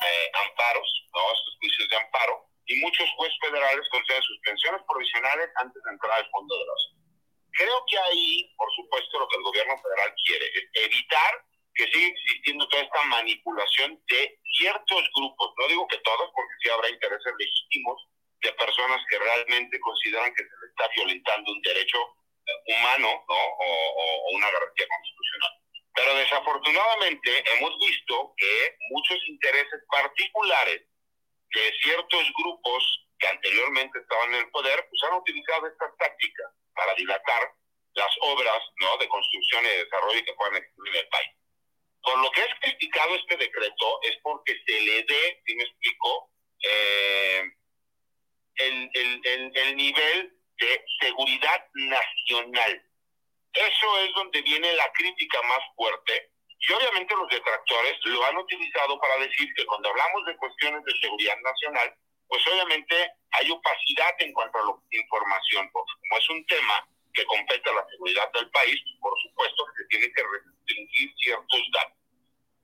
eh, 0.00 0.30
amparos, 0.44 0.88
¿no? 1.14 1.20
estos 1.32 1.56
juicios 1.60 1.88
de 1.88 1.96
amparo, 1.96 2.46
y 2.66 2.80
muchos 2.80 3.08
jueces 3.16 3.38
federales 3.40 3.88
conceden 3.90 4.22
suspensiones 4.22 4.82
provisionales 4.88 5.50
antes 5.56 5.82
de 5.82 5.90
entrar 5.90 6.12
al 6.18 6.30
fondo 6.30 6.58
de 6.58 6.66
los. 6.66 6.94
Creo 7.52 7.84
que 7.86 7.98
ahí, 7.98 8.54
por 8.56 8.68
supuesto, 8.74 9.18
lo 9.18 9.28
que 9.28 9.36
el 9.36 9.42
gobierno 9.42 9.76
federal 9.78 10.14
quiere 10.24 10.46
es 10.46 10.64
evitar 10.72 11.44
que 11.74 11.86
siga 11.86 12.08
existiendo 12.08 12.68
toda 12.68 12.82
esta 12.82 13.02
manipulación 13.04 14.02
de 14.08 14.38
ciertos 14.58 15.04
grupos. 15.16 15.52
No 15.58 15.68
digo 15.68 15.86
que 15.88 15.98
todos, 15.98 16.30
porque 16.34 16.54
sí 16.62 16.68
habrá 16.68 16.88
intereses 16.88 17.32
legítimos 17.38 18.02
de 18.42 18.52
personas 18.54 19.00
que 19.08 19.18
realmente 19.18 19.80
consideran 19.80 20.34
que 20.34 20.42
se 20.42 20.50
les 20.60 20.70
está 20.70 20.88
violentando 20.96 21.52
un 21.52 21.62
derecho 21.62 21.98
humano 22.66 23.24
¿no? 23.28 23.34
o, 23.34 24.30
una 24.32 24.50
garantía 24.50 24.86
constitucional. 24.88 25.52
Pero 25.94 26.14
desafortunadamente 26.14 27.44
hemos 27.54 27.78
visto 27.78 28.34
que 28.36 28.76
muchos 28.90 29.18
intereses 29.28 29.80
particulares 29.90 30.82
de 31.54 31.72
ciertos 31.82 32.24
grupos 32.38 33.06
que 33.18 33.28
anteriormente 33.28 33.98
estaban 33.98 34.34
en 34.34 34.40
el 34.40 34.50
poder, 34.50 34.86
pues 34.88 35.02
han 35.04 35.18
utilizado 35.18 35.66
estas 35.66 35.96
tácticas 35.98 36.50
para 36.74 36.94
dilatar 36.94 37.52
las 37.94 38.16
obras 38.22 38.62
¿no? 38.80 38.96
de 38.96 39.08
construcción 39.08 39.64
y 39.64 39.68
de 39.68 39.84
desarrollo 39.84 40.24
que 40.24 40.32
puedan 40.32 40.56
existir 40.56 40.88
en 40.88 40.96
el 40.96 41.08
país. 41.08 41.30
Por 42.02 42.18
lo 42.18 42.30
que 42.32 42.40
es 42.40 42.54
criticado 42.60 43.14
este 43.14 43.36
decreto 43.36 44.00
es 44.02 44.16
porque 44.22 44.58
se 44.66 44.80
le 44.80 45.02
dé, 45.04 45.42
si 45.46 45.54
me 45.54 45.64
explico, 45.64 46.30
eh, 46.64 47.42
el, 48.56 48.90
el, 48.94 49.20
el, 49.24 49.52
el 49.56 49.76
nivel 49.76 50.41
seguridad 51.12 51.66
nacional. 51.74 52.82
Eso 53.52 53.98
es 54.00 54.14
donde 54.14 54.42
viene 54.42 54.72
la 54.74 54.90
crítica 54.92 55.42
más 55.42 55.60
fuerte. 55.76 56.30
Y 56.58 56.72
obviamente 56.72 57.14
los 57.16 57.28
detractores 57.28 57.98
lo 58.04 58.24
han 58.24 58.36
utilizado 58.36 58.98
para 59.00 59.18
decir 59.18 59.52
que 59.54 59.66
cuando 59.66 59.90
hablamos 59.90 60.24
de 60.26 60.36
cuestiones 60.36 60.82
de 60.84 60.92
seguridad 61.00 61.36
nacional, 61.42 61.94
pues 62.28 62.46
obviamente 62.46 63.12
hay 63.32 63.50
opacidad 63.50 64.14
en 64.20 64.32
cuanto 64.32 64.58
a 64.58 64.64
la 64.64 64.72
información, 64.90 65.68
porque 65.72 65.92
como 66.00 66.18
es 66.18 66.30
un 66.30 66.46
tema 66.46 66.88
que 67.12 67.26
compete 67.26 67.68
a 67.68 67.74
la 67.74 67.86
seguridad 67.90 68.32
del 68.32 68.48
país, 68.50 68.80
por 69.00 69.12
supuesto 69.20 69.66
que 69.66 69.82
se 69.82 69.88
tiene 69.88 70.12
que 70.14 70.22
restringir 70.22 71.14
ciertos 71.18 71.62
datos. 71.72 71.98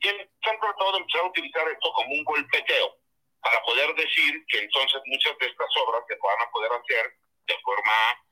Y 0.00 0.08
han 0.08 0.60
tratado 0.60 0.92
de 0.92 0.98
empezar 0.98 1.20
a 1.22 1.28
utilizar 1.28 1.68
esto 1.68 1.92
como 1.92 2.14
un 2.14 2.24
golpeteo 2.24 2.96
para 3.42 3.62
poder 3.62 3.94
decir 3.94 4.46
que 4.46 4.58
entonces 4.60 5.02
muchas 5.06 5.36
de 5.38 5.46
estas 5.46 5.76
obras 5.84 6.04
se 6.08 6.14
van 6.14 6.40
a 6.40 6.50
poder 6.50 6.70
hacer 6.72 7.12
de 7.46 7.58
forma 7.62 8.27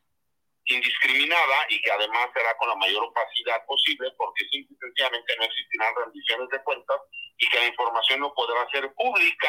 indiscriminada 0.66 1.66
y 1.68 1.80
que 1.80 1.90
además 1.92 2.28
será 2.34 2.56
con 2.56 2.68
la 2.68 2.74
mayor 2.76 3.04
opacidad 3.04 3.64
posible 3.66 4.10
porque 4.16 4.44
simple 4.50 4.76
y 4.76 4.78
sencillamente 4.78 5.36
no 5.36 5.44
existirán 5.44 5.94
rendiciones 5.96 6.48
de 6.48 6.62
cuentas 6.64 7.00
y 7.38 7.48
que 7.48 7.58
la 7.58 7.66
información 7.66 8.20
no 8.20 8.34
podrá 8.34 8.68
ser 8.70 8.92
pública 8.94 9.48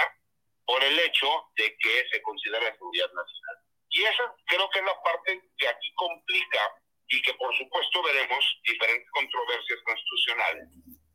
por 0.66 0.84
el 0.84 1.00
hecho 1.00 1.28
de 1.56 1.76
que 1.80 2.06
se 2.12 2.22
considera 2.22 2.72
seguridad 2.72 3.08
nacional. 3.08 3.58
Y 3.90 4.04
esa 4.04 4.36
creo 4.46 4.70
que 4.70 4.80
es 4.80 4.86
la 4.86 5.02
parte 5.02 5.42
que 5.58 5.68
aquí 5.68 5.94
complica 5.96 6.60
y 7.08 7.22
que 7.22 7.34
por 7.36 7.56
supuesto 7.58 8.04
veremos 8.04 8.60
diferentes 8.64 9.10
controversias 9.12 9.80
constitucionales 9.86 10.68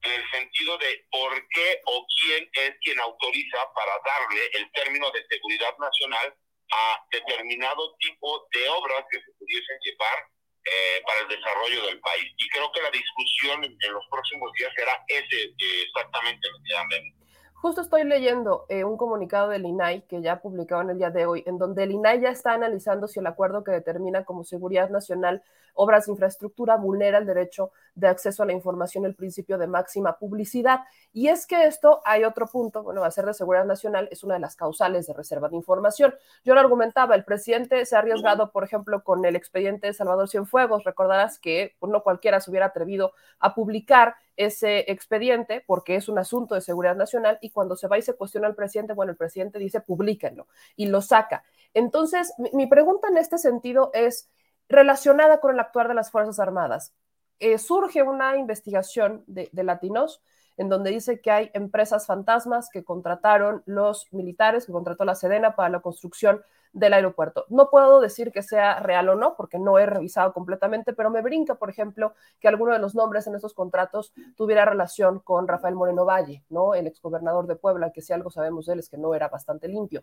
en 0.03 0.12
el 0.12 0.30
sentido 0.30 0.78
de 0.78 1.05
por 1.11 1.48
qué 1.48 1.80
o 1.86 2.07
quién 2.20 2.48
es 2.55 2.74
quien 2.82 2.98
autoriza 2.98 3.59
para 3.74 3.92
darle 4.05 4.50
el 4.55 4.72
término 4.72 5.11
de 5.12 5.24
seguridad 5.28 5.76
nacional 5.78 6.34
a 6.73 7.05
determinado 7.11 7.95
tipo 7.99 8.49
de 8.53 8.68
obras 8.68 9.05
que 9.11 9.20
se 9.20 9.33
pudiesen 9.39 9.79
llevar 9.85 10.18
eh, 10.64 11.03
para 11.05 11.20
el 11.20 11.29
desarrollo 11.29 11.87
del 11.87 12.01
país. 12.01 12.33
Y 12.39 12.49
creo 12.49 12.70
que 12.73 12.83
la 12.83 12.91
discusión 12.91 13.64
en, 13.64 13.93
los 13.93 14.07
próximos 14.11 14.53
días 14.53 14.73
será 14.77 14.93
ese 15.09 15.45
eh, 15.45 15.83
exactamente 15.87 16.49
lo 16.49 16.59
que 16.64 17.12
Justo 17.55 17.81
estoy 17.81 18.05
leyendo 18.05 18.66
eh, 18.68 18.85
un 18.85 18.97
comunicado 18.97 19.51
del 19.51 19.66
INAI 19.66 20.07
que 20.09 20.20
ya 20.23 20.41
publicado 20.41 20.83
en 20.83 20.91
el 20.91 20.99
día 20.99 21.11
de 21.11 21.27
hoy, 21.27 21.45
en 21.47 21.59
donde 21.59 21.85
el 21.85 21.93
INAI 21.93 22.20
ya 22.20 22.31
está 22.31 22.55
analizando 22.55 23.07
si 23.07 23.20
el 23.20 23.27
acuerdo 23.27 23.62
que 23.62 23.70
determina 23.70 24.25
como 24.25 24.45
seguridad 24.45 24.89
nacional 24.91 25.43
obras 25.75 26.07
de 26.07 26.12
infraestructura 26.12 26.77
vulnera 26.77 27.18
el 27.18 27.27
derecho 27.27 27.73
de 27.95 28.09
acceso 28.09 28.43
a 28.43 28.47
la 28.47 28.53
información, 28.53 29.05
el 29.05 29.14
principio 29.14 29.59
de 29.59 29.66
máxima 29.66 30.18
publicidad. 30.18 30.81
Y 31.12 31.29
es 31.29 31.47
que 31.47 31.64
esto, 31.64 32.01
hay 32.05 32.25
otro 32.25 32.47
punto, 32.47 32.83
bueno, 32.83 33.09
ser 33.11 33.27
de 33.27 33.35
seguridad 33.35 33.64
nacional, 33.64 34.09
es 34.11 34.25
una 34.25 34.35
de 34.35 34.41
las 34.41 34.57
causales 34.57 35.07
de 35.07 35.12
reserva 35.12 35.49
de 35.49 35.57
información. 35.57 36.14
Yo 36.45 36.55
lo 36.55 36.61
argumentaba, 36.61 37.14
el 37.14 37.25
presidente 37.25 37.85
se 37.85 37.97
ha 37.97 38.01
arriesgado, 38.01 38.51
por 38.51 38.64
ejemplo, 38.64 39.03
con 39.05 39.25
el 39.25 39.37
expediente 39.37 39.87
de 39.87 39.95
Salvador 39.95 40.29
Cienfuegos. 40.29 40.85
Recordarás 40.85 41.39
que 41.39 41.77
pues, 41.79 41.93
no 41.93 42.03
cualquiera 42.03 42.41
se 42.41 42.51
hubiera 42.51 42.66
atrevido 42.66 43.12
a 43.39 43.55
publicar 43.55 44.14
ese 44.37 44.91
expediente 44.91 45.62
porque 45.66 45.97
es 45.97 46.09
un 46.09 46.18
asunto 46.18 46.55
de 46.55 46.62
seguridad 46.62 46.97
nacional 46.97 47.39
y 47.43 47.51
cuando 47.51 47.77
se 47.77 47.89
va 47.89 47.99
y 47.99 48.03
se 48.03 48.14
cuestiona 48.14 48.47
al 48.47 48.55
presidente, 48.55 48.95
bueno, 48.95 49.12
el 49.12 49.18
presidente 49.18 49.59
dice 49.59 49.81
publíquenlo 49.81 50.47
y 50.77 50.87
lo 50.87 51.03
saca. 51.03 51.45
Entonces, 51.75 52.33
mi 52.53 52.66
pregunta 52.66 53.09
en 53.09 53.18
este 53.18 53.39
sentido 53.39 53.91
es 53.93 54.31
relacionada 54.73 55.39
con 55.39 55.53
el 55.53 55.61
actuar 55.61 55.87
de 55.87 55.95
las 55.95 56.11
Fuerzas 56.11 56.41
Armadas. 56.41 56.95
Eh, 57.39 57.59
surge 57.59 58.03
una 58.03 58.37
investigación 58.37 59.23
de, 59.27 59.51
Latinos 59.53 60.23
en 60.57 60.68
donde 60.68 60.91
dice 60.91 61.20
que 61.20 61.31
hay 61.31 61.51
empresas 61.55 62.07
fantasmas 62.07 62.68
que 62.70 62.85
contrataron 62.85 63.62
los 63.66 64.07
militares, 64.12 64.66
que 64.66 64.73
contrató 64.73 65.05
la 65.05 65.14
Sedena 65.14 65.57
para 65.57 65.68
la 65.68 65.81
construcción 65.81 66.43
del 66.73 66.95
aeropuerto. 66.95 67.45
No 67.49 67.68
puedo 67.68 68.01
decir 68.01 68.33
que 68.33 68.43
sea 68.43 68.81
real 68.81 69.09
o 69.11 69.14
no, 69.14 69.35
porque 69.37 69.59
no 69.59 69.79
he 69.79 69.85
revisado 69.85 70.33
completamente, 70.33 70.95
pero 70.95 71.11
me 71.11 71.20
brinca, 71.20 71.57
por 71.57 71.68
ejemplo, 71.68 72.14
que 72.41 72.49
alguno 72.49 72.73
de 72.73 72.79
los 72.79 72.95
nombres 72.95 73.27
en 73.27 73.35
estos 73.35 73.53
contratos 73.53 74.14
tuviera 74.37 74.64
relación 74.64 75.20
con 75.20 75.49
Rafael 75.49 75.75
Moreno 75.75 76.07
Valle, 76.07 76.45
¿no? 76.49 76.75
El 76.75 76.87
exgobernador 76.87 77.47
de 77.47 77.57
Puebla, 77.57 77.93
que 77.93 78.01
si 78.01 78.12
algo 78.14 78.31
sabemos 78.31 78.66
de 78.66 78.75
él 78.75 78.79
es 78.79 78.89
que 78.89 78.97
no 78.97 79.14
era 79.14 79.29
bastante 79.29 79.68
limpio. 79.68 80.03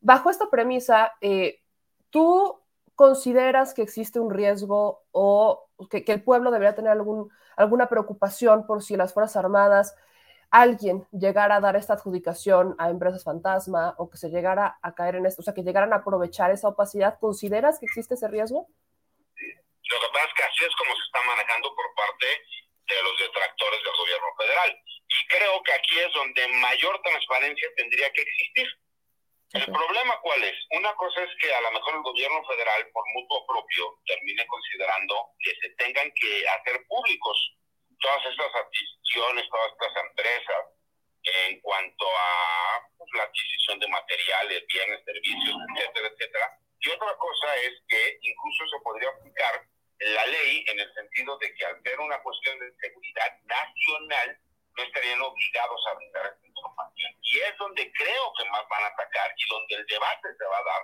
Bajo 0.00 0.30
esta 0.30 0.48
premisa, 0.48 1.12
eh, 1.20 1.60
tú 2.10 2.60
consideras 2.96 3.74
que 3.74 3.82
existe 3.82 4.18
un 4.18 4.30
riesgo 4.30 5.04
o 5.12 5.68
que, 5.90 6.02
el 6.08 6.24
pueblo 6.24 6.50
debería 6.50 6.74
tener 6.74 6.90
algún, 6.90 7.30
alguna 7.56 7.88
preocupación 7.88 8.66
por 8.66 8.82
si 8.82 8.96
las 8.96 9.14
Fuerzas 9.14 9.36
Armadas, 9.36 9.94
alguien 10.50 11.06
llegara 11.12 11.56
a 11.56 11.60
dar 11.60 11.76
esta 11.76 11.94
adjudicación 11.94 12.74
a 12.78 12.88
empresas 12.88 13.22
fantasma 13.22 13.94
o 13.98 14.08
que 14.08 14.16
se 14.16 14.30
llegara 14.30 14.78
a 14.80 14.94
caer 14.94 15.16
en 15.16 15.26
esto, 15.26 15.42
o 15.42 15.44
sea, 15.44 15.54
que 15.54 15.62
llegaran 15.62 15.92
a 15.92 15.96
aprovechar 15.96 16.50
esa 16.50 16.68
opacidad, 16.68 17.18
¿consideras 17.20 17.78
que 17.78 17.86
existe 17.86 18.14
ese 18.14 18.28
riesgo? 18.28 18.66
Lo 19.36 20.00
que 20.00 20.08
pasa 20.12 20.26
es 20.26 20.34
que 20.34 20.42
así 20.42 20.64
es 20.64 20.74
como 20.76 20.96
se 20.96 21.02
está 21.02 21.20
manejando 21.26 21.68
por 21.76 21.94
parte 21.94 22.26
de 22.88 23.02
los 23.02 23.18
detractores 23.18 23.80
del 23.84 23.96
gobierno 23.96 24.26
federal. 24.38 24.70
Y 25.06 25.28
creo 25.28 25.62
que 25.62 25.72
aquí 25.72 25.98
es 25.98 26.12
donde 26.14 26.48
mayor 26.48 27.00
transparencia 27.02 27.68
tendría 27.76 28.10
que 28.12 28.22
existir 28.22 28.66
el 29.56 29.72
problema 29.72 30.20
cuál 30.20 30.42
es? 30.44 30.54
Una 30.70 30.94
cosa 30.94 31.22
es 31.22 31.30
que 31.40 31.52
a 31.52 31.60
lo 31.60 31.72
mejor 31.72 31.94
el 31.94 32.02
gobierno 32.02 32.44
federal, 32.46 32.88
por 32.92 33.04
mutuo 33.14 33.46
propio, 33.46 33.98
termine 34.06 34.46
considerando 34.46 35.14
que 35.40 35.50
se 35.60 35.70
tengan 35.76 36.10
que 36.14 36.48
hacer 36.48 36.84
públicos 36.86 37.56
todas 38.00 38.26
estas 38.26 38.54
adquisiciones, 38.54 39.48
todas 39.48 39.72
estas 39.72 40.04
empresas, 40.04 40.64
en 41.22 41.60
cuanto 41.60 42.06
a 42.06 42.88
pues, 42.96 43.10
la 43.14 43.24
adquisición 43.24 43.78
de 43.80 43.88
materiales, 43.88 44.66
bienes, 44.66 45.04
servicios, 45.04 45.56
etcétera, 45.74 46.08
etcétera. 46.08 46.58
Y 46.80 46.90
otra 46.90 47.16
cosa 47.16 47.56
es 47.56 47.72
que 47.88 48.18
incluso 48.22 48.68
se 48.68 48.82
podría 48.84 49.08
aplicar 49.08 49.66
la 49.98 50.26
ley 50.26 50.64
en 50.68 50.78
el 50.78 50.94
sentido 50.94 51.38
de 51.38 51.54
que 51.54 51.64
al 51.64 51.82
ser 51.82 51.98
una 52.00 52.22
cuestión 52.22 52.58
de 52.58 52.72
Nacional 53.44 54.38
no 54.76 54.82
estarían 54.82 55.22
obligados 55.22 55.86
a 55.86 55.94
brindar. 55.94 56.36
Y 57.26 57.38
es 57.40 57.56
donde 57.58 57.90
creo 57.92 58.32
que 58.38 58.44
más 58.50 58.62
van 58.68 58.84
a 58.84 58.86
atacar 58.86 59.34
y 59.36 59.44
donde 59.50 59.74
el 59.76 59.86
debate 59.86 60.28
se 60.38 60.44
va 60.46 60.58
a 60.58 60.64
dar. 60.64 60.82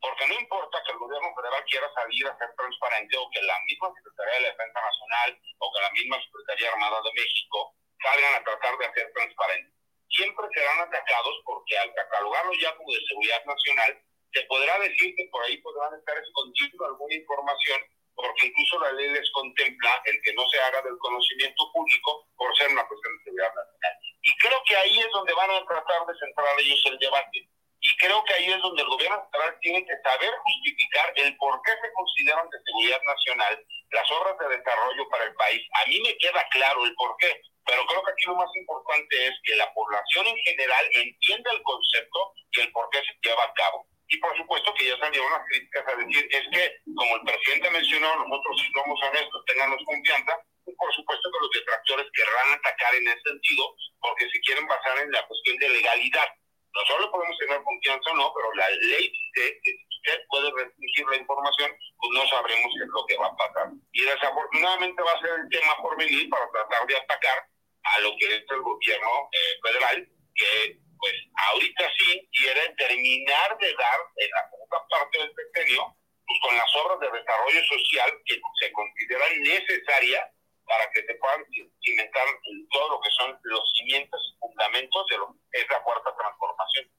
Porque 0.00 0.26
no 0.26 0.34
importa 0.34 0.82
que 0.84 0.92
el 0.92 0.98
gobierno 0.98 1.34
federal 1.34 1.64
quiera 1.64 1.88
salir 1.94 2.26
a 2.26 2.36
ser 2.36 2.50
transparente 2.56 3.16
o 3.16 3.30
que 3.30 3.40
la 3.42 3.58
misma 3.64 3.94
Secretaría 3.94 4.40
de 4.40 4.50
Defensa 4.52 4.80
Nacional 4.80 5.40
o 5.58 5.72
que 5.72 5.80
la 5.80 5.90
misma 5.90 6.16
Secretaría 6.20 6.72
Armada 6.72 7.00
de 7.00 7.12
México 7.14 7.74
salgan 8.02 8.34
a 8.34 8.44
tratar 8.44 8.76
de 8.76 8.86
hacer 8.86 9.12
transparente. 9.14 9.72
Siempre 10.10 10.46
serán 10.52 10.80
atacados 10.80 11.34
porque 11.46 11.78
al 11.78 11.94
catalogarlos 11.94 12.58
ya 12.60 12.76
como 12.76 12.92
de 12.92 13.06
seguridad 13.06 13.44
nacional, 13.46 14.02
se 14.32 14.42
podrá 14.42 14.78
decir 14.80 15.14
que 15.16 15.28
por 15.30 15.42
ahí 15.44 15.56
podrán 15.58 15.94
estar 15.94 16.18
escondiendo 16.18 16.84
alguna 16.84 17.14
información 17.14 17.80
porque 18.14 18.46
incluso 18.46 18.78
la 18.80 18.92
ley 18.92 19.10
les 19.10 19.30
contempla 19.32 20.02
el 20.04 20.20
que 20.22 20.32
no 20.34 20.48
se 20.48 20.60
haga 20.60 20.82
del 20.82 20.98
conocimiento 20.98 21.70
público 21.72 22.28
por 22.36 22.54
ser 22.56 22.70
una 22.70 22.86
cuestión 22.86 23.16
de 23.16 23.24
seguridad 23.24 23.54
nacional. 23.54 24.13
Y 24.24 24.32
creo 24.38 24.60
que 24.66 24.76
ahí 24.76 24.98
es 24.98 25.10
donde 25.12 25.34
van 25.34 25.50
a 25.50 25.66
tratar 25.66 26.06
de 26.06 26.18
centrar 26.18 26.58
ellos 26.58 26.82
el 26.86 26.98
debate. 26.98 27.48
Y 27.80 27.96
creo 27.98 28.24
que 28.24 28.32
ahí 28.32 28.50
es 28.50 28.60
donde 28.62 28.80
el 28.80 28.88
gobierno 28.88 29.20
central 29.20 29.58
tiene 29.60 29.84
que 29.84 29.92
saber 30.02 30.32
justificar 30.32 31.12
el 31.16 31.36
por 31.36 31.60
qué 31.62 31.72
se 31.72 31.92
consideran 31.92 32.48
de 32.48 32.58
seguridad 32.64 33.00
nacional 33.04 33.62
las 33.90 34.10
obras 34.10 34.38
de 34.38 34.56
desarrollo 34.56 35.08
para 35.10 35.24
el 35.24 35.34
país. 35.34 35.62
A 35.84 35.86
mí 35.86 36.00
me 36.00 36.16
queda 36.16 36.48
claro 36.50 36.84
el 36.84 36.94
por 36.94 37.14
qué, 37.18 37.42
pero 37.66 37.84
creo 37.86 38.02
que 38.02 38.12
aquí 38.12 38.24
lo 38.26 38.36
más 38.36 38.48
importante 38.56 39.26
es 39.26 39.34
que 39.44 39.56
la 39.56 39.72
población 39.74 40.26
en 40.26 40.36
general 40.38 40.86
entienda 40.92 41.52
el 41.52 41.62
concepto 41.62 42.32
y 42.52 42.60
el 42.60 42.72
por 42.72 42.88
qué 42.88 43.00
se 43.00 43.12
lleva 43.22 43.44
a 43.44 43.52
cabo. 43.52 43.86
Y 44.08 44.18
por 44.18 44.36
supuesto 44.36 44.74
que 44.74 44.86
ya 44.86 44.98
salieron 44.98 45.32
las 45.32 45.46
críticas 45.48 45.84
a 45.88 45.96
decir, 45.96 46.28
es 46.30 46.44
que, 46.52 46.76
como 46.94 47.16
el 47.16 47.22
presidente 47.22 47.70
mencionó, 47.70 48.16
nosotros 48.16 48.60
si 48.60 48.72
somos 48.72 49.02
honestos, 49.02 49.44
tenganos 49.46 49.82
confianza, 49.84 50.38
y 50.66 50.72
por 50.76 50.92
supuesto 50.94 51.30
que 51.30 51.40
los 51.40 51.50
detractores 51.50 52.06
querrán 52.12 52.52
atacar 52.54 52.94
en 52.94 53.08
ese 53.08 53.22
sentido, 53.24 53.74
porque 54.00 54.28
se 54.30 54.40
quieren 54.40 54.66
basar 54.66 54.98
en 54.98 55.10
la 55.10 55.26
cuestión 55.26 55.56
de 55.58 55.68
legalidad. 55.68 56.28
Nosotros 56.74 57.08
podemos 57.10 57.38
tener 57.38 57.62
confianza 57.62 58.10
o 58.10 58.16
no, 58.16 58.32
pero 58.34 58.52
la 58.54 58.68
ley 58.68 59.08
dice 59.08 59.60
que 59.62 59.70
si 59.70 59.86
usted 59.88 60.20
puede 60.28 60.50
restringir 60.52 61.06
la 61.06 61.16
información, 61.16 61.70
pues 61.96 62.10
no 62.12 62.28
sabremos 62.28 62.72
qué 62.76 62.84
es 62.84 62.92
lo 62.92 63.06
que 63.06 63.16
va 63.16 63.26
a 63.28 63.36
pasar. 63.36 63.68
Y 63.92 64.02
desafortunadamente 64.02 65.02
va 65.02 65.12
a 65.12 65.20
ser 65.20 65.30
el 65.38 65.48
tema 65.48 65.76
por 65.80 65.96
venir 65.96 66.28
para 66.28 66.50
tratar 66.50 66.86
de 66.86 66.96
atacar 66.96 67.38
a 67.84 68.00
lo 68.00 68.10
que 68.18 68.26
es 68.26 68.44
el 68.50 68.60
gobierno 68.60 69.30
eh, 69.32 69.54
federal, 69.62 70.08
que 70.34 70.83
pues 70.98 71.14
ahorita 71.50 71.84
sí 71.98 72.28
quiere 72.32 72.68
terminar 72.76 73.58
de 73.58 73.74
dar 73.74 74.00
en 74.16 74.30
la 74.30 74.50
segunda 74.50 74.88
parte 74.88 75.18
del 75.18 75.34
sexenio, 75.34 75.96
pues 76.26 76.38
con 76.42 76.56
las 76.56 76.76
obras 76.76 77.00
de 77.00 77.18
desarrollo 77.18 77.64
social 77.64 78.10
que 78.26 78.40
se 78.60 78.72
consideran 78.72 79.42
necesarias 79.42 80.24
para 80.66 80.90
que 80.90 81.02
se 81.04 81.14
puedan 81.14 81.44
cimentar 81.84 82.26
todo 82.70 82.88
lo 82.90 83.00
que 83.00 83.10
son 83.10 83.38
los 83.42 83.72
cimientos 83.76 84.20
y 84.32 84.38
fundamentos 84.38 85.06
de 85.10 85.18
lo 85.18 85.36
que 85.52 85.60
es 85.60 85.66
la 85.68 85.82
cuarta 85.82 86.14
transformación. 86.16 86.90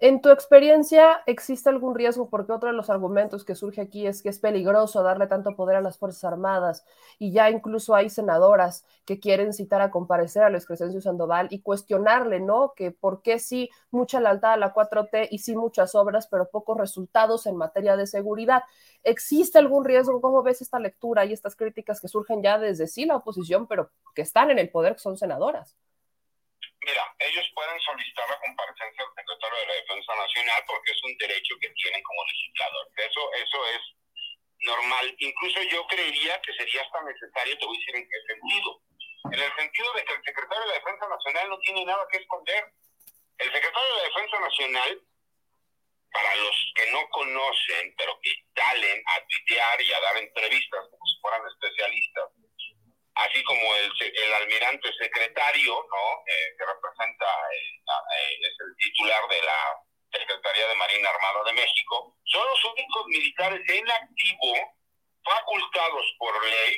En 0.00 0.20
tu 0.20 0.30
experiencia, 0.30 1.22
¿existe 1.26 1.68
algún 1.68 1.94
riesgo? 1.94 2.28
Porque 2.28 2.52
otro 2.52 2.68
de 2.68 2.74
los 2.74 2.90
argumentos 2.90 3.44
que 3.44 3.54
surge 3.54 3.80
aquí 3.80 4.06
es 4.06 4.22
que 4.22 4.28
es 4.28 4.38
peligroso 4.38 5.02
darle 5.02 5.26
tanto 5.26 5.54
poder 5.54 5.76
a 5.76 5.80
las 5.80 5.98
Fuerzas 5.98 6.24
Armadas 6.24 6.84
y 7.18 7.32
ya 7.32 7.50
incluso 7.50 7.94
hay 7.94 8.10
senadoras 8.10 8.84
que 9.04 9.20
quieren 9.20 9.52
citar 9.52 9.80
a 9.80 9.90
comparecer 9.90 10.42
a 10.42 10.50
Luis 10.50 10.66
Crescencio 10.66 11.00
Sandoval 11.00 11.48
y 11.50 11.60
cuestionarle, 11.60 12.40
¿no? 12.40 12.72
Que 12.74 12.90
por 12.90 13.22
qué 13.22 13.38
sí 13.38 13.70
mucha 13.90 14.20
lealtad 14.20 14.54
a 14.54 14.56
la 14.56 14.74
4T 14.74 15.28
y 15.30 15.38
sí 15.38 15.56
muchas 15.56 15.94
obras, 15.94 16.26
pero 16.26 16.48
pocos 16.50 16.76
resultados 16.76 17.46
en 17.46 17.56
materia 17.56 17.96
de 17.96 18.06
seguridad. 18.06 18.62
¿Existe 19.02 19.58
algún 19.58 19.84
riesgo? 19.84 20.20
¿Cómo 20.20 20.42
ves 20.42 20.62
esta 20.62 20.78
lectura 20.78 21.24
y 21.24 21.32
estas 21.32 21.56
críticas 21.56 22.00
que 22.00 22.08
surgen 22.08 22.42
ya 22.42 22.58
desde 22.58 22.86
sí 22.86 23.04
la 23.04 23.16
oposición, 23.16 23.66
pero 23.66 23.90
que 24.14 24.22
están 24.22 24.50
en 24.50 24.58
el 24.58 24.70
poder, 24.70 24.94
que 24.94 25.00
son 25.00 25.16
senadoras? 25.16 25.76
Mira, 26.84 27.02
ellos 27.18 27.46
pueden 27.54 27.78
solicitar 27.80 28.28
la 28.28 28.40
comparecencia 28.40 29.04
de 29.50 29.66
la 29.66 29.74
Defensa 29.74 30.14
Nacional 30.14 30.64
porque 30.66 30.92
es 30.92 31.02
un 31.04 31.16
derecho 31.18 31.54
que 31.60 31.70
tienen 31.70 32.02
como 32.02 32.24
legislador. 32.24 32.88
Eso, 32.96 33.32
eso 33.34 33.66
es 33.66 33.82
normal. 34.60 35.14
Incluso 35.18 35.62
yo 35.62 35.86
creería 35.86 36.40
que 36.42 36.52
sería 36.54 36.82
hasta 36.82 37.02
necesario, 37.02 37.58
te 37.58 37.66
voy 37.66 37.76
a 37.76 37.80
decir 37.80 37.96
en 37.96 38.08
qué 38.08 38.18
sentido. 38.26 38.80
En 39.32 39.40
el 39.40 39.56
sentido 39.56 39.92
de 39.94 40.04
que 40.04 40.12
el 40.12 40.24
secretario 40.24 40.60
de 40.62 40.68
la 40.68 40.74
Defensa 40.74 41.08
Nacional 41.08 41.48
no 41.48 41.58
tiene 41.60 41.84
nada 41.84 42.06
que 42.10 42.18
esconder. 42.18 42.64
El 43.38 43.52
secretario 43.52 43.90
de 43.90 43.96
la 43.96 44.08
Defensa 44.08 44.40
Nacional, 44.40 45.02
para 46.12 46.36
los 46.36 46.72
que 46.74 46.92
no 46.92 47.08
conocen, 47.10 47.94
pero 47.96 48.18
que 48.20 48.30
salen 48.54 49.02
a 49.06 49.26
tuitear 49.26 49.80
y 49.80 49.92
a 49.92 50.00
dar 50.00 50.16
entrevistas 50.18 50.86
como 50.90 51.06
si 51.06 51.20
fueran 51.20 51.42
especialistas, 51.48 52.30
así 53.14 53.42
como 53.44 53.74
el, 53.76 53.92
el 54.00 54.34
almirante 54.34 54.92
secretario, 54.98 55.74
¿no? 55.74 56.24
Eh, 56.26 56.54
que 56.58 56.64
representa, 56.64 57.26
eh, 57.52 57.80
eh, 58.18 58.38
es 58.40 58.54
el 58.58 58.76
titular 58.78 59.28
de 59.28 59.42
la 59.42 59.78
Secretaría 60.12 60.68
de 60.68 60.74
Marina 60.74 61.10
Armada 61.10 61.44
de 61.44 61.52
México, 61.52 62.16
son 62.24 62.46
los 62.46 62.64
únicos 62.64 63.06
militares 63.06 63.60
en 63.68 63.90
activo 63.90 64.76
facultados 65.24 66.04
por 66.18 66.44
ley 66.44 66.76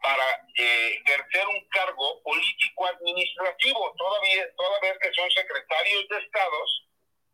para 0.00 0.24
ejercer 0.54 1.46
un 1.48 1.68
cargo 1.70 2.22
político-administrativo, 2.22 3.94
todavía, 3.96 4.46
toda 4.56 4.80
vez 4.80 4.98
que 5.00 5.12
son 5.14 5.30
secretarios 5.30 6.08
de 6.08 6.18
estados 6.18 6.84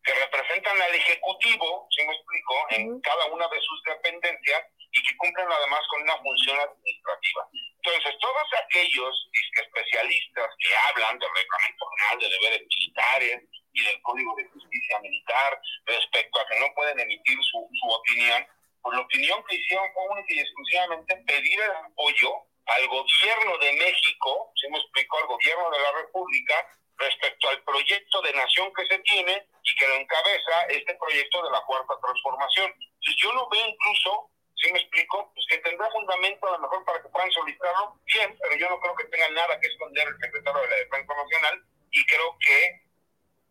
que 0.02 0.14
representan 0.14 0.80
al 0.80 0.94
Ejecutivo, 0.94 1.86
si 1.90 2.06
me 2.06 2.14
explico, 2.14 2.54
en 2.70 3.00
cada 3.00 3.26
una 3.26 3.46
de 3.48 3.60
sus 3.60 3.82
dependencias 3.82 4.62
y 4.92 5.02
que 5.02 5.16
cumplen 5.16 5.50
además 5.50 5.80
con 5.90 6.02
una 6.02 6.16
función 6.18 6.58
administrativa. 6.60 7.48
Entonces, 7.82 8.14
todos 8.20 8.46
aquellos 8.62 9.30
especialistas 9.56 10.50
que 10.58 10.76
hablan 10.76 11.18
del 11.18 11.30
reglamento 11.34 11.86
general 11.96 12.18
de 12.18 12.28
deberes 12.28 12.62
militares 12.68 13.42
y 13.72 13.84
del 13.84 14.02
Código 14.02 14.34
de 14.36 14.44
Justicia 14.48 14.98
Militar 15.00 15.60
respecto 15.86 16.40
a 16.40 16.46
que 16.46 16.60
no 16.60 16.66
pueden 16.74 17.00
emitir 17.00 17.38
su, 17.42 17.68
su 17.72 17.88
opinión, 17.88 18.46
pues 18.82 18.96
la 18.96 19.02
opinión 19.02 19.42
que 19.48 19.56
hicieron 19.56 19.88
fue 19.94 20.08
única 20.08 20.34
y 20.34 20.40
exclusivamente 20.40 21.16
pedir 21.26 21.58
el 21.58 21.70
apoyo 21.70 22.44
al 22.66 22.86
gobierno 22.88 23.58
de 23.58 23.72
México, 23.72 24.52
se 24.56 24.68
me 24.68 24.78
explicó, 24.78 25.18
al 25.18 25.26
gobierno 25.26 25.70
de 25.70 25.78
la 25.78 25.92
República, 25.92 26.68
respecto 26.98 27.48
al 27.48 27.62
proyecto 27.62 28.20
de 28.20 28.32
nación 28.34 28.70
que 28.74 28.86
se 28.86 28.98
tiene 28.98 29.42
y 29.64 29.74
que 29.74 29.88
lo 29.88 29.94
encabeza 29.94 30.66
este 30.68 30.94
proyecto 30.96 31.42
de 31.42 31.50
la 31.50 31.62
cuarta 31.62 31.94
transformación. 32.02 32.74
Yo 33.16 33.32
lo 33.32 33.48
veo 33.48 33.66
incluso 33.66 34.30
¿Sí 34.60 34.72
me 34.72 34.78
explico? 34.78 35.32
Pues 35.32 35.46
que 35.48 35.58
tendrá 35.58 35.90
fundamento 35.90 36.46
a 36.46 36.52
lo 36.52 36.58
mejor 36.60 36.84
para 36.84 37.00
que 37.02 37.08
puedan 37.08 37.30
solicitarlo, 37.30 37.96
bien, 38.04 38.36
pero 38.42 38.56
yo 38.56 38.68
no 38.68 38.80
creo 38.80 38.94
que 38.94 39.04
tenga 39.04 39.28
nada 39.30 39.58
que 39.58 39.68
esconder 39.68 40.06
el 40.06 40.20
secretario 40.20 40.60
de 40.60 40.68
la 40.68 40.76
Defensa 40.76 41.14
Nacional 41.16 41.64
y 41.90 42.06
creo 42.06 42.36
que 42.38 42.90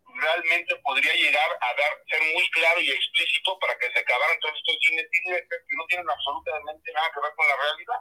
realmente 0.06 0.76
podría 0.82 1.14
llegar 1.14 1.50
a 1.60 1.68
dar, 1.74 1.92
ser 2.08 2.22
muy 2.34 2.48
claro 2.50 2.80
y 2.80 2.90
explícito 2.90 3.58
para 3.58 3.76
que 3.78 3.90
se 3.90 3.98
acabaran 3.98 4.38
todos 4.40 4.54
estos 4.56 4.76
cines 4.86 5.06
que 5.10 5.76
no 5.76 5.86
tienen 5.88 6.08
absolutamente 6.08 6.92
nada 6.92 7.10
que 7.12 7.20
ver 7.20 7.32
con 7.34 7.48
la 7.48 7.56
realidad. 7.56 8.00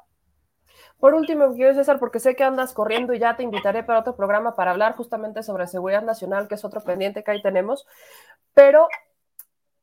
Por 1.00 1.14
último, 1.14 1.56
quiero 1.56 1.74
César, 1.74 2.00
porque 2.00 2.20
sé 2.20 2.36
que 2.36 2.44
andas 2.44 2.74
corriendo 2.74 3.14
y 3.14 3.20
ya 3.20 3.36
te 3.36 3.44
invitaré 3.44 3.84
para 3.84 4.00
otro 4.00 4.16
programa 4.16 4.56
para 4.56 4.72
hablar 4.72 4.96
justamente 4.96 5.44
sobre 5.44 5.68
seguridad 5.68 6.04
nacional, 6.04 6.48
que 6.48 6.56
es 6.56 6.66
otro 6.66 6.84
pendiente 6.84 7.24
que 7.24 7.32
ahí 7.32 7.42
tenemos, 7.42 7.88
pero 8.54 8.88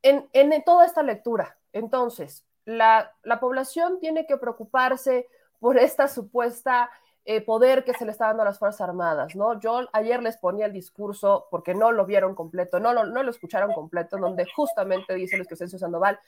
en, 0.01 0.29
en 0.33 0.63
toda 0.63 0.85
esta 0.85 1.03
lectura, 1.03 1.57
entonces, 1.73 2.46
la, 2.67 3.39
población 3.39 3.99
tiene 3.99 4.25
que 4.25 4.37
preocuparse 4.37 5.27
por 5.59 5.77
esta 5.77 6.07
supuesta 6.09 6.91
eh, 7.23 7.41
poder 7.41 7.83
que 7.83 7.93
se 7.93 8.05
le 8.05 8.11
está 8.11 8.27
dando 8.27 8.43
a 8.43 8.45
las 8.45 8.59
Fuerzas 8.59 8.81
Armadas, 8.81 9.35
¿no? 9.35 9.59
Yo 9.59 9.87
ayer 9.93 10.21
les 10.21 10.37
ponía 10.37 10.65
el 10.65 10.73
discurso, 10.73 11.47
porque 11.49 11.73
no 11.73 11.91
lo 11.91 12.05
vieron 12.05 12.35
completo, 12.35 12.79
no 12.79 12.93
lo, 12.93 13.05
no 13.05 13.23
lo 13.23 13.31
escucharon 13.31 13.73
completo, 13.73 14.17
donde 14.17 14.45
justamente 14.55 15.13
dice 15.15 15.37
Luis 15.37 15.47
Crescencio 15.47 15.79
Sandoval 15.79 16.19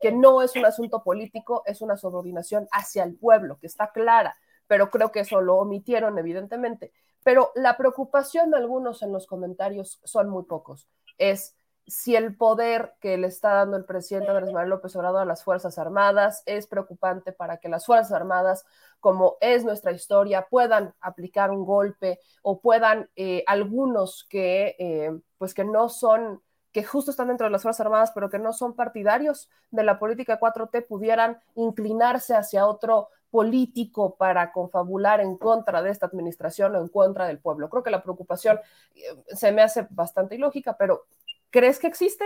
que 0.00 0.12
no 0.12 0.42
es 0.42 0.54
un 0.54 0.64
asunto 0.64 1.02
político, 1.02 1.62
es 1.66 1.80
una 1.80 1.96
subordinación 1.96 2.68
hacia 2.70 3.02
el 3.02 3.16
pueblo, 3.16 3.58
que 3.58 3.66
está 3.66 3.90
clara, 3.90 4.36
pero 4.68 4.90
creo 4.90 5.10
que 5.10 5.20
eso 5.20 5.40
lo 5.40 5.56
omitieron 5.56 6.16
evidentemente. 6.18 6.92
Pero 7.24 7.50
la 7.56 7.76
preocupación 7.76 8.52
de 8.52 8.58
algunos 8.58 9.02
en 9.02 9.12
los 9.12 9.26
comentarios 9.26 10.00
son 10.04 10.28
muy 10.28 10.44
pocos. 10.44 10.86
Es 11.18 11.57
si 11.88 12.14
el 12.14 12.36
poder 12.36 12.94
que 13.00 13.16
le 13.16 13.26
está 13.26 13.54
dando 13.54 13.76
el 13.76 13.86
presidente 13.86 14.30
Andrés 14.30 14.52
Manuel 14.52 14.68
López 14.70 14.94
Obrador 14.94 15.22
a 15.22 15.24
las 15.24 15.42
Fuerzas 15.42 15.78
Armadas 15.78 16.42
es 16.44 16.66
preocupante 16.66 17.32
para 17.32 17.56
que 17.56 17.70
las 17.70 17.86
Fuerzas 17.86 18.12
Armadas, 18.12 18.66
como 19.00 19.38
es 19.40 19.64
nuestra 19.64 19.92
historia, 19.92 20.46
puedan 20.50 20.94
aplicar 21.00 21.50
un 21.50 21.64
golpe 21.64 22.20
o 22.42 22.60
puedan 22.60 23.08
eh, 23.16 23.42
algunos 23.46 24.26
que, 24.28 24.76
eh, 24.78 25.18
pues 25.38 25.54
que 25.54 25.64
no 25.64 25.88
son, 25.88 26.42
que 26.72 26.84
justo 26.84 27.10
están 27.10 27.28
dentro 27.28 27.46
de 27.46 27.52
las 27.52 27.62
Fuerzas 27.62 27.86
Armadas, 27.86 28.12
pero 28.14 28.28
que 28.28 28.38
no 28.38 28.52
son 28.52 28.76
partidarios 28.76 29.48
de 29.70 29.82
la 29.82 29.98
política 29.98 30.38
4T, 30.38 30.86
pudieran 30.86 31.40
inclinarse 31.54 32.34
hacia 32.34 32.66
otro 32.66 33.08
político 33.30 34.16
para 34.16 34.52
confabular 34.52 35.20
en 35.20 35.36
contra 35.36 35.82
de 35.82 35.90
esta 35.90 36.06
administración 36.06 36.74
o 36.74 36.80
en 36.80 36.88
contra 36.88 37.26
del 37.26 37.38
pueblo. 37.38 37.68
Creo 37.68 37.82
que 37.82 37.90
la 37.90 38.02
preocupación 38.02 38.58
eh, 38.94 39.00
se 39.28 39.52
me 39.52 39.62
hace 39.62 39.86
bastante 39.90 40.34
ilógica, 40.34 40.76
pero 40.76 41.06
¿Crees 41.50 41.78
que 41.78 41.86
existe? 41.86 42.24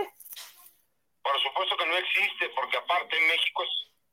Por 1.21 1.41
supuesto 1.41 1.77
que 1.77 1.85
no 1.85 1.97
existe, 1.97 2.49
porque 2.49 2.77
aparte 2.77 3.19
México 3.21 3.63
es 3.63 3.69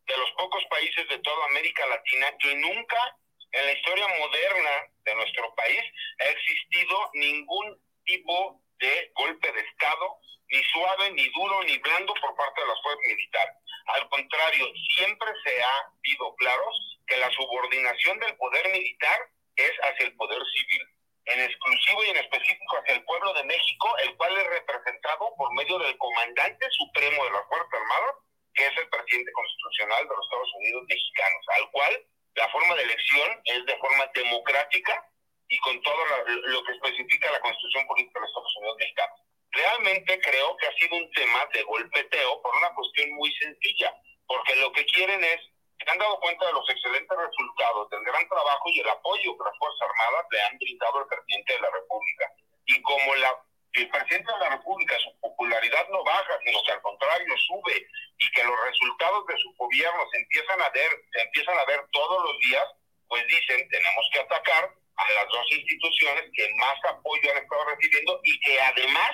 de 0.07 0.17
los 0.17 0.31
pocos 0.33 0.65
países 0.71 1.09
de 1.09 1.19
toda 1.19 1.47
América 1.47 1.87
Latina 1.87 2.27
que 2.39 2.55
nunca 2.55 3.17
en 3.53 3.67
la 3.67 3.73
historia 3.73 4.07
moderna 4.07 4.71
de 5.05 5.15
nuestro 5.17 5.55
país 5.57 5.83
ha 6.21 6.29
existido 6.29 7.11
ningún 7.15 7.81
tipo 8.05 8.63
de 8.79 9.11
golpe 9.15 9.53
de 9.53 9.61
Estado, 9.61 10.17
ni 10.49 10.63
suave, 10.65 11.11
ni 11.13 11.29
duro, 11.31 11.63
ni 11.65 11.77
blando 11.79 12.15
por 12.15 12.35
parte 12.37 12.61
de 12.61 12.69
las 12.69 12.83
fuerzas 12.83 13.05
militares. 13.07 13.57
Al 13.87 14.09
contrario, 14.09 14.67
siempre 14.97 15.29
se 15.45 15.63
ha 15.63 15.93
sido 16.03 16.35
claros 16.37 16.99
que 17.07 17.17
la 17.17 17.31
subordinación 17.31 18.19
del 18.21 18.37
poder 18.37 18.69
militar 18.71 19.29
es 19.57 19.73
hacia 19.83 20.07
el 20.07 20.17
poder 20.17 20.41
civil, 20.55 20.89
en 21.31 21.41
exclusivo 21.41 22.05
y 22.05 22.11
en 22.11 22.17
específico 22.17 22.79
hacia 22.79 22.95
el 22.95 23.05
pueblo 23.05 23.33
de 23.35 23.45
México, 23.45 23.97
el 23.99 24.17
cual 24.17 24.37
es 24.37 24.47
representado 24.47 25.35
por 25.37 25.53
medio 25.55 25.79
del 25.79 25.97
comandante 25.99 26.67
supremo 26.71 27.25
de 27.25 27.31
las 27.31 27.47
Fuerzas 27.49 27.73
Armadas, 27.73 28.17
que 28.55 28.67
es 28.67 28.77
el 28.77 28.89
presidente 28.89 29.33
constitucional 29.33 30.09
de 30.09 30.15
los 30.15 30.27
Estados 30.27 30.55
Unidos 30.59 30.85
mexicanos, 30.89 31.45
al 31.59 31.71
cual 31.71 32.07
la 32.35 32.49
forma 32.49 32.75
de 32.75 32.83
elección 32.83 33.41
es 33.45 33.67
de 33.67 33.79
forma 33.79 34.07
democrática 34.15 35.05
y 35.49 35.59
con 35.59 35.81
todo 35.83 36.05
lo 36.27 36.65
que 36.65 36.73
especifica 36.73 37.31
la 37.31 37.41
Constitución 37.41 37.87
Política 37.87 38.19
de 38.19 38.23
los 38.23 38.31
Estados 38.31 38.57
Unidos 38.57 38.77
mexicanos. 38.79 39.21
Realmente 39.53 40.21
creo 40.21 40.57
que 40.57 40.67
ha 40.67 40.73
sido 40.75 40.97
un 40.97 41.11
tema 41.11 41.47
de 41.53 41.63
golpeteo 41.65 42.43
por 42.43 42.55
una 42.55 42.73
cuestión 42.75 43.11
muy 43.15 43.33
sencilla, 43.35 43.93
porque 44.27 44.55
lo 44.57 44.73
que 44.73 44.85
quieren 44.87 45.23
es, 45.25 45.41
se 45.85 45.91
han 45.91 45.99
dado 45.99 46.21
cuenta 46.21 46.47
de 46.47 46.53
los 46.53 46.69
excelentes 46.69 47.17
resultados, 47.17 47.91
del 47.91 48.05
gran 48.05 48.29
trabajo 48.29 48.69
y 48.69 48.81
el 48.81 48.89
apoyo 48.89 49.37
que 49.37 49.45
las 49.45 49.59
Fuerzas 49.59 49.89
Armadas 49.89 50.27
le 50.31 50.43
han 50.43 50.59
brindado 50.59 50.99
al 50.99 51.07
presidente 51.07 51.53
de 51.55 51.61
la 51.61 51.71
República. 51.71 52.33
Y 52.67 52.83
como 52.83 53.15
la 53.17 53.33
el 53.73 53.89
presidente 53.89 54.33
de 54.33 54.39
la 54.41 54.51
República, 54.51 54.99
su 54.99 55.21
popularidad 55.21 55.89
no 55.91 56.03
baja, 56.03 56.39
sino 56.45 56.59
que 56.65 56.73
al 56.73 56.83
contrario 56.83 57.37
sube 57.39 57.87
y 58.19 58.31
que 58.33 58.45
los 58.45 58.57
resultados 58.65 59.27
de 59.27 59.39
su 59.39 59.55
gobierno 59.55 60.01
se 60.11 60.19
empiezan 60.19 60.61
a 60.61 60.71
ver, 60.71 60.91
se 61.13 61.21
empiezan 61.23 61.59
a 61.59 61.65
ver 61.65 61.81
todos 61.93 62.25
los 62.25 62.41
días, 62.41 62.67
pues 63.09 63.25
dicen, 63.29 63.69
tenemos 63.69 64.11
que 64.13 64.21
atacar 64.21 64.75
a 64.97 65.13
las 65.13 65.29
dos 65.29 65.47
instituciones 65.53 66.31
que 66.35 66.49
más 66.57 66.85
apoyo 66.85 67.31
han 67.31 67.43
estado 67.43 67.65
recibiendo 67.65 68.21
y 68.25 68.41
que 68.41 68.61
además 68.61 69.11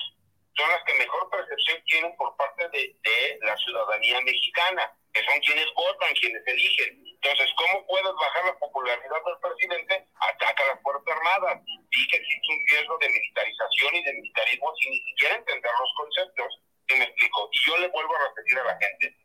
son 0.56 0.70
las 0.70 0.82
que 0.84 0.94
mejor 0.94 1.28
percepción 1.30 1.82
tienen 1.84 2.16
por 2.16 2.34
parte 2.36 2.68
de, 2.70 2.96
de 3.02 3.38
la 3.42 3.56
ciudadanía 3.58 4.20
mexicana, 4.22 4.90
que 5.16 5.24
son 5.24 5.40
quienes 5.40 5.72
votan, 5.72 6.12
quienes 6.20 6.42
eligen. 6.46 7.00
Entonces, 7.08 7.48
¿cómo 7.56 7.86
puedes 7.86 8.12
bajar 8.12 8.44
la 8.44 8.58
popularidad 8.58 9.16
del 9.24 9.40
presidente? 9.40 10.04
Ataca 10.20 10.62
a 10.62 10.66
las 10.74 10.82
Fuerzas 10.82 11.08
Armadas. 11.08 11.62
Y 11.64 12.06
que 12.08 12.16
existe 12.16 12.52
un 12.52 12.60
riesgo 12.68 12.98
de 12.98 13.08
militarización 13.08 13.94
y 13.96 14.04
de 14.04 14.12
militarismo 14.12 14.74
sin 14.76 14.90
ni 14.90 15.00
siquiera 15.08 15.36
entender 15.36 15.72
los 15.72 15.92
conceptos. 15.96 16.60
¿Sí 16.86 16.94
me 16.96 17.04
explico? 17.04 17.48
Y 17.50 17.58
yo 17.64 17.78
le 17.78 17.88
vuelvo 17.88 18.14
a 18.14 18.28
repetir 18.28 18.58
a 18.58 18.64
la 18.64 18.76
gente. 18.76 19.16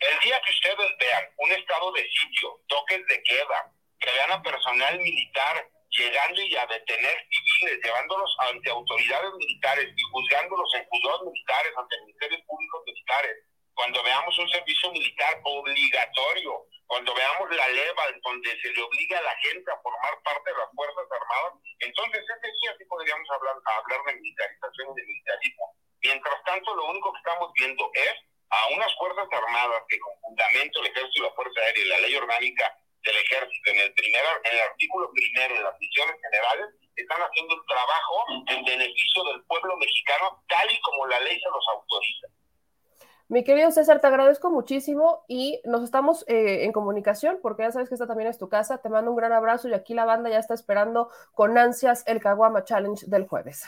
El 0.00 0.18
día 0.18 0.42
que 0.44 0.52
ustedes 0.52 0.98
vean 0.98 1.24
un 1.38 1.52
estado 1.52 1.92
de 1.92 2.02
sitio, 2.10 2.60
toques 2.66 3.06
de 3.06 3.22
queda, 3.22 3.72
que 4.00 4.10
vean 4.10 4.32
a 4.32 4.42
personal 4.42 4.98
militar 4.98 5.70
llegando 5.90 6.42
y 6.42 6.56
a 6.56 6.66
detener 6.66 7.16
civiles, 7.30 7.80
llevándolos 7.84 8.36
ante 8.50 8.68
autoridades 8.68 9.32
militares 9.38 9.94
y 9.96 10.02
juzgándolos 10.10 10.74
en 10.74 10.84
juzgados 10.86 11.22
militares, 11.22 11.72
ante 11.78 12.00
ministerios 12.02 12.42
públicos 12.42 12.82
militares, 12.84 13.36
cuando 13.76 14.02
veamos 14.02 14.38
un 14.38 14.48
servicio 14.48 14.90
militar 14.90 15.38
obligatorio, 15.44 16.64
cuando 16.86 17.14
veamos 17.14 17.50
la 17.54 17.68
leva 17.68 18.02
donde 18.24 18.50
se 18.60 18.70
le 18.70 18.82
obliga 18.82 19.18
a 19.18 19.22
la 19.22 19.36
gente 19.36 19.70
a 19.70 19.78
formar 19.84 20.16
parte 20.24 20.50
de 20.50 20.56
las 20.56 20.70
Fuerzas 20.74 21.04
Armadas, 21.12 21.60
entonces 21.80 22.24
ese 22.24 22.52
día 22.56 22.74
sí 22.78 22.84
podríamos 22.88 23.28
hablar, 23.30 23.56
de 24.06 24.14
militarización 24.14 24.88
y 24.90 25.00
de 25.00 25.06
militarismo. 25.06 25.64
Mientras 26.02 26.44
tanto, 26.44 26.74
lo 26.74 26.88
único 26.88 27.12
que 27.12 27.18
estamos 27.18 27.52
viendo 27.52 27.90
es 27.92 28.14
a 28.48 28.66
unas 28.72 28.94
Fuerzas 28.96 29.28
Armadas 29.30 29.82
que 29.88 29.98
con 30.00 30.20
fundamento 30.24 30.80
el 30.80 30.86
Ejército 30.86 31.20
y 31.20 31.22
la 31.28 31.34
Fuerza 31.34 31.60
Aérea 31.60 31.84
y 31.84 31.88
la 31.88 32.00
Ley 32.00 32.14
Orgánica 32.16 32.78
del 33.04 33.16
Ejército 33.16 33.70
en 33.72 33.80
el, 33.80 33.92
primer, 33.92 34.24
artículo 34.24 35.10
primero 35.12 35.54
de 35.54 35.60
las 35.60 35.78
misiones 35.78 36.16
generales 36.22 36.66
están 36.96 37.20
haciendo 37.20 37.54
el 37.54 37.66
trabajo 37.68 38.24
en 38.48 38.64
beneficio 38.64 39.24
del 39.24 39.44
pueblo 39.44 39.76
mexicano 39.76 40.42
tal 40.48 40.70
y 40.70 40.80
como 40.80 41.06
la 41.06 41.20
ley 41.20 41.38
se 41.38 41.50
los 41.50 41.68
autoriza. 41.76 42.26
Mi 43.28 43.42
querido 43.42 43.72
César, 43.72 44.00
te 44.00 44.06
agradezco 44.06 44.50
muchísimo 44.50 45.24
y 45.26 45.60
nos 45.64 45.82
estamos 45.82 46.22
eh, 46.28 46.62
en 46.62 46.70
comunicación 46.70 47.40
porque 47.42 47.64
ya 47.64 47.72
sabes 47.72 47.88
que 47.88 47.96
esta 47.96 48.06
también 48.06 48.30
es 48.30 48.38
tu 48.38 48.48
casa. 48.48 48.80
Te 48.80 48.88
mando 48.88 49.10
un 49.10 49.16
gran 49.16 49.32
abrazo 49.32 49.66
y 49.68 49.74
aquí 49.74 49.94
la 49.94 50.04
banda 50.04 50.30
ya 50.30 50.38
está 50.38 50.54
esperando 50.54 51.10
con 51.34 51.58
ansias 51.58 52.06
el 52.06 52.20
Caguama 52.20 52.62
Challenge 52.62 53.04
del 53.08 53.26
jueves. 53.26 53.66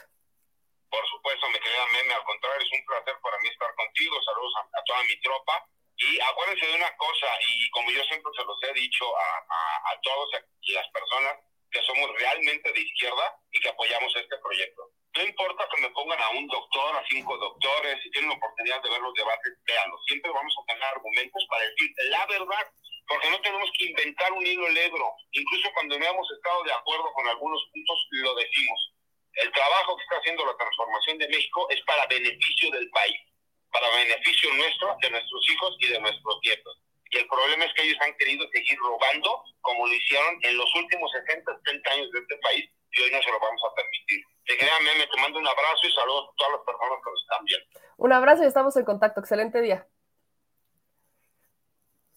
Por 0.88 1.04
supuesto, 1.10 1.48
mi 1.48 1.58
querida 1.58 1.84
Meme, 1.90 2.14
al 2.14 2.22
contrario, 2.22 2.62
es 2.62 2.70
un 2.70 2.86
placer 2.86 3.14
para 3.20 3.36
mí 3.42 3.48
estar 3.48 3.74
contigo. 3.74 4.14
Saludos 4.22 4.54
a, 4.62 4.84
toda 4.86 5.02
mi 5.02 5.20
tropa. 5.20 5.66
Y 5.96 6.20
acuérdense 6.20 6.64
de 6.64 6.76
una 6.76 6.96
cosa, 6.96 7.26
y 7.42 7.70
como 7.70 7.90
yo 7.90 8.00
siempre 8.04 8.30
se 8.38 8.44
los 8.44 8.62
he 8.62 8.72
dicho 8.78 9.04
a, 9.18 9.28
a, 9.42 9.90
a 9.90 10.00
todas 10.00 10.28
las 10.70 10.88
personas 10.94 11.34
que 11.72 11.82
somos 11.82 12.14
realmente 12.14 12.72
de 12.72 12.80
izquierda 12.80 13.34
y 13.50 13.58
que 13.58 13.70
apoyamos 13.70 14.14
este 14.14 14.38
proyecto 14.38 14.92
no 15.18 15.24
importa 15.24 15.66
que 15.74 15.82
me 15.82 15.90
pongan 15.90 16.20
a 16.22 16.30
un 16.30 16.46
doctor, 16.46 16.94
a 16.94 17.04
cinco 17.10 17.36
doctores, 17.36 17.98
si 18.02 18.10
tienen 18.12 18.30
la 18.30 18.36
oportunidad 18.36 18.80
de 18.80 18.90
ver 18.90 19.00
los 19.00 19.14
debates, 19.14 19.52
véanlos. 19.66 20.00
Siempre 20.06 20.30
vamos 20.30 20.54
a 20.54 20.66
tener 20.66 20.84
argumentos 20.84 21.44
para 21.50 21.64
decir 21.64 21.90
la 22.10 22.24
verdad, 22.26 22.64
porque 23.08 23.30
no 23.30 23.40
tenemos 23.40 23.68
que 23.76 23.86
inventar 23.86 24.32
un 24.32 24.46
hilo 24.46 24.70
negro. 24.70 25.10
Incluso 25.32 25.70
cuando 25.74 25.98
no 25.98 26.06
hemos 26.06 26.30
estado 26.30 26.62
de 26.62 26.72
acuerdo 26.72 27.12
con 27.14 27.26
algunos 27.26 27.60
puntos, 27.72 28.06
lo 28.10 28.34
decimos. 28.36 28.92
El 29.34 29.50
trabajo 29.50 29.96
que 29.96 30.02
está 30.04 30.16
haciendo 30.18 30.46
la 30.46 30.56
transformación 30.56 31.18
de 31.18 31.28
México 31.28 31.66
es 31.70 31.82
para 31.82 32.06
beneficio 32.06 32.70
del 32.70 32.88
país, 32.90 33.18
para 33.72 33.90
beneficio 33.90 34.54
nuestro, 34.54 34.96
de 35.02 35.10
nuestros 35.10 35.50
hijos 35.50 35.76
y 35.80 35.86
de 35.88 35.98
nuestros 35.98 36.38
nietos. 36.44 36.78
Y 37.10 37.18
el 37.18 37.26
problema 37.26 37.64
es 37.64 37.74
que 37.74 37.82
ellos 37.82 37.98
han 38.02 38.16
querido 38.18 38.46
seguir 38.52 38.78
robando 38.78 39.42
como 39.62 39.86
lo 39.86 39.92
hicieron 39.92 40.38
en 40.42 40.56
los 40.56 40.72
últimos 40.76 41.10
60, 41.10 41.58
70 41.64 41.90
años 41.90 42.12
de 42.12 42.18
este 42.20 42.36
país 42.36 42.70
y 42.92 43.02
hoy 43.02 43.10
no 43.10 43.22
se 43.22 43.30
lo 43.30 43.40
vamos 43.40 43.62
a 43.64 43.74
permitir. 43.74 44.24
Te 44.46 44.56
te 44.56 45.20
mando 45.20 45.38
un 45.38 45.46
abrazo 45.46 45.86
y 45.86 45.92
saludos 45.92 46.30
a 46.30 46.36
todas 46.36 46.52
las 46.52 46.62
personas 46.62 46.98
que 47.04 47.10
nos 47.10 47.22
están 47.22 47.44
viendo. 47.44 47.66
Un 47.98 48.12
abrazo 48.12 48.42
y 48.44 48.46
estamos 48.46 48.76
en 48.76 48.84
contacto. 48.84 49.20
Excelente 49.20 49.60
día. 49.60 49.86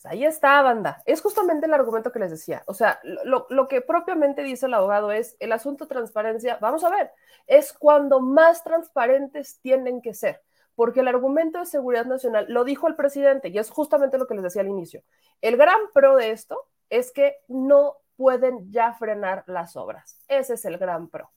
Pues 0.01 0.13
ahí 0.13 0.25
está, 0.25 0.61
banda. 0.61 1.03
Es 1.05 1.21
justamente 1.21 1.67
el 1.67 1.73
argumento 1.73 2.11
que 2.11 2.19
les 2.19 2.31
decía. 2.31 2.63
O 2.67 2.73
sea, 2.73 2.99
lo, 3.03 3.45
lo, 3.49 3.67
que 3.67 3.81
propiamente 3.81 4.43
dice 4.43 4.65
el 4.65 4.73
abogado 4.73 5.11
es 5.11 5.35
el 5.39 5.51
asunto 5.51 5.85
de 5.85 5.89
transparencia. 5.89 6.57
Vamos 6.61 6.83
a 6.83 6.89
ver, 6.89 7.11
es 7.47 7.73
cuando 7.73 8.19
más 8.19 8.63
transparentes 8.63 9.59
tienen 9.61 10.01
que 10.01 10.13
ser. 10.13 10.41
Porque 10.75 11.01
el 11.01 11.07
argumento 11.07 11.59
de 11.59 11.65
seguridad 11.65 12.05
nacional 12.05 12.45
lo 12.47 12.63
dijo 12.63 12.87
el 12.87 12.95
presidente 12.95 13.49
y 13.49 13.59
es 13.59 13.69
justamente 13.69 14.17
lo 14.17 14.25
que 14.25 14.35
les 14.35 14.43
decía 14.43 14.61
al 14.61 14.69
inicio. 14.69 15.03
El 15.41 15.57
gran 15.57 15.79
pro 15.93 16.15
de 16.15 16.31
esto 16.31 16.65
es 16.89 17.11
que 17.11 17.35
no 17.47 17.97
pueden 18.15 18.71
ya 18.71 18.93
frenar 18.93 19.43
las 19.47 19.75
obras. 19.75 20.19
Ese 20.27 20.55
es 20.55 20.65
el 20.65 20.77
gran 20.77 21.09
pro 21.09 21.31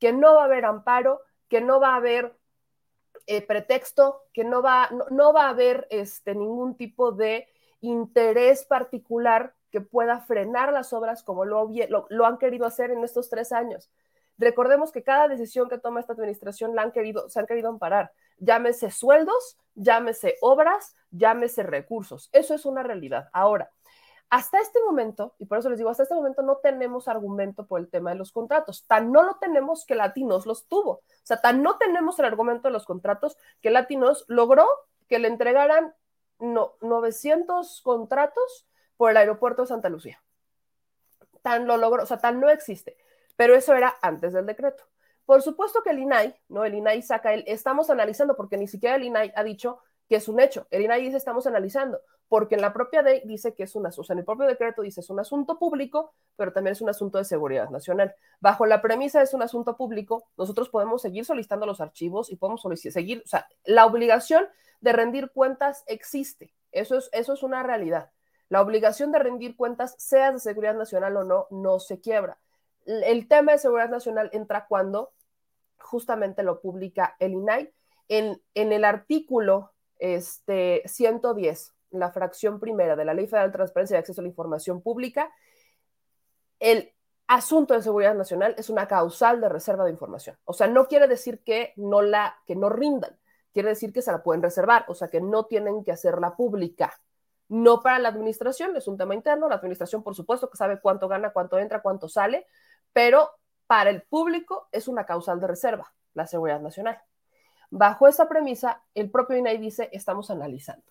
que 0.00 0.12
no 0.12 0.34
va 0.34 0.42
a 0.42 0.44
haber 0.46 0.64
amparo, 0.64 1.20
que 1.48 1.60
no 1.60 1.78
va 1.78 1.92
a 1.92 1.96
haber 1.96 2.36
eh, 3.26 3.46
pretexto, 3.46 4.22
que 4.32 4.42
no 4.42 4.62
va, 4.62 4.90
no, 5.10 5.32
va 5.32 5.44
a 5.44 5.50
haber 5.50 5.86
este, 5.90 6.34
ningún 6.34 6.76
tipo 6.76 7.12
de 7.12 7.46
interés 7.80 8.64
particular 8.64 9.54
que 9.70 9.80
pueda 9.80 10.18
frenar 10.20 10.72
las 10.72 10.92
obras 10.92 11.22
como 11.22 11.44
lo, 11.44 11.70
lo, 12.08 12.26
han 12.26 12.38
querido 12.38 12.66
hacer 12.66 12.90
en 12.90 13.04
estos 13.04 13.28
tres 13.28 13.52
años. 13.52 13.90
Recordemos 14.38 14.90
que 14.90 15.02
cada 15.02 15.28
decisión 15.28 15.68
que 15.68 15.78
toma 15.78 16.00
esta 16.00 16.14
administración 16.14 16.74
la 16.74 16.82
han 16.82 16.92
querido, 16.92 17.28
se 17.28 17.38
han 17.38 17.46
querido 17.46 17.68
amparar. 17.68 18.10
Llámese 18.38 18.90
sueldos, 18.90 19.58
llámese 19.74 20.36
obras, 20.40 20.96
llámese 21.10 21.62
recursos. 21.62 22.30
Eso 22.32 22.54
es 22.54 22.64
una 22.64 22.82
realidad. 22.82 23.28
Ahora, 23.34 23.70
hasta 24.30 24.60
este 24.60 24.80
momento, 24.80 25.34
y 25.38 25.46
por 25.46 25.58
eso 25.58 25.68
les 25.68 25.78
digo, 25.78 25.90
hasta 25.90 26.04
este 26.04 26.14
momento 26.14 26.42
no 26.42 26.58
tenemos 26.58 27.08
argumento 27.08 27.66
por 27.66 27.80
el 27.80 27.88
tema 27.88 28.10
de 28.10 28.16
los 28.16 28.30
contratos. 28.30 28.86
Tan 28.86 29.10
no 29.10 29.24
lo 29.24 29.34
tenemos 29.40 29.84
que 29.84 29.96
Latinos 29.96 30.46
los 30.46 30.68
tuvo. 30.68 30.90
O 30.92 31.02
sea, 31.24 31.40
tan 31.40 31.62
no 31.62 31.78
tenemos 31.78 32.16
el 32.20 32.26
argumento 32.26 32.68
de 32.68 32.72
los 32.72 32.86
contratos 32.86 33.36
que 33.60 33.70
Latinos 33.70 34.24
logró 34.28 34.68
que 35.08 35.18
le 35.18 35.26
entregaran 35.26 35.94
no, 36.38 36.74
900 36.80 37.80
contratos 37.82 38.68
por 38.96 39.10
el 39.10 39.16
aeropuerto 39.16 39.62
de 39.62 39.68
Santa 39.68 39.88
Lucía. 39.88 40.22
Tan 41.42 41.66
lo 41.66 41.76
logró, 41.76 42.04
o 42.04 42.06
sea, 42.06 42.18
tan 42.18 42.38
no 42.38 42.50
existe. 42.50 42.96
Pero 43.34 43.56
eso 43.56 43.74
era 43.74 43.96
antes 44.00 44.32
del 44.32 44.46
decreto. 44.46 44.84
Por 45.26 45.42
supuesto 45.42 45.82
que 45.82 45.90
el 45.90 45.98
INAI, 45.98 46.36
¿no? 46.48 46.64
El 46.64 46.74
INAI 46.74 47.02
saca 47.02 47.34
el, 47.34 47.42
estamos 47.48 47.90
analizando, 47.90 48.36
porque 48.36 48.56
ni 48.56 48.68
siquiera 48.68 48.94
el 48.94 49.02
INAI 49.02 49.32
ha 49.34 49.42
dicho 49.42 49.80
que 50.08 50.16
es 50.16 50.28
un 50.28 50.38
hecho. 50.38 50.68
El 50.70 50.82
INAI 50.82 51.02
dice 51.02 51.16
estamos 51.16 51.48
analizando 51.48 52.00
porque 52.30 52.54
en 52.54 52.60
la 52.60 52.72
propia 52.72 53.02
ley 53.02 53.22
dice 53.24 53.54
que 53.54 53.64
es 53.64 53.74
un 53.74 53.86
asunto, 53.86 54.06
sea, 54.06 54.14
en 54.14 54.20
el 54.20 54.24
propio 54.24 54.46
decreto 54.46 54.82
dice 54.82 55.00
es 55.00 55.10
un 55.10 55.18
asunto 55.18 55.58
público, 55.58 56.14
pero 56.36 56.52
también 56.52 56.72
es 56.72 56.80
un 56.80 56.88
asunto 56.88 57.18
de 57.18 57.24
seguridad 57.24 57.68
nacional. 57.70 58.14
Bajo 58.38 58.66
la 58.66 58.80
premisa 58.80 59.20
es 59.20 59.34
un 59.34 59.42
asunto 59.42 59.76
público, 59.76 60.28
nosotros 60.36 60.68
podemos 60.68 61.02
seguir 61.02 61.24
solicitando 61.24 61.66
los 61.66 61.80
archivos 61.80 62.30
y 62.30 62.36
podemos 62.36 62.62
seguir, 62.78 63.20
o 63.24 63.28
sea, 63.28 63.48
la 63.64 63.84
obligación 63.84 64.46
de 64.80 64.92
rendir 64.92 65.32
cuentas 65.32 65.82
existe, 65.88 66.54
eso 66.70 66.98
es, 66.98 67.10
eso 67.12 67.32
es 67.32 67.42
una 67.42 67.64
realidad. 67.64 68.12
La 68.48 68.62
obligación 68.62 69.10
de 69.10 69.18
rendir 69.18 69.56
cuentas, 69.56 69.96
sea 69.98 70.30
de 70.30 70.38
seguridad 70.38 70.76
nacional 70.76 71.16
o 71.16 71.24
no, 71.24 71.48
no 71.50 71.80
se 71.80 72.00
quiebra. 72.00 72.38
El 72.86 73.26
tema 73.26 73.52
de 73.52 73.58
seguridad 73.58 73.90
nacional 73.90 74.30
entra 74.32 74.66
cuando 74.68 75.10
justamente 75.78 76.44
lo 76.44 76.60
publica 76.60 77.16
el 77.18 77.32
INAI 77.32 77.72
en, 78.06 78.40
en 78.54 78.72
el 78.72 78.84
artículo 78.84 79.72
este, 79.98 80.82
110 80.86 81.74
la 81.90 82.10
fracción 82.10 82.60
primera 82.60 82.96
de 82.96 83.04
la 83.04 83.14
Ley 83.14 83.26
Federal 83.26 83.48
de 83.48 83.56
Transparencia 83.56 83.96
y 83.96 83.98
Acceso 83.98 84.20
a 84.20 84.24
la 84.24 84.28
Información 84.28 84.82
Pública, 84.82 85.30
el 86.58 86.92
asunto 87.26 87.74
de 87.74 87.82
seguridad 87.82 88.14
nacional 88.14 88.54
es 88.58 88.70
una 88.70 88.88
causal 88.88 89.40
de 89.40 89.48
reserva 89.48 89.84
de 89.84 89.90
información. 89.90 90.36
O 90.44 90.52
sea, 90.52 90.66
no 90.66 90.86
quiere 90.86 91.06
decir 91.08 91.42
que 91.44 91.72
no 91.76 92.02
la 92.02 92.36
que 92.46 92.56
no 92.56 92.68
rindan, 92.68 93.18
quiere 93.52 93.70
decir 93.70 93.92
que 93.92 94.02
se 94.02 94.12
la 94.12 94.22
pueden 94.22 94.42
reservar, 94.42 94.84
o 94.88 94.94
sea, 94.94 95.08
que 95.08 95.20
no 95.20 95.46
tienen 95.46 95.84
que 95.84 95.92
hacerla 95.92 96.36
pública. 96.36 97.00
No 97.48 97.82
para 97.82 97.98
la 97.98 98.08
administración, 98.08 98.76
es 98.76 98.86
un 98.86 98.96
tema 98.96 99.14
interno, 99.14 99.48
la 99.48 99.56
administración 99.56 100.02
por 100.02 100.14
supuesto 100.14 100.50
que 100.50 100.56
sabe 100.56 100.80
cuánto 100.80 101.08
gana, 101.08 101.32
cuánto 101.32 101.58
entra, 101.58 101.82
cuánto 101.82 102.08
sale, 102.08 102.46
pero 102.92 103.30
para 103.66 103.90
el 103.90 104.02
público 104.02 104.68
es 104.72 104.88
una 104.88 105.06
causal 105.06 105.40
de 105.40 105.46
reserva, 105.46 105.92
la 106.14 106.26
seguridad 106.26 106.60
nacional. 106.60 107.00
Bajo 107.70 108.08
esa 108.08 108.28
premisa, 108.28 108.82
el 108.94 109.10
propio 109.10 109.36
INAI 109.36 109.58
dice, 109.58 109.88
estamos 109.92 110.30
analizando. 110.30 110.82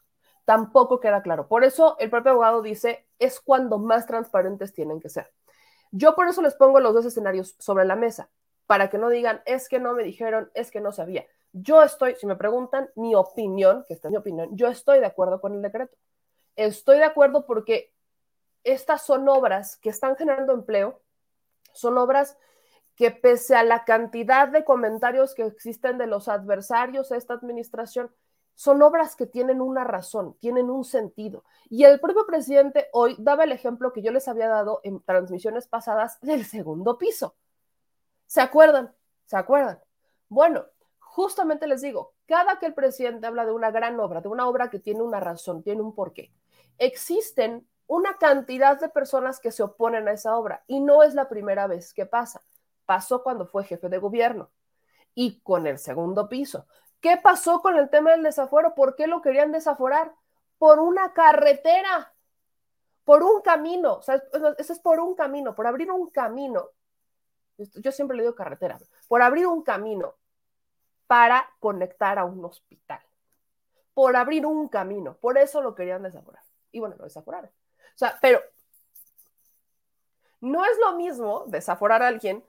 Tampoco 0.50 1.00
queda 1.00 1.22
claro. 1.22 1.48
Por 1.48 1.64
eso 1.64 1.96
el 2.00 2.10
propio 2.10 2.32
abogado 2.32 2.64
dice, 2.64 3.06
es 3.20 3.40
cuando 3.40 3.78
más 3.78 4.08
transparentes 4.08 4.74
tienen 4.74 5.00
que 5.00 5.08
ser. 5.08 5.32
Yo 5.92 6.16
por 6.16 6.28
eso 6.28 6.42
les 6.42 6.56
pongo 6.56 6.80
los 6.80 6.92
dos 6.92 7.06
escenarios 7.06 7.56
sobre 7.60 7.86
la 7.86 7.96
mesa, 7.96 8.32
para 8.66 8.90
que 8.90 8.98
no 8.98 9.10
digan, 9.10 9.44
es 9.46 9.70
que 9.70 9.80
no 9.80 9.94
me 9.94 10.02
dijeron, 10.02 10.50
es 10.56 10.72
que 10.72 10.82
no 10.82 10.92
sabía. 10.92 11.24
Yo 11.54 11.84
estoy, 11.84 12.16
si 12.16 12.26
me 12.26 12.36
preguntan 12.36 12.90
mi 12.96 13.14
opinión, 13.14 13.86
que 13.88 13.94
esta 13.94 14.08
es 14.08 14.12
mi 14.12 14.18
opinión, 14.18 14.50
yo 14.58 14.68
estoy 14.70 15.00
de 15.00 15.06
acuerdo 15.06 15.40
con 15.40 15.54
el 15.54 15.62
decreto. 15.62 15.96
Estoy 16.56 16.98
de 16.98 17.04
acuerdo 17.04 17.46
porque 17.46 17.94
estas 18.64 19.06
son 19.06 19.30
obras 19.30 19.78
que 19.78 19.90
están 19.90 20.16
generando 20.16 20.54
empleo, 20.54 21.00
son 21.74 21.96
obras 22.00 22.40
que 22.96 23.12
pese 23.12 23.56
a 23.56 23.62
la 23.62 23.86
cantidad 23.86 24.48
de 24.48 24.64
comentarios 24.64 25.36
que 25.36 25.46
existen 25.46 26.00
de 26.00 26.08
los 26.08 26.28
adversarios 26.28 27.12
a 27.12 27.18
esta 27.18 27.36
administración, 27.36 28.10
son 28.60 28.82
obras 28.82 29.16
que 29.16 29.26
tienen 29.26 29.62
una 29.62 29.86
razón, 29.86 30.36
tienen 30.42 30.70
un 30.70 30.84
sentido. 30.84 31.46
Y 31.70 31.86
el 31.86 31.98
propio 32.02 32.26
presidente 32.26 32.90
hoy 32.92 33.16
daba 33.18 33.46
el 33.46 33.54
ejemplo 33.54 33.94
que 33.94 34.02
yo 34.02 34.12
les 34.12 34.28
había 34.28 34.50
dado 34.50 34.82
en 34.84 35.02
transmisiones 35.02 35.66
pasadas 35.66 36.20
del 36.20 36.44
segundo 36.44 36.98
piso. 36.98 37.38
¿Se 38.26 38.42
acuerdan? 38.42 38.94
¿Se 39.28 39.38
acuerdan? 39.38 39.80
Bueno, 40.28 40.66
justamente 41.00 41.68
les 41.68 41.82
digo, 41.82 42.16
cada 42.26 42.60
que 42.60 42.66
el 42.66 42.74
presidente 42.74 43.28
habla 43.28 43.46
de 43.46 43.54
una 43.54 43.72
gran 43.72 43.98
obra, 43.98 44.20
de 44.20 44.28
una 44.28 44.46
obra 44.46 44.70
que 44.70 44.80
tiene 44.80 45.04
una 45.04 45.22
razón, 45.22 45.64
tiene 45.64 45.82
un 45.82 45.96
porqué, 45.96 46.30
existen 46.80 47.66
una 47.88 48.18
cantidad 48.18 48.78
de 48.78 48.90
personas 48.90 49.40
que 49.40 49.54
se 49.54 49.64
oponen 49.64 50.10
a 50.10 50.12
esa 50.12 50.36
obra 50.36 50.66
y 50.68 50.82
no 50.82 51.04
es 51.04 51.14
la 51.14 51.30
primera 51.30 51.66
vez 51.68 51.94
que 51.94 52.06
pasa. 52.06 52.44
Pasó 52.86 53.24
cuando 53.24 53.46
fue 53.46 53.64
jefe 53.64 53.88
de 53.88 54.00
gobierno 54.00 54.52
y 55.16 55.40
con 55.40 55.66
el 55.66 55.78
segundo 55.78 56.28
piso. 56.28 56.68
¿Qué 57.02 57.18
pasó 57.18 57.62
con 57.62 57.78
el 57.78 57.90
tema 57.90 58.12
del 58.12 58.24
desafuero? 58.24 58.76
¿Por 58.76 58.96
qué 58.96 59.08
lo 59.08 59.22
querían 59.22 59.52
desaforar? 59.52 60.14
Por 60.58 60.80
una 60.80 61.14
carretera, 61.14 62.14
por 63.06 63.24
un 63.24 63.42
camino. 63.42 63.94
O 63.96 64.02
sea, 64.02 64.22
eso 64.58 64.74
es 64.74 64.80
por 64.80 65.00
un 65.00 65.16
camino, 65.16 65.56
por 65.56 65.68
abrir 65.68 65.92
un 65.92 66.10
camino. 66.10 66.70
Yo 67.58 67.92
siempre 67.92 68.16
le 68.16 68.24
digo 68.24 68.36
carretera, 68.36 68.78
por 69.08 69.22
abrir 69.22 69.48
un 69.48 69.64
camino 69.64 70.16
para 71.08 71.50
conectar 71.60 72.20
a 72.20 72.26
un 72.26 72.44
hospital. 72.46 73.02
Por 73.94 74.16
abrir 74.16 74.46
un 74.46 74.68
camino. 74.68 75.16
Por 75.16 75.38
eso 75.38 75.62
lo 75.62 75.76
querían 75.76 76.04
desaforar. 76.04 76.44
Y 76.72 76.80
bueno, 76.80 76.96
lo 76.98 77.06
desaforaron. 77.06 77.50
O 77.50 77.98
sea, 77.98 78.18
pero 78.22 78.42
no 80.42 80.64
es 80.66 80.78
lo 80.80 80.94
mismo 80.96 81.46
desaforar 81.48 82.04
a 82.04 82.08
alguien 82.08 82.44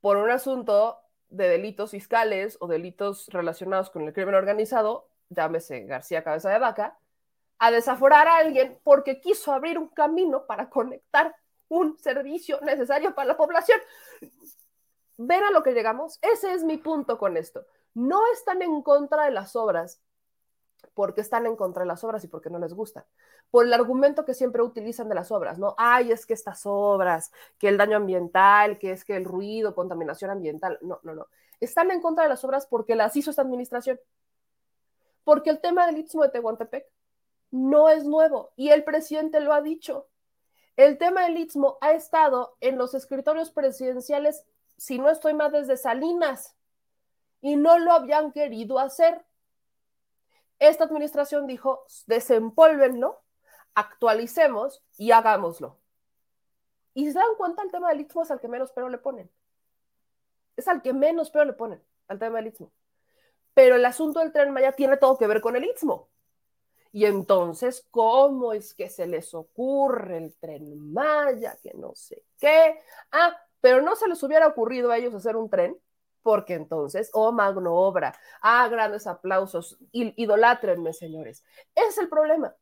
por 0.00 0.16
un 0.16 0.30
asunto 0.30 0.98
de 1.30 1.48
delitos 1.48 1.92
fiscales 1.92 2.56
o 2.60 2.66
delitos 2.66 3.28
relacionados 3.28 3.90
con 3.90 4.02
el 4.02 4.12
crimen 4.12 4.34
organizado, 4.34 5.08
llámese 5.28 5.84
García 5.84 6.22
Cabeza 6.24 6.50
de 6.50 6.58
Vaca, 6.58 6.98
a 7.58 7.70
desaforar 7.70 8.28
a 8.28 8.36
alguien 8.36 8.78
porque 8.82 9.20
quiso 9.20 9.52
abrir 9.52 9.78
un 9.78 9.88
camino 9.88 10.46
para 10.46 10.68
conectar 10.68 11.34
un 11.68 11.96
servicio 11.98 12.60
necesario 12.62 13.14
para 13.14 13.28
la 13.28 13.36
población. 13.36 13.78
¿Ven 15.16 15.44
a 15.44 15.50
lo 15.50 15.62
que 15.62 15.72
llegamos? 15.72 16.18
Ese 16.22 16.52
es 16.52 16.64
mi 16.64 16.78
punto 16.78 17.18
con 17.18 17.36
esto. 17.36 17.64
No 17.94 18.20
están 18.32 18.62
en 18.62 18.82
contra 18.82 19.24
de 19.24 19.30
las 19.30 19.54
obras 19.54 20.00
porque 20.94 21.20
están 21.20 21.46
en 21.46 21.56
contra 21.56 21.82
de 21.82 21.88
las 21.88 22.04
obras 22.04 22.24
y 22.24 22.28
porque 22.28 22.50
no 22.50 22.58
les 22.58 22.74
gustan. 22.74 23.04
Por 23.50 23.66
el 23.66 23.72
argumento 23.72 24.24
que 24.24 24.34
siempre 24.34 24.62
utilizan 24.62 25.08
de 25.08 25.14
las 25.14 25.30
obras, 25.30 25.58
¿no? 25.58 25.74
Ay, 25.78 26.12
es 26.12 26.26
que 26.26 26.34
estas 26.34 26.62
obras, 26.64 27.32
que 27.58 27.68
el 27.68 27.76
daño 27.76 27.96
ambiental, 27.96 28.78
que 28.78 28.92
es 28.92 29.04
que 29.04 29.16
el 29.16 29.24
ruido, 29.24 29.74
contaminación 29.74 30.30
ambiental. 30.30 30.78
No, 30.82 31.00
no, 31.02 31.14
no. 31.14 31.26
Están 31.60 31.90
en 31.90 32.00
contra 32.00 32.24
de 32.24 32.30
las 32.30 32.44
obras 32.44 32.66
porque 32.66 32.94
las 32.96 33.14
hizo 33.16 33.30
esta 33.30 33.42
administración. 33.42 34.00
Porque 35.24 35.50
el 35.50 35.60
tema 35.60 35.86
del 35.86 35.98
Istmo 35.98 36.22
de 36.22 36.30
Tehuantepec 36.30 36.86
no 37.50 37.88
es 37.88 38.04
nuevo 38.04 38.52
y 38.56 38.70
el 38.70 38.84
presidente 38.84 39.40
lo 39.40 39.52
ha 39.52 39.60
dicho. 39.60 40.08
El 40.76 40.98
tema 40.98 41.24
del 41.24 41.36
Istmo 41.36 41.76
ha 41.80 41.92
estado 41.92 42.56
en 42.60 42.78
los 42.78 42.94
escritorios 42.94 43.50
presidenciales, 43.50 44.46
si 44.76 44.98
no 44.98 45.10
estoy 45.10 45.34
mal, 45.34 45.52
desde 45.52 45.76
Salinas 45.76 46.56
y 47.42 47.56
no 47.56 47.78
lo 47.78 47.92
habían 47.92 48.32
querido 48.32 48.78
hacer 48.78 49.24
esta 50.60 50.84
administración 50.84 51.46
dijo, 51.46 51.84
desempólvenlo, 52.06 53.20
actualicemos 53.74 54.84
y 54.96 55.10
hagámoslo. 55.10 55.78
Y 56.94 57.06
se 57.06 57.18
dan 57.18 57.34
cuenta, 57.36 57.62
el 57.62 57.70
tema 57.70 57.88
del 57.88 58.02
istmo 58.02 58.22
es 58.22 58.30
al 58.30 58.40
que 58.40 58.48
menos 58.48 58.70
pero 58.72 58.88
le 58.88 58.98
ponen. 58.98 59.30
Es 60.56 60.68
al 60.68 60.82
que 60.82 60.92
menos 60.92 61.30
pero 61.30 61.46
le 61.46 61.54
ponen, 61.54 61.82
al 62.08 62.18
tema 62.18 62.36
del 62.36 62.48
istmo. 62.48 62.72
Pero 63.54 63.76
el 63.76 63.84
asunto 63.84 64.20
del 64.20 64.32
tren 64.32 64.52
Maya 64.52 64.72
tiene 64.72 64.96
todo 64.98 65.16
que 65.16 65.26
ver 65.26 65.40
con 65.40 65.56
el 65.56 65.64
istmo. 65.64 66.10
Y 66.92 67.06
entonces, 67.06 67.86
¿cómo 67.90 68.52
es 68.52 68.74
que 68.74 68.90
se 68.90 69.06
les 69.06 69.32
ocurre 69.32 70.18
el 70.18 70.34
tren 70.34 70.92
Maya? 70.92 71.56
Que 71.62 71.72
no 71.74 71.94
sé 71.94 72.24
qué. 72.38 72.80
Ah, 73.12 73.34
pero 73.60 73.80
no 73.80 73.96
se 73.96 74.08
les 74.08 74.22
hubiera 74.22 74.46
ocurrido 74.46 74.90
a 74.90 74.98
ellos 74.98 75.14
hacer 75.14 75.36
un 75.36 75.48
tren 75.48 75.80
porque 76.22 76.54
entonces, 76.54 77.10
oh 77.12 77.32
magno 77.32 77.74
obra, 77.74 78.14
ah, 78.42 78.68
grandes 78.68 79.06
aplausos, 79.06 79.78
idolátrenme, 79.92 80.92
señores. 80.92 81.44
Ese 81.74 81.88
es 81.88 81.98
el 81.98 82.08
problema, 82.08 82.54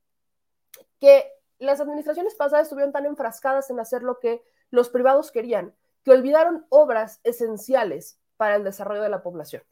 que 1.01 1.31
las 1.59 1.81
administraciones 1.81 2.35
pasadas 2.35 2.67
estuvieron 2.67 2.93
tan 2.93 3.07
enfrascadas 3.07 3.71
en 3.71 3.81
hacer 3.81 4.03
lo 4.03 4.19
que 4.19 4.43
los 4.71 4.91
privados 4.91 5.33
querían, 5.33 5.75
que 6.05 6.13
olvidaron 6.13 6.67
obras 6.69 7.21
esenciales 7.25 8.21
para 8.37 8.57
el 8.57 8.65
desarrollo 8.65 9.03
de 9.03 9.09
la 9.09 9.23
población. 9.23 9.63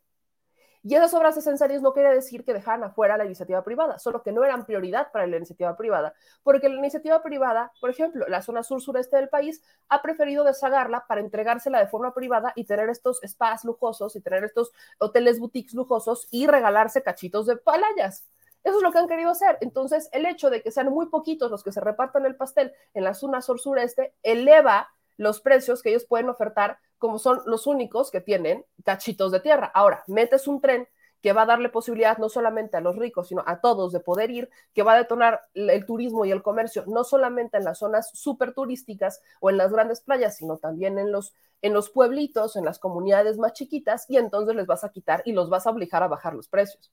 Y 0.89 0.95
esas 0.95 1.12
obras 1.14 1.37
esenciales 1.37 1.82
no 1.82 1.93
quiere 1.93 2.14
decir 2.14 2.45
que 2.45 2.55
dejaran 2.55 2.84
afuera 2.84 3.16
la 3.16 3.24
iniciativa 3.24 3.64
privada, 3.64 3.99
solo 3.99 4.22
que 4.22 4.30
no 4.30 4.45
eran 4.45 4.64
prioridad 4.66 5.11
para 5.11 5.26
la 5.26 5.37
iniciativa 5.37 5.76
privada, 5.76 6.14
porque 6.45 6.68
la 6.68 6.76
iniciativa 6.76 7.24
privada, 7.24 7.72
por 7.80 7.91
ejemplo, 7.91 8.24
la 8.28 8.41
zona 8.41 8.62
sur-sureste 8.62 9.16
del 9.16 9.28
país, 9.28 9.64
ha 9.89 10.01
preferido 10.01 10.45
deshagarla 10.45 11.05
para 11.09 11.22
entregársela 11.22 11.80
de 11.80 11.89
forma 11.89 12.14
privada 12.14 12.53
y 12.55 12.66
tener 12.66 12.89
estos 12.89 13.18
spas 13.26 13.64
lujosos 13.64 14.14
y 14.14 14.20
tener 14.20 14.45
estos 14.45 14.70
hoteles 15.01 15.41
boutiques 15.41 15.74
lujosos 15.74 16.28
y 16.30 16.47
regalarse 16.47 17.03
cachitos 17.03 17.47
de 17.47 17.57
palayas. 17.57 18.28
Eso 18.62 18.76
es 18.76 18.82
lo 18.84 18.93
que 18.93 18.99
han 18.99 19.09
querido 19.09 19.30
hacer. 19.30 19.59
Entonces, 19.62 20.09
el 20.12 20.24
hecho 20.24 20.51
de 20.51 20.62
que 20.62 20.70
sean 20.70 20.91
muy 20.91 21.07
poquitos 21.07 21.51
los 21.51 21.64
que 21.64 21.72
se 21.72 21.80
repartan 21.80 22.26
el 22.26 22.37
pastel 22.37 22.72
en 22.95 23.03
la 23.03 23.14
zona 23.14 23.43
sur-sureste 23.43 24.14
eleva 24.22 24.89
los 25.16 25.41
precios 25.41 25.82
que 25.82 25.89
ellos 25.89 26.05
pueden 26.05 26.28
ofertar 26.28 26.78
como 26.99 27.18
son 27.18 27.42
los 27.47 27.66
únicos 27.66 28.11
que 28.11 28.20
tienen 28.20 28.64
cachitos 28.84 29.33
de 29.33 29.41
tierra. 29.41 29.70
Ahora, 29.75 30.04
metes 30.07 30.46
un 30.46 30.61
tren 30.61 30.88
que 31.22 31.33
va 31.33 31.42
a 31.42 31.46
darle 31.46 31.68
posibilidad 31.68 32.18
no 32.18 32.29
solamente 32.29 32.76
a 32.76 32.80
los 32.80 32.96
ricos, 32.96 33.29
sino 33.29 33.42
a 33.46 33.61
todos 33.61 33.92
de 33.92 34.00
poder 34.00 34.30
ir, 34.30 34.50
que 34.75 34.83
va 34.83 34.92
a 34.92 34.99
detonar 34.99 35.42
el 35.54 35.84
turismo 35.84 36.25
y 36.25 36.30
el 36.30 36.42
comercio, 36.42 36.84
no 36.87 37.04
solamente 37.04 37.57
en 37.57 37.64
las 37.64 37.79
zonas 37.79 38.11
súper 38.14 38.54
turísticas 38.54 39.20
o 39.41 39.50
en 39.50 39.57
las 39.57 39.72
grandes 39.72 40.00
playas, 40.00 40.37
sino 40.37 40.58
también 40.58 40.99
en 40.99 41.11
los, 41.11 41.34
en 41.62 41.72
los 41.72 41.91
pueblitos, 41.91 42.57
en 42.57 42.64
las 42.64 42.79
comunidades 42.79 43.38
más 43.38 43.54
chiquitas, 43.54 44.08
y 44.08 44.18
entonces 44.18 44.54
les 44.54 44.66
vas 44.66 44.84
a 44.84 44.91
quitar 44.91 45.22
y 45.25 45.33
los 45.33 45.50
vas 45.50 45.66
a 45.66 45.70
obligar 45.70 46.03
a 46.03 46.08
bajar 46.08 46.34
los 46.34 46.49
precios, 46.49 46.92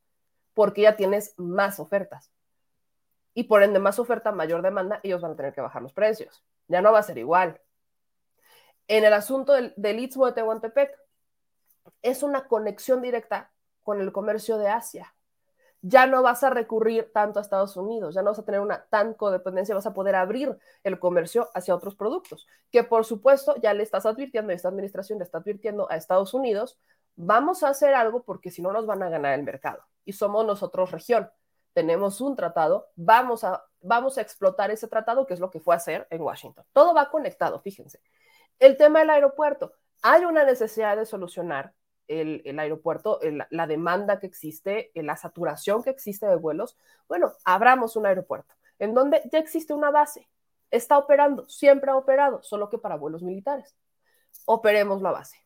porque 0.53 0.81
ya 0.81 0.95
tienes 0.95 1.35
más 1.37 1.79
ofertas. 1.79 2.31
Y 3.35 3.43
por 3.43 3.63
ende, 3.63 3.79
más 3.79 3.99
oferta, 3.99 4.31
mayor 4.31 4.61
demanda, 4.61 4.99
ellos 5.03 5.21
van 5.21 5.31
a 5.31 5.35
tener 5.35 5.53
que 5.53 5.61
bajar 5.61 5.81
los 5.81 5.93
precios. 5.93 6.43
Ya 6.67 6.81
no 6.81 6.91
va 6.91 6.99
a 6.99 7.03
ser 7.03 7.17
igual 7.17 7.59
en 8.87 9.03
el 9.03 9.13
asunto 9.13 9.53
del, 9.53 9.99
Istmo 9.99 10.25
de 10.25 10.33
Tehuantepec, 10.33 10.97
es 12.01 12.23
una 12.23 12.47
conexión 12.47 13.01
directa 13.01 13.51
con 13.81 14.01
el 14.01 14.11
comercio 14.11 14.57
de 14.57 14.69
Asia. 14.69 15.13
Ya 15.81 16.05
no 16.07 16.21
vas 16.21 16.43
a 16.43 16.49
recurrir 16.49 17.11
tanto 17.13 17.39
a 17.39 17.41
Estados 17.41 17.75
Unidos, 17.75 18.15
ya 18.15 18.21
no 18.21 18.29
vas 18.29 18.39
a 18.39 18.45
tener 18.45 18.61
una 18.61 18.85
tan 18.85 19.13
codependencia, 19.13 19.75
vas 19.75 19.85
a 19.85 19.93
poder 19.93 20.15
abrir 20.15 20.57
el 20.83 20.97
comercio 20.97 21.49
hacia 21.53 21.75
otros 21.75 21.95
productos, 21.95 22.47
que 22.71 22.85
por 22.85 23.03
supuesto 23.03 23.55
ya 23.61 23.73
le 23.73 23.83
estás 23.83 24.05
advirtiendo, 24.05 24.53
esta 24.53 24.69
administración 24.69 25.19
le 25.19 25.25
está 25.25 25.39
advirtiendo 25.39 25.89
a 25.91 25.97
Estados 25.97 26.33
Unidos, 26.33 26.79
vamos 27.15 27.63
a 27.63 27.69
hacer 27.69 27.93
algo 27.95 28.23
porque 28.23 28.49
si 28.49 28.61
no 28.61 28.71
nos 28.71 28.85
van 28.85 29.03
a 29.03 29.09
ganar 29.09 29.37
el 29.37 29.43
mercado. 29.43 29.83
Y 30.05 30.13
somos 30.13 30.45
nosotros 30.45 30.91
región, 30.91 31.29
tenemos 31.73 32.21
un 32.21 32.35
tratado, 32.35 32.89
vamos 32.95 33.43
a, 33.43 33.65
vamos 33.81 34.17
a 34.17 34.21
explotar 34.21 34.71
ese 34.71 34.87
tratado, 34.87 35.25
que 35.25 35.33
es 35.33 35.39
lo 35.39 35.49
que 35.49 35.59
fue 35.59 35.73
a 35.73 35.77
hacer 35.77 36.07
en 36.09 36.21
Washington. 36.21 36.63
Todo 36.71 36.93
va 36.93 37.09
conectado, 37.09 37.59
fíjense. 37.59 37.99
El 38.59 38.77
tema 38.77 38.99
del 38.99 39.09
aeropuerto. 39.09 39.73
Hay 40.01 40.25
una 40.25 40.43
necesidad 40.43 40.97
de 40.97 41.05
solucionar 41.05 41.73
el, 42.07 42.59
aeropuerto, 42.59 43.19
la 43.49 43.67
demanda 43.67 44.19
que 44.19 44.27
existe, 44.27 44.91
la 44.95 45.15
saturación 45.15 45.83
que 45.83 45.89
existe 45.89 46.27
de 46.27 46.35
vuelos. 46.35 46.77
Bueno, 47.07 47.33
abramos 47.45 47.95
un 47.95 48.05
aeropuerto 48.05 48.53
en 48.79 48.93
donde 48.93 49.21
ya 49.31 49.39
existe 49.39 49.73
una 49.73 49.91
base. 49.91 50.29
está 50.71 50.97
operando, 50.97 51.47
siempre 51.47 51.91
ha 51.91 51.95
operado, 51.95 52.41
solo 52.41 52.69
que 52.69 52.79
para 52.79 52.97
vuelos 52.97 53.21
militares. 53.21 53.75
Operemos 54.45 55.01
la 55.01 55.11
base. 55.11 55.37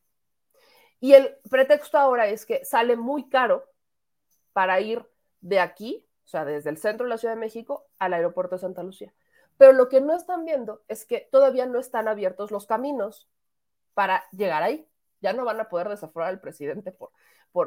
Y 0.99 1.13
el 1.13 1.35
pretexto 1.49 1.97
ahora 1.97 2.27
es 2.27 2.45
que 2.45 2.63
sale 2.65 2.95
muy 2.95 3.29
caro 3.29 3.65
para 4.53 4.79
ir 4.79 5.05
de 5.41 5.59
aquí, 5.59 6.05
o 6.25 6.27
sea, 6.27 6.45
desde 6.45 6.69
el 6.69 6.77
centro 6.77 7.05
de 7.05 7.09
la 7.09 7.17
Ciudad 7.17 7.35
de 7.35 7.39
México 7.39 7.85
al 7.99 8.13
aeropuerto 8.13 8.55
de 8.55 8.61
Santa 8.61 8.84
Lucía. 8.84 9.13
Pero 9.57 9.73
lo 9.73 9.89
que 9.89 10.01
no 10.01 10.15
están 10.15 10.45
viendo 10.45 10.84
es 10.88 11.05
que 11.05 11.27
todavía 11.31 11.65
no 11.65 11.79
están 11.79 12.07
abiertos 12.07 12.51
los 12.51 12.67
caminos 12.67 13.29
para 13.93 14.23
llegar 14.31 14.63
ahí. 14.63 14.88
Ya 15.21 15.34
no 15.34 15.45
van 15.45 15.59
a 15.59 15.69
poder 15.69 15.89
desaforar 15.89 16.29
al 16.29 16.39
presidente 16.39 16.91
por, 16.91 17.11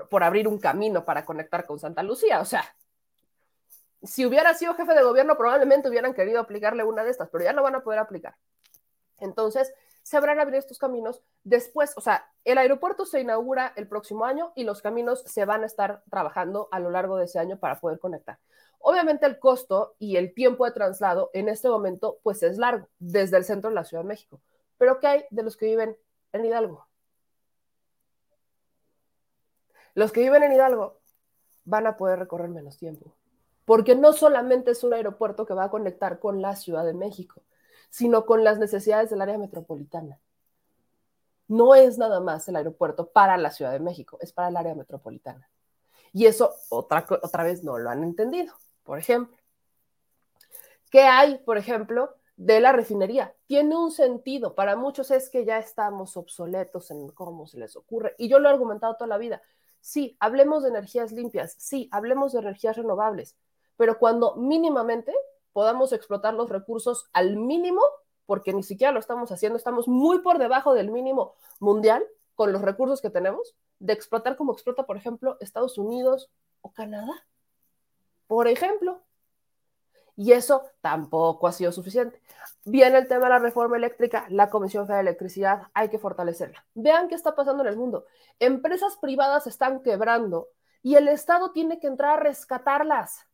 por, 0.09 0.23
abrir 0.23 0.47
un 0.47 0.59
camino 0.59 1.05
para 1.05 1.25
conectar 1.25 1.67
con 1.67 1.81
Santa 1.81 2.03
Lucía. 2.03 2.41
O 2.41 2.45
sea, 2.45 2.65
si 4.03 4.25
hubiera 4.25 4.55
sido 4.55 4.75
jefe 4.75 4.95
de 4.95 5.03
gobierno, 5.03 5.37
probablemente 5.37 5.89
hubieran 5.89 6.15
querido 6.15 6.41
aplicarle 6.41 6.85
una 6.85 7.03
de 7.03 7.11
estas, 7.11 7.29
pero 7.31 7.45
ya 7.45 7.53
no 7.53 7.63
van 7.63 7.75
a 7.75 7.83
poder 7.83 7.99
aplicar. 7.99 8.37
Entonces, 9.19 9.73
se 10.03 10.17
habrán 10.17 10.55
estos 10.55 10.79
caminos 10.79 11.23
después, 11.45 11.93
o 11.97 12.01
sea, 12.01 12.31
el 12.45 12.59
aeropuerto 12.59 13.05
se 13.05 13.21
inaugura 13.21 13.73
el 13.77 13.87
próximo 13.87 14.25
año 14.25 14.53
y 14.55 14.65
los 14.65 14.83
caminos 14.83 15.23
se 15.27 15.45
van 15.45 15.63
a 15.63 15.67
estar 15.67 16.03
trabajando 16.11 16.69
a 16.73 16.81
lo 16.81 16.91
largo 16.91 17.17
de 17.17 17.27
ese 17.27 17.39
año 17.39 17.59
para 17.59 17.79
poder 17.79 17.99
conectar. 17.99 18.39
Obviamente 18.81 19.27
el 19.27 19.39
costo 19.39 19.95
y 19.99 20.17
el 20.17 20.35
tiempo 20.35 20.65
de 20.65 20.73
traslado 20.73 21.31
en 21.35 21.49
este 21.49 21.69
momento 21.69 22.19
pues 22.23 22.43
es 22.43 22.59
largo 22.59 22.89
desde 22.99 23.37
el 23.37 23.45
centro 23.45 23.71
de 23.71 23.77
la 23.77 23.85
Ciudad 23.85 24.03
de 24.03 24.09
México. 24.09 24.41
Pero 24.79 24.99
¿qué 24.99 25.07
hay 25.07 25.25
de 25.31 25.43
los 25.43 25.57
que 25.57 25.67
viven 25.67 25.97
en 26.33 26.45
Hidalgo? 26.45 26.87
Los 29.95 30.13
que 30.13 30.21
viven 30.21 30.43
en 30.43 30.53
Hidalgo 30.53 31.01
van 31.65 31.87
a 31.87 31.97
poder 31.97 32.19
recorrer 32.19 32.49
menos 32.49 32.79
tiempo 32.79 33.15
porque 33.71 33.95
no 33.95 34.13
solamente 34.13 34.73
es 34.73 34.83
un 34.83 34.95
aeropuerto 34.95 35.47
que 35.47 35.55
va 35.55 35.63
a 35.63 35.71
conectar 35.71 36.19
con 36.19 36.43
la 36.43 36.57
Ciudad 36.57 36.85
de 36.85 36.93
México, 36.93 37.41
sino 37.89 38.27
con 38.27 38.43
las 38.43 38.59
necesidades 38.59 39.11
del 39.11 39.21
área 39.21 39.39
metropolitana. 39.39 40.19
No 41.47 41.77
es 41.77 41.97
nada 41.97 42.19
más 42.19 42.49
el 42.49 42.57
aeropuerto 42.57 43.11
para 43.11 43.37
la 43.37 43.53
Ciudad 43.53 43.71
de 43.71 43.79
México, 43.79 44.19
es 44.21 44.33
para 44.33 44.49
el 44.49 44.57
área 44.57 44.75
metropolitana. 44.75 45.49
Y 46.13 46.27
eso 46.27 46.53
otra, 46.69 47.07
otra 47.23 47.45
vez 47.45 47.63
no 47.63 47.79
lo 47.79 47.91
han 47.91 48.03
entendido. 48.03 48.55
Por 48.91 48.99
ejemplo, 48.99 49.37
¿qué 50.91 51.03
hay, 51.03 51.39
por 51.39 51.59
ejemplo, 51.59 52.17
de 52.35 52.59
la 52.59 52.73
refinería? 52.73 53.33
Tiene 53.47 53.77
un 53.77 53.93
sentido. 53.93 54.57
Para 54.57 54.75
muchos 54.75 55.13
es 55.13 55.31
que 55.31 55.45
ya 55.45 55.59
estamos 55.59 56.17
obsoletos 56.17 56.91
en 56.91 57.09
cómo 57.11 57.47
se 57.47 57.59
les 57.59 57.77
ocurre. 57.77 58.17
Y 58.19 58.29
yo 58.29 58.41
lo 58.41 58.49
he 58.49 58.53
argumentado 58.53 58.97
toda 58.97 59.07
la 59.07 59.19
vida. 59.19 59.43
Sí, 59.81 60.17
hablemos 60.19 60.65
de 60.65 60.71
energías 60.71 61.13
limpias. 61.13 61.55
Sí, 61.57 61.89
hablemos 61.93 62.33
de 62.33 62.41
energías 62.41 62.77
renovables 62.77 63.37
pero 63.81 63.99
cuando 63.99 64.37
mínimamente 64.37 65.11
podamos 65.55 65.95
explotar 65.95 66.35
los 66.35 66.51
recursos 66.51 67.09
al 67.15 67.39
mínimo, 67.39 67.81
porque 68.27 68.53
ni 68.53 68.63
siquiera 68.63 68.93
lo 68.93 68.99
estamos 68.99 69.33
haciendo, 69.33 69.57
estamos 69.57 69.89
muy 69.89 70.19
por 70.19 70.37
debajo 70.37 70.75
del 70.75 70.91
mínimo 70.91 71.33
mundial 71.61 72.05
con 72.35 72.53
los 72.53 72.61
recursos 72.61 73.01
que 73.01 73.09
tenemos, 73.09 73.57
de 73.79 73.95
explotar 73.95 74.37
como 74.37 74.53
explota, 74.53 74.85
por 74.85 74.99
ejemplo, 74.99 75.39
Estados 75.41 75.79
Unidos 75.79 76.31
o 76.61 76.73
Canadá. 76.75 77.25
Por 78.31 78.47
ejemplo. 78.47 79.03
Y 80.15 80.33
eso 80.33 80.63
tampoco 80.81 81.49
ha 81.49 81.53
sido 81.53 81.73
suficiente. 81.73 82.23
Viene 82.65 82.99
el 82.99 83.09
tema 83.09 83.25
de 83.25 83.31
la 83.31 83.39
reforma 83.41 83.77
eléctrica, 83.77 84.27
la 84.29 84.51
Comisión 84.51 84.87
Federal 84.87 85.05
de 85.05 85.11
Electricidad, 85.11 85.63
hay 85.75 85.89
que 85.89 85.99
fortalecerla. 85.99 86.65
Vean 86.75 87.09
qué 87.09 87.17
está 87.17 87.35
pasando 87.35 87.65
en 87.65 87.71
el 87.71 87.77
mundo. 87.77 88.05
Empresas 88.39 88.97
privadas 89.01 89.47
están 89.47 89.83
quebrando 89.83 90.49
y 90.83 90.95
el 90.95 91.09
Estado 91.09 91.51
tiene 91.51 91.81
que 91.81 91.89
entrar 91.89 92.19
a 92.19 92.23
rescatarlas 92.23 93.27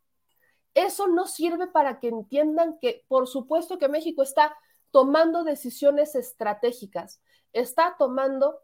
eso 0.77 1.09
no 1.09 1.27
sirve 1.27 1.67
para 1.67 1.99
que 2.01 2.09
entiendan 2.09 2.79
que, 2.79 3.03
por 3.09 3.27
supuesto, 3.27 3.79
que 3.79 3.89
México 3.89 4.23
está 4.23 4.55
tomando 4.91 5.43
decisiones 5.43 6.15
estratégicas, 6.15 7.23
está 7.55 7.97
tomando 7.99 8.61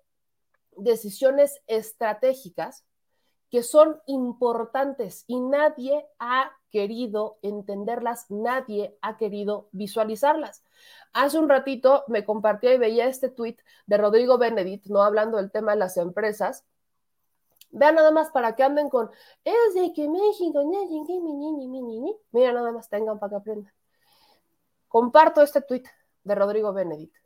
decisiones 0.77 1.63
estratégicas 1.67 2.85
que 3.53 3.62
son 3.62 4.01
importantes 4.07 5.24
y 5.27 5.39
nadie 5.39 6.07
ha 6.19 6.51
querido 6.70 7.37
entenderlas, 7.43 8.31
nadie 8.31 8.97
ha 9.03 9.19
querido 9.19 9.69
visualizarlas. 9.73 10.65
Hace 11.12 11.39
un 11.39 11.51
ratito 11.51 12.05
me 12.09 12.24
compartía 12.24 12.73
y 12.73 12.79
veía 12.79 13.09
este 13.09 13.29
tuit 13.29 13.61
de 13.87 13.99
Rodrigo 13.99 14.39
Benedict, 14.39 14.87
no 14.87 15.03
hablando 15.03 15.37
del 15.37 15.51
tema 15.51 15.73
de 15.73 15.79
las 15.81 15.99
empresas, 15.99 16.65
Vean 17.74 17.95
nada 17.95 18.11
más 18.11 18.31
para 18.31 18.55
que 18.55 18.62
anden 18.62 18.91
con, 18.91 19.11
es 19.45 19.74
de 19.74 19.95
que 19.95 20.07
México, 20.07 20.62
mira 22.31 22.53
nada 22.53 22.70
más, 22.70 22.91
tengan 22.91 23.19
para 23.19 23.31
que 23.31 23.37
aprendan. 23.37 23.73
Comparto 24.89 25.41
este 25.41 25.62
tuit 25.62 25.89
de 26.23 26.35
Rodrigo 26.35 26.74
Benedict. 26.74 27.22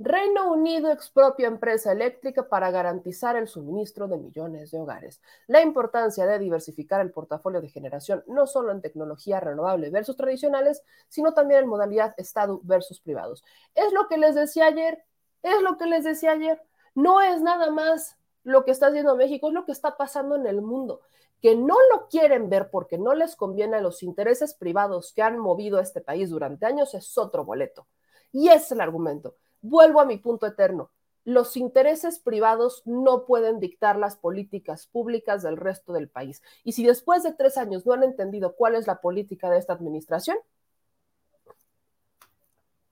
Reino 0.00 0.52
Unido 0.52 0.92
expropia 0.92 1.48
empresa 1.48 1.90
eléctrica 1.90 2.48
para 2.48 2.70
garantizar 2.70 3.34
el 3.34 3.48
suministro 3.48 4.06
de 4.06 4.16
millones 4.16 4.70
de 4.70 4.78
hogares. 4.78 5.20
La 5.48 5.60
importancia 5.60 6.24
de 6.24 6.38
diversificar 6.38 7.00
el 7.00 7.10
portafolio 7.10 7.60
de 7.60 7.68
generación, 7.68 8.22
no 8.28 8.46
solo 8.46 8.70
en 8.70 8.80
tecnología 8.80 9.40
renovable 9.40 9.90
versus 9.90 10.16
tradicionales, 10.16 10.84
sino 11.08 11.34
también 11.34 11.64
en 11.64 11.68
modalidad 11.68 12.14
Estado 12.16 12.60
versus 12.62 13.00
privados. 13.00 13.42
Es 13.74 13.92
lo 13.92 14.06
que 14.06 14.18
les 14.18 14.36
decía 14.36 14.66
ayer, 14.66 15.04
es 15.42 15.60
lo 15.62 15.76
que 15.76 15.86
les 15.86 16.04
decía 16.04 16.30
ayer. 16.30 16.62
No 16.94 17.20
es 17.20 17.42
nada 17.42 17.72
más 17.72 18.16
lo 18.44 18.64
que 18.64 18.70
está 18.70 18.86
haciendo 18.86 19.16
México, 19.16 19.48
es 19.48 19.54
lo 19.54 19.64
que 19.64 19.72
está 19.72 19.96
pasando 19.96 20.36
en 20.36 20.46
el 20.46 20.62
mundo, 20.62 21.00
que 21.42 21.56
no 21.56 21.74
lo 21.92 22.06
quieren 22.06 22.48
ver 22.48 22.70
porque 22.70 22.98
no 22.98 23.14
les 23.14 23.34
conviene 23.34 23.78
a 23.78 23.80
los 23.80 24.04
intereses 24.04 24.54
privados 24.54 25.12
que 25.12 25.22
han 25.22 25.40
movido 25.40 25.78
a 25.78 25.82
este 25.82 26.00
país 26.00 26.30
durante 26.30 26.66
años, 26.66 26.94
es 26.94 27.18
otro 27.18 27.44
boleto. 27.44 27.88
Y 28.30 28.50
es 28.50 28.70
el 28.70 28.80
argumento. 28.80 29.34
Vuelvo 29.60 30.00
a 30.00 30.04
mi 30.04 30.18
punto 30.18 30.46
eterno. 30.46 30.90
Los 31.24 31.56
intereses 31.56 32.18
privados 32.20 32.82
no 32.86 33.26
pueden 33.26 33.60
dictar 33.60 33.96
las 33.96 34.16
políticas 34.16 34.86
públicas 34.86 35.42
del 35.42 35.56
resto 35.56 35.92
del 35.92 36.08
país. 36.08 36.42
Y 36.64 36.72
si 36.72 36.86
después 36.86 37.22
de 37.22 37.34
tres 37.34 37.58
años 37.58 37.84
no 37.84 37.92
han 37.92 38.02
entendido 38.02 38.54
cuál 38.56 38.74
es 38.74 38.86
la 38.86 39.00
política 39.00 39.50
de 39.50 39.58
esta 39.58 39.74
administración, 39.74 40.38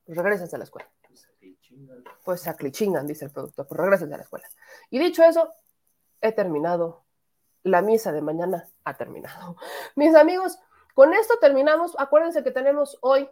pues 0.05 0.18
regresense 0.18 0.56
a 0.56 0.59
la 0.59 0.64
escuela 0.64 0.90
pues 2.24 2.40
se 2.40 2.51
aclichingan, 2.51 3.06
dice 3.06 3.26
el 3.26 3.30
productor, 3.30 3.66
pues 3.66 3.80
regresen 3.80 4.12
a 4.12 4.16
la 4.16 4.22
escuela. 4.22 4.47
Y 4.90 4.98
dicho 4.98 5.22
eso, 5.22 5.52
he 6.20 6.32
terminado. 6.32 7.05
La 7.62 7.82
misa 7.82 8.12
de 8.12 8.22
mañana 8.22 8.68
ha 8.84 8.97
terminado. 8.97 9.56
Mis 9.97 10.14
amigos, 10.14 10.59
con 10.94 11.14
esto 11.14 11.38
terminamos. 11.40 11.94
Acuérdense 11.98 12.43
que 12.43 12.51
tenemos 12.51 12.98
hoy 13.01 13.28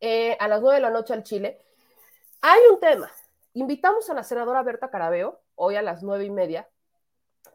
eh, 0.00 0.36
a 0.40 0.48
las 0.48 0.60
nueve 0.60 0.76
de 0.76 0.82
la 0.82 0.90
noche 0.90 1.14
al 1.14 1.22
Chile. 1.22 1.64
Hay 2.46 2.60
un 2.70 2.78
tema. 2.78 3.10
Invitamos 3.54 4.10
a 4.10 4.14
la 4.14 4.22
senadora 4.22 4.62
Berta 4.62 4.90
Carabeo, 4.90 5.40
hoy 5.54 5.76
a 5.76 5.82
las 5.82 6.02
nueve 6.02 6.26
y 6.26 6.30
media, 6.30 6.68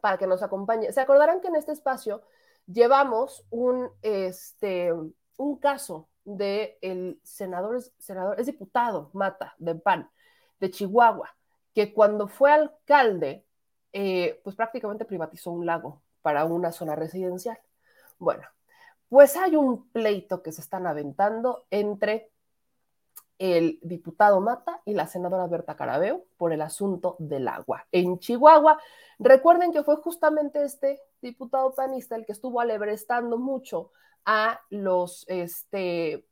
para 0.00 0.18
que 0.18 0.26
nos 0.26 0.42
acompañe. 0.42 0.92
Se 0.92 1.00
acordarán 1.00 1.40
que 1.40 1.46
en 1.46 1.54
este 1.54 1.70
espacio 1.70 2.22
llevamos 2.66 3.46
un, 3.50 3.88
este, 4.02 4.92
un 5.36 5.56
caso 5.60 6.08
del 6.24 6.76
el 6.80 7.20
senador, 7.22 7.80
senador, 7.98 8.40
es 8.40 8.46
diputado, 8.46 9.10
Mata, 9.12 9.54
de 9.58 9.76
PAN, 9.76 10.10
de 10.58 10.72
Chihuahua, 10.72 11.36
que 11.72 11.94
cuando 11.94 12.26
fue 12.26 12.50
alcalde, 12.50 13.46
eh, 13.92 14.40
pues 14.42 14.56
prácticamente 14.56 15.04
privatizó 15.04 15.52
un 15.52 15.66
lago 15.66 16.02
para 16.20 16.44
una 16.46 16.72
zona 16.72 16.96
residencial. 16.96 17.60
Bueno, 18.18 18.42
pues 19.08 19.36
hay 19.36 19.54
un 19.54 19.88
pleito 19.92 20.42
que 20.42 20.50
se 20.50 20.62
están 20.62 20.88
aventando 20.88 21.64
entre 21.70 22.32
el 23.40 23.78
diputado 23.80 24.38
Mata 24.42 24.82
y 24.84 24.92
la 24.92 25.06
senadora 25.06 25.46
Berta 25.46 25.74
Carabeo 25.74 26.26
por 26.36 26.52
el 26.52 26.60
asunto 26.60 27.16
del 27.18 27.48
agua. 27.48 27.86
En 27.90 28.18
Chihuahua, 28.18 28.78
recuerden 29.18 29.72
que 29.72 29.82
fue 29.82 29.96
justamente 29.96 30.62
este 30.62 31.00
diputado 31.22 31.74
panista 31.74 32.16
el 32.16 32.26
que 32.26 32.32
estuvo 32.32 32.60
alebrestando 32.60 33.38
mucho 33.38 33.92
a 34.26 34.60
los, 34.68 35.24
este, 35.26 36.26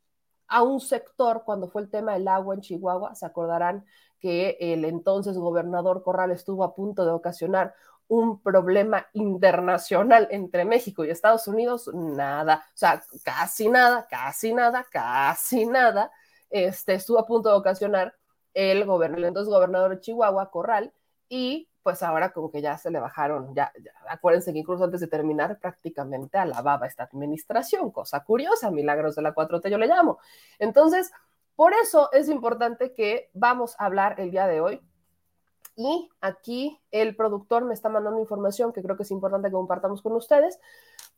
a 0.49 0.63
un 0.63 0.81
sector 0.81 1.45
cuando 1.47 1.69
fue 1.69 1.81
el 1.81 1.89
tema 1.89 2.13
del 2.13 2.29
agua 2.29 2.55
en 2.55 2.61
Chihuahua. 2.61 3.15
Se 3.15 3.25
acordarán 3.25 3.87
que 4.21 4.59
el 4.61 4.85
entonces 4.85 5.39
gobernador 5.39 6.03
Corral 6.03 6.31
estuvo 6.31 6.63
a 6.63 6.75
punto 6.75 7.07
de 7.07 7.13
ocasionar 7.13 7.75
un 8.07 8.43
problema 8.43 9.07
internacional 9.15 10.29
entre 10.31 10.67
México 10.67 11.07
y 11.07 11.11
Estados 11.11 11.49
Unidos, 11.49 11.91
nada, 11.95 12.67
o 12.67 12.77
sea, 12.77 13.03
casi 13.23 13.71
nada, 13.71 14.07
casi 14.11 14.53
nada, 14.53 14.85
casi 14.91 15.65
nada, 15.65 16.11
este, 16.51 16.95
estuvo 16.95 17.19
a 17.19 17.27
punto 17.27 17.51
de 17.51 17.57
ocasionar 17.57 18.15
el, 18.55 18.83
el 18.83 19.25
entonces 19.25 19.53
gobernador 19.53 19.91
de 19.91 20.01
Chihuahua, 20.01 20.51
Corral, 20.51 20.93
y 21.29 21.69
pues 21.83 22.03
ahora 22.03 22.33
como 22.33 22.51
que 22.51 22.61
ya 22.61 22.77
se 22.77 22.91
le 22.91 23.01
bajaron, 23.01 23.55
ya, 23.55 23.73
acuérdense 24.09 24.53
que 24.53 24.59
incluso 24.59 24.85
antes 24.85 25.01
de 25.01 25.07
terminar 25.07 25.59
prácticamente 25.59 26.37
alababa 26.37 26.87
esta 26.87 27.05
administración, 27.05 27.91
cosa 27.91 28.25
curiosa, 28.25 28.71
milagros 28.71 29.17
de 29.17 29.23
la 29.23 29.35
4T 29.35 29.71
yo 29.71 29.79
le 29.79 29.87
llamo. 29.87 30.19
Entonces, 30.59 31.11
por 31.57 31.73
eso 31.73 32.13
es 32.13 32.29
importante 32.29 32.93
que 32.93 33.31
vamos 33.33 33.75
a 33.79 33.87
hablar 33.87 34.21
el 34.21 34.31
día 34.31 34.47
de 34.47 34.61
hoy. 34.61 34.81
Y 35.77 36.11
aquí 36.21 36.79
el 36.91 37.17
productor 37.17 37.65
me 37.65 37.73
está 37.73 37.89
mandando 37.89 38.21
información 38.21 38.73
que 38.73 38.83
creo 38.83 38.97
que 38.97 39.05
es 39.05 39.11
importante 39.11 39.49
que 39.49 39.53
compartamos 39.53 40.03
con 40.03 40.13
ustedes, 40.13 40.59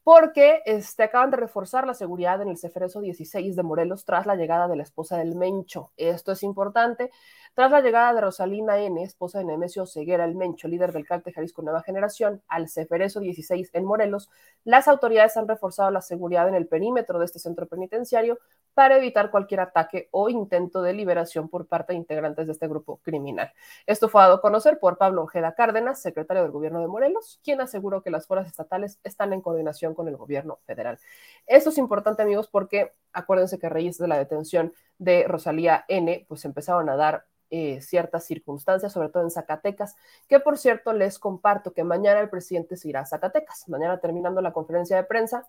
porque 0.03 0.63
este, 0.65 1.03
acaban 1.03 1.31
de 1.31 1.37
reforzar 1.37 1.87
la 1.87 1.95
seguridad 1.95 2.41
en 2.43 2.49
el 2.49 2.59
Ceferezo 2.59 3.01
16 3.01 3.57
de 3.57 3.63
Morelos 3.63 4.05
tras 4.05 4.27
la 4.27 4.37
llegada 4.37 4.69
de 4.69 4.77
la 4.77 4.83
esposa 4.83 5.19
del 5.19 5.37
Mencho. 5.37 5.93
Esto 5.97 6.33
es 6.33 6.43
importante. 6.43 7.11
Tras 7.55 7.71
la 7.73 7.81
llegada 7.81 8.15
de 8.15 8.21
Rosalina 8.21 8.79
N., 8.79 9.03
esposa 9.03 9.39
de 9.39 9.45
Nemesio 9.45 9.85
Ceguera 9.85 10.25
el 10.25 10.37
Mencho, 10.37 10.69
líder 10.69 10.93
del 10.93 11.05
cártel 11.05 11.35
Jalisco 11.35 11.63
Nueva 11.63 11.83
Generación, 11.83 12.43
al 12.47 12.69
Ceferezo 12.69 13.19
16 13.19 13.71
en 13.73 13.85
Morelos, 13.85 14.31
las 14.65 14.87
autoridades 14.87 15.37
han 15.37 15.49
reforzado 15.49 15.91
la 15.91 16.01
seguridad 16.01 16.49
en 16.49 16.55
el 16.55 16.69
perímetro 16.69 17.19
de 17.19 17.25
este 17.25 17.41
centro 17.41 17.67
penitenciario 17.67 18.39
para 18.73 18.97
evitar 18.97 19.33
cualquier 19.33 19.61
ataque 19.61 20.09
o 20.13 20.29
intento 20.29 20.81
de 20.81 20.93
liberación 20.93 21.49
por 21.49 21.67
parte 21.67 21.93
de 21.93 21.99
integrantes 21.99 22.47
de 22.47 22.53
este 22.53 22.69
grupo 22.69 22.99
criminal. 23.03 23.53
Esto 23.85 24.09
fue 24.09 24.23
dado 24.23 24.37
a 24.37 24.41
conocer 24.41 24.79
por 24.79 24.97
Pablo 24.97 25.25
Ojeda 25.25 25.55
Cárdenas, 25.55 26.01
secretario 26.01 26.43
del 26.43 26.53
gobierno 26.53 26.81
de 26.81 26.87
Morelos, 26.87 27.41
quien 27.43 27.61
aseguró 27.61 28.01
que 28.03 28.11
las 28.11 28.29
fuerzas 28.29 28.49
estatales 28.49 29.01
están 29.03 29.33
en 29.33 29.41
coordinación 29.41 29.95
con 29.95 30.07
el 30.07 30.17
gobierno 30.17 30.61
federal. 30.67 30.99
Esto 31.47 31.71
es 31.71 31.79
importante, 31.79 32.23
amigos, 32.23 32.49
porque 32.49 32.93
acuérdense 33.13 33.59
que 33.59 33.67
a 33.67 33.71
raíz 33.71 33.99
de 33.99 34.09
la 34.09 34.19
detención 34.19 34.73
de 34.99 35.25
Rosalía 35.27 35.85
N., 35.89 36.25
pues 36.29 36.45
empezaron 36.45 36.89
a 36.89 36.97
dar 36.97 37.27
eh, 37.53 37.81
ciertas 37.81 38.25
circunstancias, 38.25 38.93
sobre 38.93 39.09
todo 39.09 39.25
en 39.25 39.31
Zacatecas, 39.31 39.97
que 40.29 40.39
por 40.39 40.57
cierto 40.57 40.93
les 40.93 41.19
comparto 41.19 41.73
que 41.73 41.83
mañana 41.83 42.21
el 42.21 42.31
presidente 42.31 42.77
se 42.77 42.89
irá 42.89 43.01
a 43.01 43.07
Zacatecas. 43.07 43.69
Mañana 43.69 43.99
terminando 43.99 44.41
la 44.41 44.53
conferencia 44.53 44.97
de 44.97 45.03
prensa, 45.03 45.49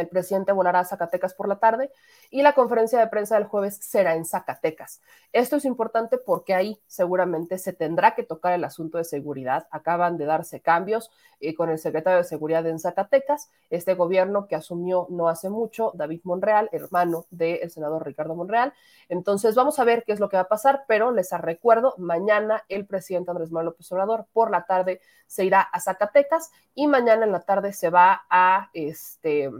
el 0.00 0.08
presidente 0.08 0.52
volará 0.52 0.80
a 0.80 0.84
Zacatecas 0.84 1.34
por 1.34 1.48
la 1.48 1.58
tarde 1.58 1.90
y 2.30 2.42
la 2.42 2.52
conferencia 2.54 2.98
de 2.98 3.06
prensa 3.08 3.36
del 3.36 3.44
jueves 3.44 3.76
será 3.76 4.14
en 4.14 4.24
Zacatecas. 4.24 5.02
Esto 5.32 5.56
es 5.56 5.64
importante 5.64 6.18
porque 6.18 6.54
ahí 6.54 6.80
seguramente 6.86 7.58
se 7.58 7.72
tendrá 7.72 8.14
que 8.14 8.22
tocar 8.22 8.52
el 8.54 8.64
asunto 8.64 8.98
de 8.98 9.04
seguridad. 9.04 9.66
Acaban 9.70 10.16
de 10.16 10.24
darse 10.24 10.60
cambios 10.60 11.10
eh, 11.40 11.54
con 11.54 11.70
el 11.70 11.78
secretario 11.78 12.18
de 12.18 12.24
Seguridad 12.24 12.66
en 12.66 12.78
Zacatecas, 12.78 13.50
este 13.70 13.94
gobierno 13.94 14.46
que 14.46 14.56
asumió 14.56 15.06
no 15.10 15.28
hace 15.28 15.50
mucho, 15.50 15.92
David 15.94 16.20
Monreal, 16.24 16.68
hermano 16.72 17.26
del 17.30 17.70
senador 17.70 18.04
Ricardo 18.06 18.34
Monreal. 18.34 18.72
Entonces 19.08 19.54
vamos 19.54 19.78
a 19.78 19.84
ver 19.84 20.04
qué 20.04 20.12
es 20.12 20.20
lo 20.20 20.28
que 20.28 20.36
va 20.36 20.44
a 20.44 20.48
pasar, 20.48 20.84
pero 20.88 21.10
les 21.10 21.30
recuerdo, 21.32 21.94
mañana 21.98 22.62
el 22.68 22.86
presidente 22.86 23.30
Andrés 23.30 23.50
Manuel 23.50 23.66
López 23.66 23.90
Obrador 23.92 24.26
por 24.32 24.50
la 24.50 24.64
tarde 24.66 25.00
se 25.26 25.44
irá 25.44 25.60
a 25.60 25.80
Zacatecas 25.80 26.50
y 26.74 26.86
mañana 26.86 27.24
en 27.24 27.32
la 27.32 27.40
tarde 27.40 27.72
se 27.72 27.90
va 27.90 28.24
a 28.30 28.70
este 28.72 29.50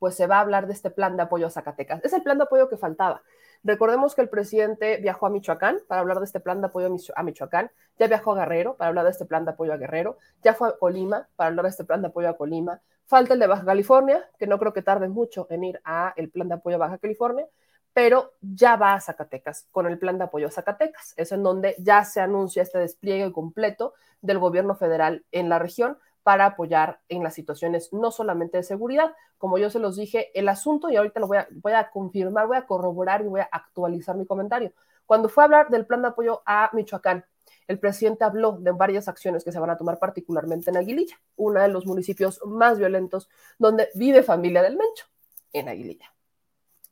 pues 0.00 0.16
se 0.16 0.26
va 0.26 0.38
a 0.38 0.40
hablar 0.40 0.66
de 0.66 0.72
este 0.72 0.90
plan 0.90 1.16
de 1.16 1.22
apoyo 1.22 1.46
a 1.46 1.50
Zacatecas. 1.50 2.00
Es 2.02 2.12
el 2.12 2.22
plan 2.22 2.38
de 2.38 2.44
apoyo 2.44 2.68
que 2.68 2.76
faltaba. 2.76 3.22
Recordemos 3.62 4.14
que 4.14 4.22
el 4.22 4.30
presidente 4.30 4.96
viajó 4.96 5.26
a 5.26 5.30
Michoacán 5.30 5.78
para 5.86 6.00
hablar 6.00 6.18
de 6.18 6.24
este 6.24 6.40
plan 6.40 6.62
de 6.62 6.68
apoyo 6.68 6.88
a 7.14 7.22
Michoacán, 7.22 7.70
ya 7.98 8.08
viajó 8.08 8.32
a 8.32 8.36
Guerrero 8.36 8.76
para 8.76 8.88
hablar 8.88 9.04
de 9.04 9.10
este 9.10 9.26
plan 9.26 9.44
de 9.44 9.50
apoyo 9.50 9.74
a 9.74 9.76
Guerrero, 9.76 10.16
ya 10.42 10.54
fue 10.54 10.70
a 10.70 10.78
Colima 10.78 11.28
para 11.36 11.48
hablar 11.48 11.64
de 11.64 11.70
este 11.70 11.84
plan 11.84 12.00
de 12.00 12.08
apoyo 12.08 12.30
a 12.30 12.36
Colima, 12.38 12.80
falta 13.04 13.34
el 13.34 13.40
de 13.40 13.46
Baja 13.46 13.66
California, 13.66 14.26
que 14.38 14.46
no 14.46 14.58
creo 14.58 14.72
que 14.72 14.80
tarde 14.80 15.08
mucho 15.08 15.46
en 15.50 15.64
ir 15.64 15.80
a 15.84 16.14
el 16.16 16.30
plan 16.30 16.48
de 16.48 16.54
apoyo 16.54 16.76
a 16.76 16.78
Baja 16.78 16.96
California, 16.96 17.46
pero 17.92 18.32
ya 18.40 18.76
va 18.76 18.94
a 18.94 19.00
Zacatecas 19.00 19.66
con 19.70 19.86
el 19.86 19.98
plan 19.98 20.16
de 20.16 20.24
apoyo 20.24 20.46
a 20.46 20.50
Zacatecas. 20.50 21.12
Es 21.18 21.32
en 21.32 21.42
donde 21.42 21.74
ya 21.78 22.04
se 22.04 22.20
anuncia 22.20 22.62
este 22.62 22.78
despliegue 22.78 23.30
completo 23.32 23.92
del 24.22 24.38
gobierno 24.38 24.74
federal 24.74 25.24
en 25.32 25.50
la 25.50 25.58
región 25.58 25.98
para 26.22 26.46
apoyar 26.46 27.00
en 27.08 27.22
las 27.22 27.34
situaciones 27.34 27.92
no 27.92 28.10
solamente 28.10 28.58
de 28.58 28.62
seguridad, 28.62 29.14
como 29.38 29.58
yo 29.58 29.70
se 29.70 29.78
los 29.78 29.96
dije, 29.96 30.30
el 30.38 30.48
asunto, 30.48 30.90
y 30.90 30.96
ahorita 30.96 31.20
lo 31.20 31.26
voy 31.28 31.72
a, 31.72 31.90
confirmar, 31.90 32.46
voy 32.46 32.58
a 32.58 32.66
corroborar 32.66 33.22
y 33.22 33.28
voy 33.28 33.40
a 33.40 33.48
actualizar 33.50 34.16
mi 34.16 34.26
comentario. 34.26 34.72
Cuando 35.06 35.28
fue 35.28 35.42
a 35.42 35.46
hablar 35.46 35.70
del 35.70 35.86
plan 35.86 36.02
de 36.02 36.08
apoyo 36.08 36.42
a 36.44 36.70
Michoacán, 36.72 37.24
el 37.66 37.78
presidente 37.78 38.24
habló 38.24 38.58
de 38.60 38.72
varias 38.72 39.08
acciones 39.08 39.44
que 39.44 39.52
se 39.52 39.58
van 39.58 39.70
a 39.70 39.76
tomar 39.76 39.98
particularmente 39.98 40.70
en 40.70 40.76
Aguililla, 40.76 41.16
uno 41.36 41.60
de 41.60 41.68
los 41.68 41.86
municipios 41.86 42.40
más 42.44 42.78
violentos 42.78 43.28
donde 43.58 43.88
vive 43.94 44.22
familia 44.22 44.62
del 44.62 44.76
Mencho, 44.76 45.06
en 45.52 45.68
Aguililla. 45.68 46.12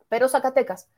Pero 0.08 0.28
Zacatecas 0.28 0.88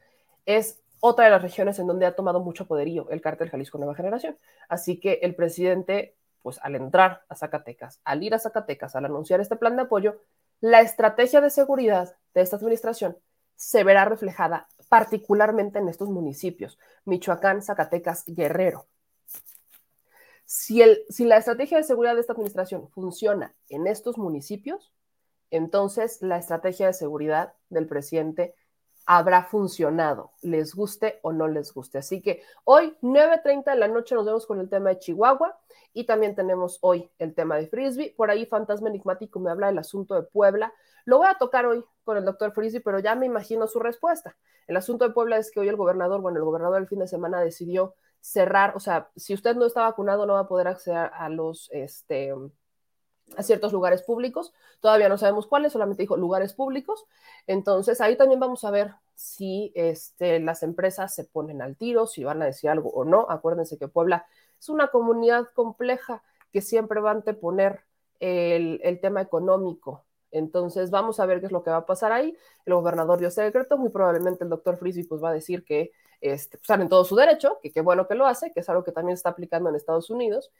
es 0.46 0.80
otra 1.00 1.24
de 1.24 1.30
las 1.30 1.42
regiones 1.42 1.78
en 1.78 1.86
donde 1.86 2.06
ha 2.06 2.14
tomado 2.14 2.40
mucho 2.40 2.66
poderío 2.66 3.08
el 3.10 3.20
cártel 3.20 3.50
Jalisco 3.50 3.78
Nueva 3.78 3.94
Generación. 3.94 4.38
Así 4.68 5.00
que 5.00 5.20
el 5.22 5.34
presidente 5.34 6.14
pues 6.42 6.58
al 6.62 6.74
entrar 6.74 7.24
a 7.28 7.36
Zacatecas, 7.36 8.00
al 8.04 8.22
ir 8.22 8.34
a 8.34 8.38
Zacatecas, 8.38 8.96
al 8.96 9.04
anunciar 9.04 9.40
este 9.40 9.56
plan 9.56 9.76
de 9.76 9.82
apoyo, 9.82 10.22
la 10.60 10.80
estrategia 10.80 11.40
de 11.40 11.50
seguridad 11.50 12.16
de 12.34 12.42
esta 12.42 12.56
administración 12.56 13.16
se 13.56 13.84
verá 13.84 14.04
reflejada 14.04 14.68
particularmente 14.88 15.78
en 15.78 15.88
estos 15.88 16.08
municipios, 16.08 16.78
Michoacán, 17.04 17.62
Zacatecas, 17.62 18.24
Guerrero. 18.26 18.86
Si, 20.44 20.82
el, 20.82 21.04
si 21.08 21.24
la 21.24 21.36
estrategia 21.36 21.78
de 21.78 21.84
seguridad 21.84 22.14
de 22.14 22.22
esta 22.22 22.32
administración 22.32 22.88
funciona 22.90 23.54
en 23.68 23.86
estos 23.86 24.18
municipios, 24.18 24.92
entonces 25.50 26.22
la 26.22 26.38
estrategia 26.38 26.86
de 26.86 26.92
seguridad 26.92 27.52
del 27.68 27.86
presidente 27.86 28.54
habrá 29.06 29.44
funcionado, 29.44 30.32
les 30.42 30.74
guste 30.74 31.18
o 31.22 31.32
no 31.32 31.48
les 31.48 31.72
guste. 31.72 31.98
Así 31.98 32.22
que 32.22 32.42
hoy, 32.64 32.96
9.30 33.02 33.72
de 33.72 33.76
la 33.76 33.88
noche, 33.88 34.14
nos 34.14 34.26
vemos 34.26 34.46
con 34.46 34.60
el 34.60 34.68
tema 34.68 34.90
de 34.90 34.98
Chihuahua 34.98 35.58
y 35.92 36.04
también 36.04 36.34
tenemos 36.34 36.78
hoy 36.82 37.10
el 37.18 37.34
tema 37.34 37.56
de 37.56 37.66
Frisbee. 37.66 38.14
Por 38.16 38.30
ahí, 38.30 38.46
Fantasma 38.46 38.88
Enigmático 38.88 39.40
me 39.40 39.50
habla 39.50 39.68
del 39.68 39.78
asunto 39.78 40.14
de 40.14 40.22
Puebla. 40.22 40.72
Lo 41.04 41.18
voy 41.18 41.28
a 41.28 41.34
tocar 41.34 41.66
hoy 41.66 41.84
con 42.04 42.16
el 42.16 42.24
doctor 42.24 42.52
Frisbee, 42.52 42.80
pero 42.80 42.98
ya 42.98 43.14
me 43.14 43.26
imagino 43.26 43.66
su 43.66 43.80
respuesta. 43.80 44.36
El 44.66 44.76
asunto 44.76 45.06
de 45.06 45.14
Puebla 45.14 45.36
es 45.36 45.50
que 45.50 45.60
hoy 45.60 45.68
el 45.68 45.76
gobernador, 45.76 46.20
bueno, 46.20 46.38
el 46.38 46.44
gobernador 46.44 46.80
el 46.80 46.88
fin 46.88 47.00
de 47.00 47.08
semana 47.08 47.40
decidió 47.40 47.94
cerrar, 48.20 48.76
o 48.76 48.80
sea, 48.80 49.10
si 49.16 49.34
usted 49.34 49.56
no 49.56 49.66
está 49.66 49.82
vacunado, 49.82 50.26
no 50.26 50.34
va 50.34 50.40
a 50.40 50.48
poder 50.48 50.68
acceder 50.68 51.10
a 51.14 51.28
los, 51.28 51.70
este, 51.72 52.34
a 53.36 53.42
ciertos 53.42 53.72
lugares 53.72 54.02
públicos. 54.02 54.52
Todavía 54.80 55.08
no 55.08 55.18
sabemos 55.18 55.46
cuáles, 55.46 55.72
solamente 55.72 56.02
dijo 56.02 56.16
lugares 56.16 56.52
públicos. 56.54 57.06
Entonces 57.46 58.00
ahí 58.00 58.16
también 58.16 58.40
vamos 58.40 58.64
a 58.64 58.70
ver 58.70 58.94
si 59.14 59.72
este, 59.74 60.40
las 60.40 60.62
empresas 60.62 61.14
se 61.14 61.24
ponen 61.24 61.62
al 61.62 61.76
tiro, 61.76 62.06
si 62.06 62.24
van 62.24 62.42
a 62.42 62.46
decir 62.46 62.70
algo 62.70 62.90
o 62.90 63.04
no. 63.04 63.26
Acuérdense 63.28 63.78
que 63.78 63.88
Puebla 63.88 64.26
es 64.60 64.68
una 64.68 64.88
comunidad 64.88 65.48
compleja 65.54 66.22
que 66.52 66.60
siempre 66.60 67.00
va 67.00 67.10
a 67.10 67.14
anteponer 67.14 67.84
el, 68.20 68.80
el 68.82 69.00
tema 69.00 69.22
económico. 69.22 70.04
Entonces 70.30 70.90
vamos 70.90 71.20
a 71.20 71.26
ver 71.26 71.40
qué 71.40 71.46
es 71.46 71.52
lo 71.52 71.62
que 71.62 71.70
va 71.70 71.78
a 71.78 71.86
pasar 71.86 72.12
ahí. 72.12 72.36
El 72.64 72.74
gobernador 72.74 73.18
dio 73.18 73.28
ese 73.28 73.42
decreto, 73.42 73.78
muy 73.78 73.90
probablemente 73.90 74.44
el 74.44 74.50
doctor 74.50 74.76
Frisby 74.76 75.04
pues 75.04 75.22
va 75.22 75.30
a 75.30 75.32
decir 75.34 75.64
que 75.64 75.92
este, 76.20 76.58
pues, 76.58 76.62
están 76.62 76.82
en 76.82 76.88
todo 76.88 77.04
su 77.04 77.16
derecho, 77.16 77.58
que 77.62 77.72
qué 77.72 77.80
bueno 77.80 78.06
que 78.06 78.14
lo 78.14 78.26
hace, 78.26 78.52
que 78.52 78.60
es 78.60 78.68
algo 78.68 78.84
que 78.84 78.92
también 78.92 79.14
está 79.14 79.30
aplicando 79.30 79.70
en 79.70 79.76
Estados 79.76 80.10
Unidos, 80.10 80.52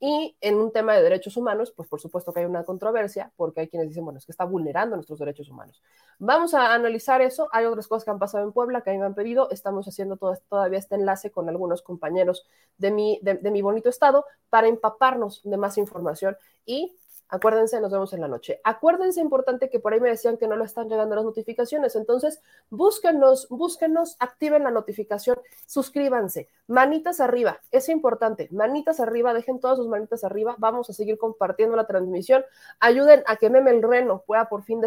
y 0.00 0.36
en 0.40 0.56
un 0.56 0.70
tema 0.70 0.94
de 0.94 1.02
derechos 1.02 1.36
humanos, 1.36 1.72
pues 1.74 1.88
por 1.88 2.00
supuesto 2.00 2.32
que 2.32 2.40
hay 2.40 2.46
una 2.46 2.62
controversia, 2.62 3.32
porque 3.36 3.62
hay 3.62 3.68
quienes 3.68 3.88
dicen, 3.88 4.04
bueno, 4.04 4.18
es 4.18 4.26
que 4.26 4.30
está 4.30 4.44
vulnerando 4.44 4.94
nuestros 4.94 5.18
derechos 5.18 5.48
humanos. 5.48 5.82
Vamos 6.20 6.54
a 6.54 6.72
analizar 6.72 7.20
eso. 7.20 7.48
Hay 7.50 7.64
otras 7.64 7.88
cosas 7.88 8.04
que 8.04 8.12
han 8.12 8.20
pasado 8.20 8.44
en 8.44 8.52
Puebla 8.52 8.82
que 8.82 8.90
a 8.90 8.92
mí 8.92 9.00
me 9.00 9.06
han 9.06 9.14
pedido. 9.14 9.50
Estamos 9.50 9.88
haciendo 9.88 10.16
todavía 10.16 10.78
este 10.78 10.94
enlace 10.94 11.32
con 11.32 11.48
algunos 11.48 11.82
compañeros 11.82 12.46
de 12.76 12.92
mi, 12.92 13.18
de 13.22 13.50
mi 13.50 13.60
bonito 13.60 13.88
estado 13.88 14.24
para 14.50 14.68
empaparnos 14.68 15.40
de 15.42 15.56
más 15.56 15.78
información 15.78 16.36
y 16.64 16.96
Acuérdense, 17.30 17.78
nos 17.80 17.92
vemos 17.92 18.12
en 18.14 18.22
la 18.22 18.28
noche. 18.28 18.58
Acuérdense, 18.64 19.20
importante 19.20 19.68
que 19.68 19.80
por 19.80 19.92
ahí 19.92 20.00
me 20.00 20.08
decían 20.08 20.38
que 20.38 20.48
no 20.48 20.56
le 20.56 20.64
están 20.64 20.88
llegando 20.88 21.14
las 21.14 21.24
notificaciones. 21.24 21.94
Entonces, 21.94 22.40
búsquenos, 22.70 23.48
búsquenos, 23.50 24.16
activen 24.18 24.64
la 24.64 24.70
notificación, 24.70 25.38
suscríbanse, 25.66 26.48
manitas 26.66 27.20
arriba, 27.20 27.60
es 27.70 27.90
importante, 27.90 28.48
manitas 28.50 28.98
arriba, 28.98 29.34
dejen 29.34 29.60
todas 29.60 29.76
sus 29.76 29.88
manitas 29.88 30.24
arriba. 30.24 30.54
Vamos 30.58 30.88
a 30.88 30.94
seguir 30.94 31.18
compartiendo 31.18 31.76
la 31.76 31.86
transmisión. 31.86 32.44
Ayuden 32.80 33.22
a 33.26 33.36
que 33.36 33.50
Meme 33.50 33.72
el 33.72 33.82
Reno 33.82 34.22
pueda 34.26 34.48
por 34.48 34.62
fin 34.62 34.80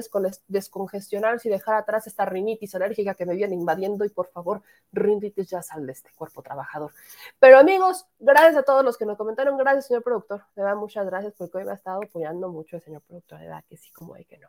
descongestionarse 0.48 1.48
y 1.48 1.52
dejar 1.52 1.76
atrás 1.76 2.08
esta 2.08 2.26
rinitis 2.26 2.74
alérgica 2.74 3.14
que 3.14 3.28
me 3.28 3.36
viene 3.36 3.54
invadiendo. 3.54 4.04
Y 4.04 4.10
por 4.10 4.28
favor, 4.30 4.64
rinitis 4.92 5.48
ya 5.48 5.62
sal 5.62 5.86
de 5.86 5.92
este 5.92 6.10
cuerpo 6.16 6.42
trabajador. 6.42 6.92
Pero 7.40 7.60
amigos, 7.60 8.08
gracias 8.20 8.58
a 8.58 8.64
todos 8.64 8.84
los 8.84 8.98
que 8.98 9.06
nos 9.06 9.18
comentaron. 9.18 9.58
Gracias, 9.58 9.86
señor 9.86 10.02
productor. 10.02 10.40
De 10.56 10.64
verdad, 10.64 10.78
muchas 10.78 11.06
gracias 11.06 11.34
porque 11.38 11.60
hoy 11.60 11.66
me 11.66 11.72
ha 11.72 11.76
estado 11.76 12.02
apoyando 12.04 12.31
mucho 12.34 12.76
el 12.76 12.82
señor 12.82 13.02
productor 13.02 13.40
de 13.40 13.46
edad, 13.46 13.64
que 13.68 13.78
sí, 13.78 13.92
como 13.92 14.16
de 14.16 14.26
que 14.26 14.38
no. 14.38 14.48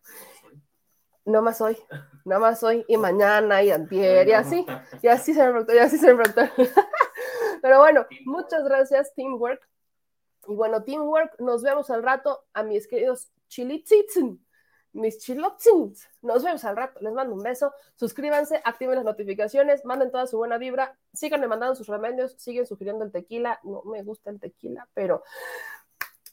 No 1.25 1.41
más 1.41 1.61
hoy, 1.61 1.79
no 2.25 2.41
más 2.41 2.63
hoy, 2.63 2.85
y 2.89 2.97
mañana, 2.99 3.63
y 3.63 3.71
antier, 3.71 4.29
y 4.29 4.33
así, 4.33 4.67
y 5.03 5.09
así, 5.09 5.35
señor 5.35 5.51
productor, 5.53 5.77
y 5.77 5.79
así, 5.79 5.99
señor 5.99 6.23
productor. 6.23 6.51
Pero 7.63 7.79
bueno, 7.79 8.07
muchas 8.25 8.65
gracias, 8.65 9.15
Teamwork. 9.15 9.69
Y 10.49 10.55
bueno, 10.57 10.83
Teamwork, 10.83 11.39
nos 11.39 11.63
vemos 11.63 11.91
al 11.91 12.03
rato 12.03 12.45
a 12.53 12.65
mis 12.65 12.89
queridos 12.89 13.31
chilitsitzen, 13.49 14.45
mis 14.93 15.19
chilotzins. 15.19 16.09
Nos 16.23 16.43
vemos 16.43 16.65
al 16.65 16.77
rato, 16.77 17.01
les 17.01 17.13
mando 17.13 17.35
un 17.35 17.43
beso. 17.43 17.73
Suscríbanse, 17.97 18.61
activen 18.65 18.97
las 18.97 19.05
notificaciones, 19.05 19.85
manden 19.85 20.11
toda 20.11 20.27
su 20.27 20.37
buena 20.37 20.59
vibra, 20.59 20.99
síganme 21.13 21.47
mandando 21.47 21.75
sus 21.75 21.87
remedios, 21.87 22.35
siguen 22.39 22.67
sugiriendo 22.67 23.05
el 23.05 23.13
tequila. 23.13 23.61
No 23.63 23.83
me 23.85 24.03
gusta 24.03 24.31
el 24.31 24.41
tequila, 24.41 24.89
pero 24.95 25.23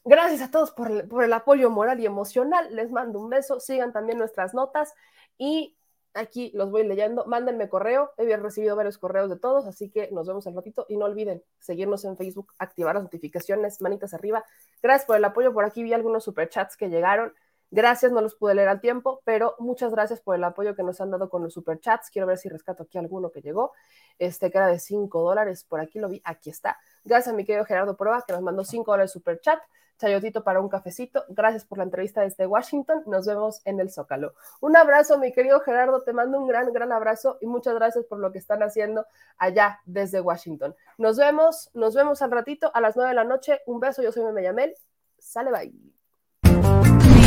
Gracias 0.05 0.41
a 0.41 0.51
todos 0.51 0.71
por 0.71 1.23
el, 1.23 1.33
apoyo 1.33 1.69
moral 1.69 1.99
y 1.99 2.05
emocional. 2.05 2.73
Les 2.75 2.91
mando 2.91 3.19
un 3.19 3.29
beso. 3.29 3.59
Sigan 3.59 3.93
también 3.93 4.17
nuestras 4.17 4.53
notas 4.53 4.93
y 5.37 5.77
aquí 6.13 6.51
los 6.55 6.71
voy 6.71 6.85
leyendo. 6.85 7.25
Mándenme 7.25 7.69
correo. 7.69 8.11
He 8.17 8.35
recibido 8.37 8.75
varios 8.75 8.97
correos 8.97 9.29
de 9.29 9.37
todos, 9.37 9.65
así 9.67 9.89
que 9.89 10.09
nos 10.11 10.27
vemos 10.27 10.47
al 10.47 10.55
ratito. 10.55 10.85
Y 10.89 10.97
no 10.97 11.05
olviden 11.05 11.43
seguirnos 11.59 12.05
en 12.05 12.17
Facebook, 12.17 12.53
activar 12.57 12.95
las 12.95 13.03
notificaciones, 13.03 13.81
manitas 13.81 14.13
arriba. 14.13 14.43
Gracias 14.81 15.05
por 15.05 15.17
el 15.17 15.25
apoyo. 15.25 15.53
Por 15.53 15.65
aquí 15.65 15.83
vi 15.83 15.93
algunos 15.93 16.23
superchats 16.23 16.77
que 16.77 16.89
llegaron. 16.89 17.33
Gracias, 17.71 18.11
no 18.11 18.21
los 18.21 18.33
pude 18.33 18.55
leer 18.55 18.67
al 18.67 18.81
tiempo, 18.81 19.21
pero 19.25 19.55
muchas 19.59 19.91
gracias 19.91 20.21
por 20.21 20.35
el 20.35 20.43
apoyo 20.43 20.75
que 20.75 20.81
nos 20.81 21.01
han 21.01 21.11
dado 21.11 21.29
con 21.29 21.43
los 21.43 21.53
superchats. 21.53 22.09
Quiero 22.09 22.25
ver 22.25 22.39
si 22.39 22.49
rescato 22.49 22.81
aquí 22.81 22.97
alguno 22.97 23.29
que 23.31 23.41
llegó, 23.41 23.73
este 24.17 24.49
que 24.49 24.57
era 24.57 24.65
de 24.65 24.79
5 24.79 25.21
dólares, 25.21 25.65
por 25.65 25.79
aquí 25.79 25.99
lo 25.99 26.09
vi, 26.09 26.19
aquí 26.25 26.49
está. 26.49 26.79
Gracias 27.03 27.31
a 27.31 27.37
mi 27.37 27.45
querido 27.45 27.65
Gerardo 27.65 27.95
Prueba, 27.95 28.23
que 28.25 28.33
nos 28.33 28.41
mandó 28.41 28.63
5 28.63 28.89
dólares 28.89 29.11
superchat. 29.11 29.59
Chayotito 29.99 30.43
para 30.43 30.61
un 30.61 30.69
cafecito. 30.69 31.25
Gracias 31.29 31.65
por 31.65 31.77
la 31.77 31.83
entrevista 31.83 32.21
desde 32.21 32.47
Washington. 32.47 33.03
Nos 33.05 33.27
vemos 33.27 33.61
en 33.65 33.79
el 33.79 33.91
Zócalo. 33.91 34.33
Un 34.61 34.75
abrazo, 34.77 35.19
mi 35.19 35.33
querido 35.33 35.59
Gerardo. 35.59 36.01
Te 36.01 36.13
mando 36.13 36.39
un 36.39 36.47
gran, 36.47 36.71
gran 36.73 36.91
abrazo 36.91 37.37
y 37.41 37.45
muchas 37.45 37.75
gracias 37.75 38.05
por 38.05 38.19
lo 38.19 38.31
que 38.31 38.39
están 38.39 38.63
haciendo 38.63 39.05
allá 39.37 39.79
desde 39.85 40.21
Washington. 40.21 40.75
Nos 40.97 41.17
vemos, 41.17 41.69
nos 41.73 41.93
vemos 41.93 42.21
al 42.21 42.31
ratito 42.31 42.71
a 42.73 42.81
las 42.81 42.95
9 42.95 43.09
de 43.09 43.15
la 43.15 43.25
noche. 43.25 43.59
Un 43.67 43.79
beso, 43.79 44.01
yo 44.01 44.11
soy 44.11 44.23
Meme 44.23 44.43
Yamel. 44.43 44.73
Sale, 45.19 45.51
bye. 45.51 45.73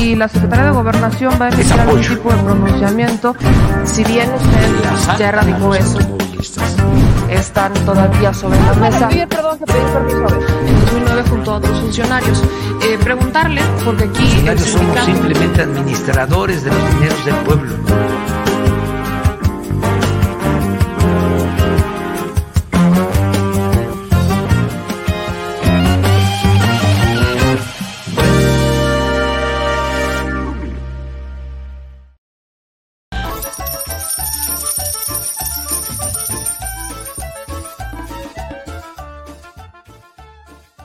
Si 0.03 0.17
la 0.17 0.27
Secretaría 0.27 0.65
de 0.65 0.71
Gobernación 0.73 1.35
va 1.41 1.47
a 1.47 1.49
emitir 1.51 1.79
algún 1.79 2.01
tipo 2.01 2.33
de 2.33 2.43
pronunciamiento, 2.43 3.37
si 3.85 4.03
bien 4.03 4.33
usted 4.33 5.19
ya 5.19 5.29
erradicó 5.29 5.75
eso, 5.75 5.99
están 7.35 7.73
todavía 7.85 8.33
sobre 8.33 8.59
la 8.61 8.75
mesa. 8.75 9.09
perdón, 9.09 9.59
que 9.59 9.65
pedí 9.67 9.85
permiso. 9.93 10.41
En 10.67 10.81
2009 10.81 11.23
junto 11.31 11.53
a 11.53 11.57
otros 11.57 11.81
funcionarios. 11.81 12.43
Eh, 12.83 12.99
preguntarle, 13.03 13.63
porque 13.85 14.05
aquí 14.05 14.39
el 14.39 14.45
Nosotros 14.57 14.69
somos 14.69 14.99
simplemente 15.01 15.63
administradores 15.63 16.65
de 16.65 16.71
los 16.71 16.95
dineros 16.95 17.25
del 17.25 17.35
pueblo. 17.37 17.73